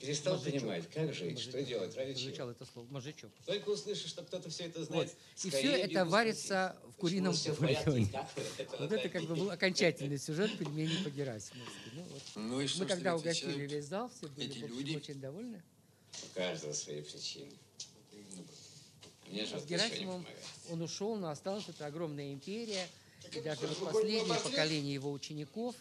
[0.00, 0.60] Перестал мозжечок.
[0.60, 1.68] понимать, как жить, что Мозжечок.
[1.68, 2.28] делать, ради чего?
[2.30, 3.30] Звучало это слово, мозжечок.
[3.44, 4.88] Только услышишь, что кто-то все это Вот.
[4.88, 5.14] знает.
[5.44, 8.02] И скорее все это варится в курином бульоне.
[8.04, 11.90] и Вот это как бы был окончательный сюжет пельменей по-герасимовски.
[11.92, 12.22] Ну, вот.
[12.36, 14.96] Ну и что Мы когда угостили весь зал, все были общем, люди?
[14.96, 15.62] очень довольны.
[16.24, 17.52] У каждого свои причины.
[19.30, 20.26] Мне же с вот Герасимовым
[20.70, 22.88] он ушел, но осталась эта огромная империя.
[23.32, 25.74] И даже вот последнее поколение его учеников,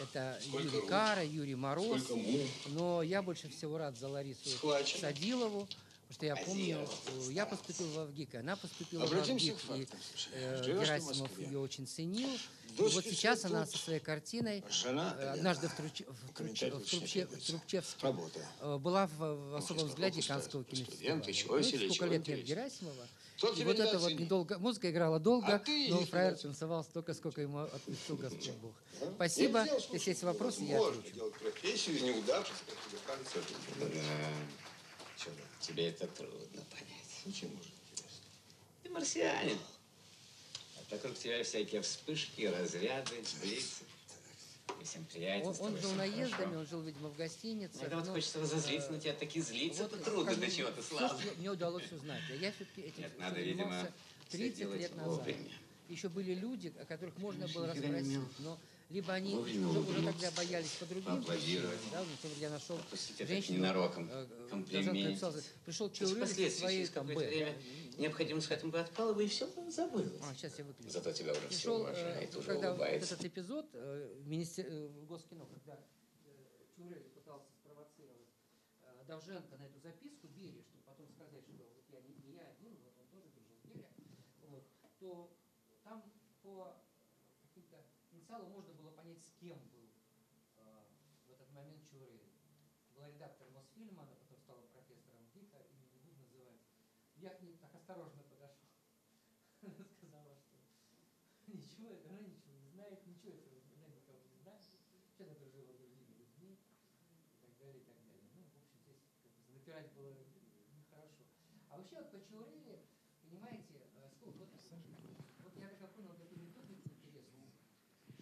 [0.00, 2.02] это Юрий Кара, Юрий Мороз.
[2.68, 4.48] Но я больше всего рад за Ларису
[5.00, 5.66] Садилову,
[6.08, 6.88] потому что я помню,
[7.28, 9.98] э, я поступил в ВГИК, и она поступила в Обратимся ВГИК, к и фактам.
[10.10, 12.28] Слушай, э, в Герасимов ее очень ценил.
[12.76, 16.72] И вот сейчас она со своей картиной э, однажды в, Труч- в, Труч- комментарий
[17.24, 18.14] в, в Трубчевске
[18.60, 21.16] э, была в, в особом взгляде Канского кинофестиваля.
[21.16, 21.62] Ну,
[21.94, 22.44] сколько лет нет.
[22.44, 23.06] Герасимова.
[23.56, 27.58] И вот это вот недолго, музыка играла долго, А но фраер танцевал столько, сколько ему
[27.60, 28.72] отпустил Господь Бог.
[29.16, 29.66] Спасибо.
[29.92, 31.14] Если есть вопросы, я можно отвечу.
[31.16, 31.96] делать профессию,
[33.80, 33.86] Да.
[35.16, 35.42] Чё да?
[35.60, 37.22] Тебе это трудно понять.
[37.24, 38.24] Почему же интересно?
[38.82, 39.58] Ты марсианин.
[40.76, 43.84] А вокруг тебя всякие вспышки, разряды, блицы.
[44.80, 45.74] И всем Он, приятельствуешь.
[45.74, 46.58] он жил наездами, хорошо.
[46.58, 47.78] он жил, видимо, в гостинице.
[47.80, 49.82] Иногда вот но, хочется разозлиться э, на тебя, таки злиться.
[49.82, 52.22] вот, это трудно скажем, для чего-то что мне удалось узнать.
[52.30, 53.92] А я все-таки этим Нет, надо, занимался видимо,
[54.28, 55.08] всё 30 делать лет назад.
[55.18, 55.50] вовремя.
[55.88, 58.58] Еще были люди, о которых можно было расспросить, но
[58.94, 62.78] либо они вовремя уже, уже тогда боялись по другим причинам, да, вот, например, я нашел
[62.78, 65.20] это женщину, ненароком, э, комплимент.
[65.64, 67.14] Пришел Чаурилов со своей там Б.
[67.14, 67.54] время
[67.98, 70.12] необходимость хотя бы отпала бы, и все забылось.
[70.22, 70.90] А, сейчас я выключу.
[70.90, 73.14] Зато тебя уже все Пришел, э, уже когда вот улыбаются.
[73.14, 74.66] этот эпизод э, в, министер...
[74.68, 75.76] э, в Госкино, когда
[76.78, 78.28] э, пытался спровоцировать
[78.82, 82.46] э, Довженко на эту записку Берия, чтобы потом сказать, что вот я не, не я
[82.46, 83.90] один, вот он тоже дружил с Берия,
[84.48, 84.64] вот,
[85.00, 85.36] то
[85.82, 86.04] там
[86.42, 86.76] по
[87.42, 89.86] каким-то инициалам можно было понять, с кем был
[90.56, 90.62] э,
[91.26, 92.22] в этот момент Чурель.
[92.94, 96.60] Была редактор Мосфильма, она потом стала профессором ГИКа, и не буду называть.
[97.16, 98.68] Я к ней так осторожно подошел.
[99.62, 100.56] Она сказала, что
[101.52, 104.62] ничего, это она ничего не знает, ничего этого она никого не знает.
[105.04, 108.22] Вообще она дружила с другими людьми и так далее, и так далее.
[108.34, 110.14] Ну, в общем, здесь как бы напирать было
[110.76, 111.24] нехорошо.
[111.70, 112.84] А вообще вот по Чауреле,
[113.22, 114.50] понимаете, э, сколько, вот,
[115.42, 117.50] вот я так понял, вот эту методику интересную,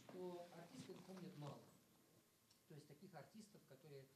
[0.08, 1.58] что артисты помнят мало.
[2.68, 4.06] То есть таких артистов, которые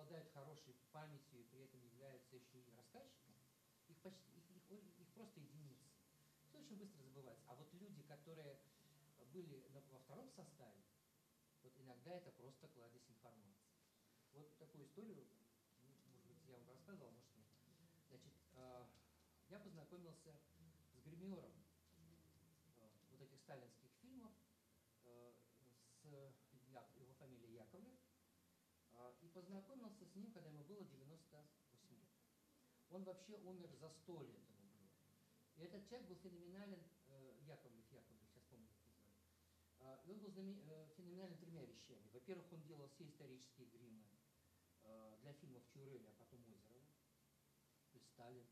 [0.00, 3.36] обладают хорошей памятью и при этом являются еще и рассказчиками,
[3.88, 5.84] их почти их, их, их просто единицы.
[6.48, 7.44] Все очень быстро забывается.
[7.48, 8.58] А вот люди, которые
[9.32, 10.82] были во втором составе,
[11.62, 13.68] вот иногда это просто кладезь информации.
[14.32, 15.26] Вот такую историю,
[16.06, 17.46] может быть, я вам рассказывал, может нет.
[18.08, 18.86] Значит, э,
[19.48, 20.34] я познакомился
[20.92, 21.52] с гримером
[22.80, 24.32] э, вот этих сталинских фильмов,
[25.04, 25.32] э,
[26.02, 26.04] с
[26.68, 27.98] Я- его фамилия Яковлев,
[28.92, 32.08] а, и познакомился с ним, когда ему было 98 лет.
[32.90, 34.90] Он вообще умер за 100 лет ему было.
[35.56, 39.12] И этот человек был феноменален, э, Яковлев, Яковлев, сейчас помню, как его.
[39.78, 42.08] А, И он был э, феноменален тремя вещами.
[42.12, 44.04] Во-первых, он делал все исторические гримы
[44.82, 46.94] э, для фильмов Чуреля, а потом Озерова.
[47.92, 48.46] То есть Сталин,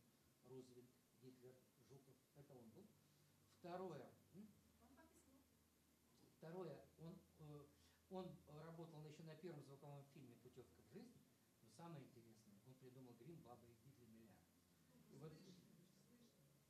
[0.47, 0.91] Рузвельт,
[1.23, 1.55] Гитлер,
[1.89, 2.17] Жуков.
[2.37, 2.87] Это он был.
[3.59, 4.11] Второе.
[6.39, 7.19] Второе, он,
[8.11, 8.39] он
[9.29, 11.13] на первом звуковом фильме «Путевка в жизнь»,
[11.63, 14.41] но самое интересное, он придумал грим Бабы Яги для Миллиарда.
[15.13, 15.33] И вот,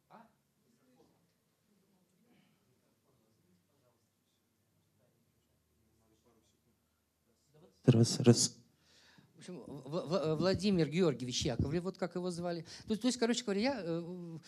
[0.08, 0.26] а?
[7.84, 8.56] Раз, раз.
[9.36, 9.62] В общем,
[10.36, 12.62] Владимир Георгиевич Яковлев, вот как его звали.
[12.86, 14.38] То, есть- то есть, короче говоря, я э,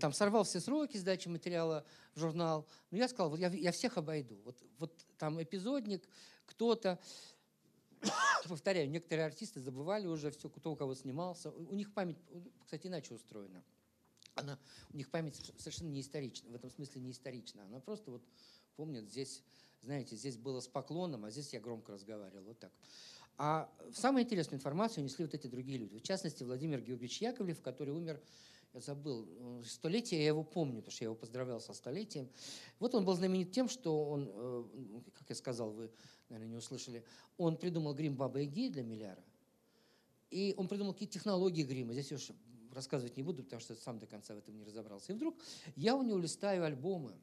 [0.00, 1.84] там сорвал все сроки сдачи материала
[2.14, 2.66] в журнал.
[2.90, 4.40] Но я сказал, вот я, я всех обойду.
[4.44, 6.08] Вот, вот там эпизодник,
[6.46, 6.98] кто-то,
[8.48, 11.50] повторяю, некоторые артисты забывали уже все, кто у кого снимался.
[11.50, 12.16] У них память,
[12.64, 13.62] кстати, иначе устроена.
[14.34, 14.58] Она,
[14.92, 17.64] у них память соверш- совершенно не исторична, в этом смысле не исторична.
[17.64, 18.22] Она просто вот
[18.76, 19.42] помнит, здесь,
[19.82, 22.72] знаете, здесь было с поклоном, а здесь я громко разговаривал, вот так.
[23.36, 25.98] А самую интересную информацию несли вот эти другие люди.
[25.98, 28.20] В частности, Владимир Георгиевич Яковлев, который умер,
[28.80, 32.28] забыл, э, столетие, я его помню, потому что я его поздравлял со столетием.
[32.78, 34.64] Вот он был знаменит тем, что он, э,
[35.14, 35.90] как я сказал, вы,
[36.28, 37.04] наверное, не услышали,
[37.36, 39.22] он придумал грим Бабы Яги для Миляра.
[40.30, 41.92] И он придумал какие-то технологии грима.
[41.92, 42.30] Здесь я уж
[42.72, 45.12] рассказывать не буду, потому что сам до конца в этом не разобрался.
[45.12, 45.36] И вдруг
[45.74, 47.14] я у него листаю альбомы.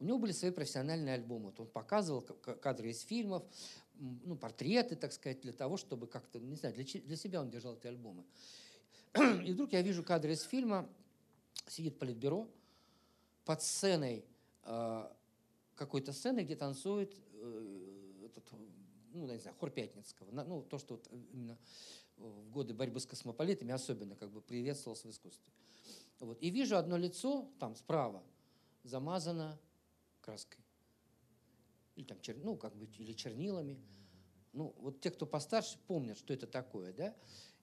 [0.00, 1.46] У него были свои профессиональные альбомы.
[1.46, 3.44] Вот он показывал кадры из фильмов,
[3.98, 7.76] ну, портреты, так сказать, для того, чтобы как-то, не знаю, для, для себя он держал
[7.76, 8.24] эти альбомы.
[9.14, 10.88] И вдруг я вижу кадры из фильма,
[11.68, 12.48] сидит политбюро,
[13.44, 14.24] под сценой,
[14.64, 15.08] э,
[15.76, 18.44] какой-то сцены, где танцует э, этот,
[19.12, 20.30] ну, не знаю, хор Пятницкого.
[20.30, 21.58] Ну, то, что вот именно
[22.16, 25.52] в годы борьбы с космополитами особенно как бы приветствовалось в искусстве.
[26.20, 26.38] Вот.
[26.40, 28.22] И вижу одно лицо, там справа,
[28.82, 29.58] замазано
[30.20, 30.64] краской.
[31.96, 33.78] Или там, чер- ну, как бы, или чернилами.
[34.52, 37.14] Ну, вот те, кто постарше, помнят, что это такое, да?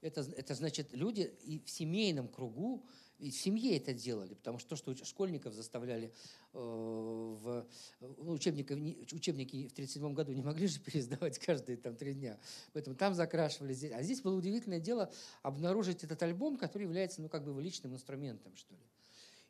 [0.01, 2.83] Это, это значит, люди и в семейном кругу,
[3.21, 7.67] и в семье это делали, потому что то, что школьников заставляли э, в
[7.99, 8.79] ну, учебников,
[9.11, 12.39] учебники в 1937 году не могли же пересдавать каждые там три дня.
[12.73, 13.73] Поэтому там закрашивали.
[13.73, 13.91] Здесь.
[13.91, 15.13] А здесь было удивительное дело
[15.43, 18.81] обнаружить этот альбом, который является ну, как бы его личным инструментом, что ли.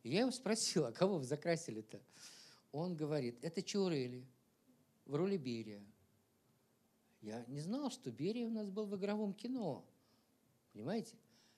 [0.03, 2.01] И я его спросил, а кого вы закрасили-то?
[2.73, 4.27] Он говорит, это Чаурели
[5.05, 5.81] в роли Берия.
[7.21, 9.85] Я не знал, что Берия у нас был в игровом кино.
[10.73, 11.15] Понимаете?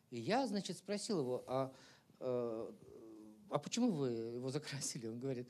[0.10, 1.74] И я, значит, спросил его, а,
[2.20, 2.72] э,
[3.50, 5.08] а почему вы его закрасили?
[5.08, 5.50] Он говорит,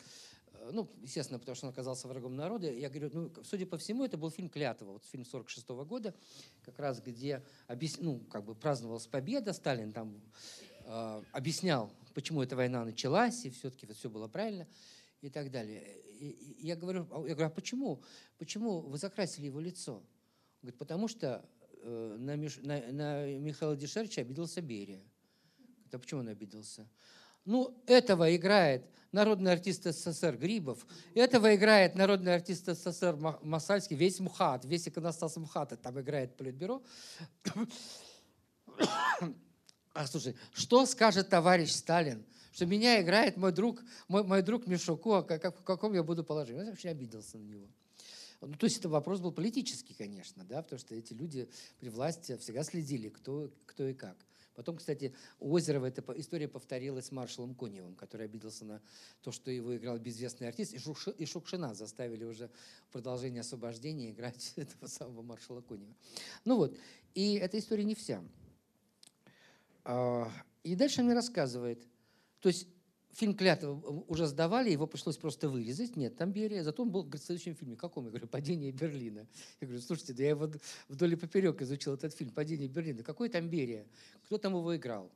[0.53, 2.71] э, ну, естественно, потому что он оказался врагом народа.
[2.71, 6.13] Я говорю, ну, судя по всему, это был фильм «Клятва», вот фильм 46 года,
[6.63, 7.97] как раз где объяс...
[7.99, 10.21] ну, как бы праздновалась победа, Сталин там
[10.85, 14.67] э, объяснял, почему эта война началась, и все-таки все было правильно
[15.21, 15.81] и так далее.
[16.19, 18.01] И, и я говорю, а- я говорю, а почему?
[18.37, 19.95] Почему вы закрасили его лицо?
[19.95, 20.03] Он
[20.61, 21.45] говорит, потому что
[21.83, 25.01] на, Миш- на- на Михаила Дешерча обиделся Берия.
[25.59, 26.87] Говорит, а почему он обиделся?
[27.45, 34.19] Ну, этого играет народный артист СССР Грибов, этого играет народный артист СССР Ма- Масальский, весь
[34.19, 36.81] МХАТ, весь иконостас МХАТа там играет Политбюро.
[39.95, 45.19] А слушай, что скажет товарищ Сталин, что меня играет мой друг, мой, мой друг Мишуко,
[45.19, 46.65] а как, в каком я буду положении?
[46.65, 47.67] Я очень обиделся на него.
[48.45, 51.49] Ну, то есть это вопрос был политический, конечно, да, потому что эти люди
[51.79, 54.17] при власти всегда следили, кто, кто и как.
[54.55, 58.81] Потом, кстати, у Озерова эта история повторилась с маршалом Коневым, который обиделся на
[59.21, 62.49] то, что его играл безвестный артист, и, Шукши- и Шукшина заставили уже
[62.89, 65.95] в продолжение освобождения играть этого самого маршала Конева.
[66.45, 66.77] Ну вот,
[67.15, 68.23] и эта история не вся.
[69.85, 70.31] А,
[70.63, 71.87] И дальше он мне рассказывает.
[72.39, 72.67] То есть
[73.13, 73.71] фильм «Клятва»
[74.07, 75.95] уже сдавали, его пришлось просто вырезать.
[75.95, 76.63] Нет, там Берия.
[76.63, 77.75] Зато он был говорит, в следующем фильме.
[77.75, 78.05] Каком?
[78.05, 79.27] Я говорю, «Падение Берлина».
[79.61, 80.51] Я говорю, слушайте, да я его
[80.89, 83.03] вдоль и поперек изучил этот фильм «Падение Берлина».
[83.03, 83.85] Какой там Берия?
[84.25, 85.11] Кто там его играл?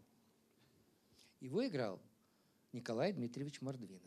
[1.40, 2.00] Его играл
[2.72, 4.02] Николай Дмитриевич Мордвинов.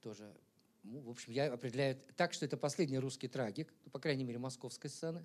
[0.00, 0.32] Тоже,
[0.82, 4.38] ну, в общем, я определяю так, что это последний русский трагик, ну, по крайней мере,
[4.38, 5.24] московской сцены.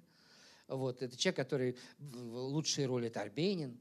[0.68, 3.78] Вот, это человек, который лучшие роли это Арбенин,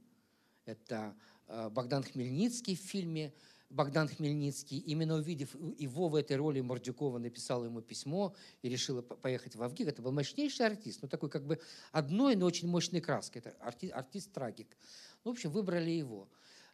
[0.65, 1.17] это
[1.49, 3.33] Богдан Хмельницкий в фильме.
[3.69, 9.17] Богдан Хмельницкий, именно увидев его в этой роли, Мордюкова написал ему письмо и решила по-
[9.17, 9.89] поехать в Авгик.
[9.89, 11.61] Это был мощнейший артист, ну такой как бы
[11.91, 13.41] одной, но очень мощной краской.
[13.41, 14.77] Это арти- артист-трагик.
[15.25, 16.29] Ну, в общем, выбрали его.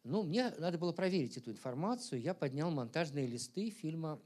[0.05, 2.21] Ну, мне надо было проверить эту информацию.
[2.21, 4.21] Я поднял монтажные листы фильма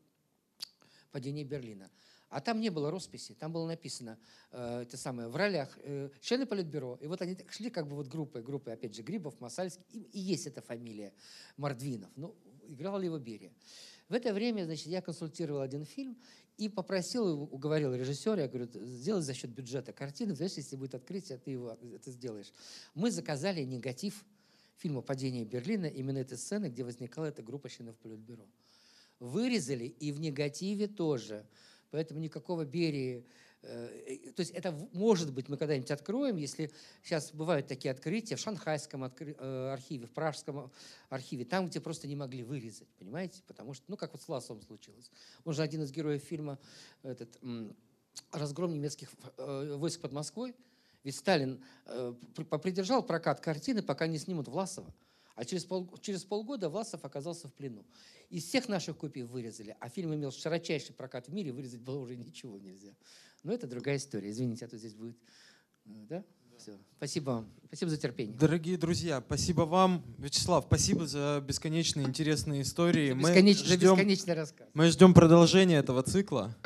[1.13, 1.89] «Падение Берлина».
[2.29, 4.19] А там не было росписи, там было написано
[4.51, 6.99] э, это самое в ролях э, члены политбюро.
[7.01, 10.01] И вот они так шли как бы вот группой, группой опять же Грибов, Масальский, и,
[10.01, 11.13] и есть эта фамилия
[11.57, 12.11] Мордвинов.
[12.17, 12.35] Ну,
[12.67, 13.53] играл ли его Берия?
[14.09, 16.17] В это время, значит, я консультировал один фильм
[16.59, 21.39] и попросил, уговорил режиссера, я говорю, сделай за счет бюджета картины, знаешь, если будет открытие,
[21.39, 22.53] ты его это сделаешь.
[22.95, 24.25] Мы заказали негатив
[24.77, 28.47] фильма «Падение Берлина», именно этой сцены, где возникала эта группа членов Политбюро.
[29.19, 31.47] Вырезали и в негативе тоже.
[31.91, 33.27] Поэтому никакого Берии...
[33.63, 36.71] э, э, То есть это может быть мы когда-нибудь откроем, если
[37.03, 40.71] сейчас бывают такие открытия в шанхайском э, архиве, в пражском
[41.09, 43.43] архиве, там, где просто не могли вырезать, понимаете?
[43.47, 45.11] Потому что, ну, как вот с Лассом случилось.
[45.45, 46.59] Он же один из героев фильма
[47.03, 47.39] этот,
[48.33, 50.55] «Разгром немецких войск под Москвой».
[51.05, 54.93] Ведь Сталин пр- попридержал прокат картины, пока не снимут Власова.
[55.37, 57.85] А через, пол, через полгода Власов оказался в плену.
[58.31, 62.17] Из всех наших копий вырезали, а фильм имел широчайший прокат в мире, вырезать было уже
[62.17, 62.93] ничего нельзя.
[63.45, 64.31] Но это другая история.
[64.31, 65.17] Извините, а то здесь будет...
[65.85, 66.25] э, Да?
[66.59, 66.73] Все.
[66.97, 67.51] Спасибо вам.
[67.67, 68.35] Спасибо за терпение.
[68.35, 70.03] Дорогие друзья, спасибо вам.
[70.17, 73.11] Вячеслав, спасибо за бесконечные интересные истории.
[73.11, 74.67] За Мы бесконеч- за ждем- бесконечный рассказ.
[74.73, 76.57] Мы ждем продолжения этого цикла.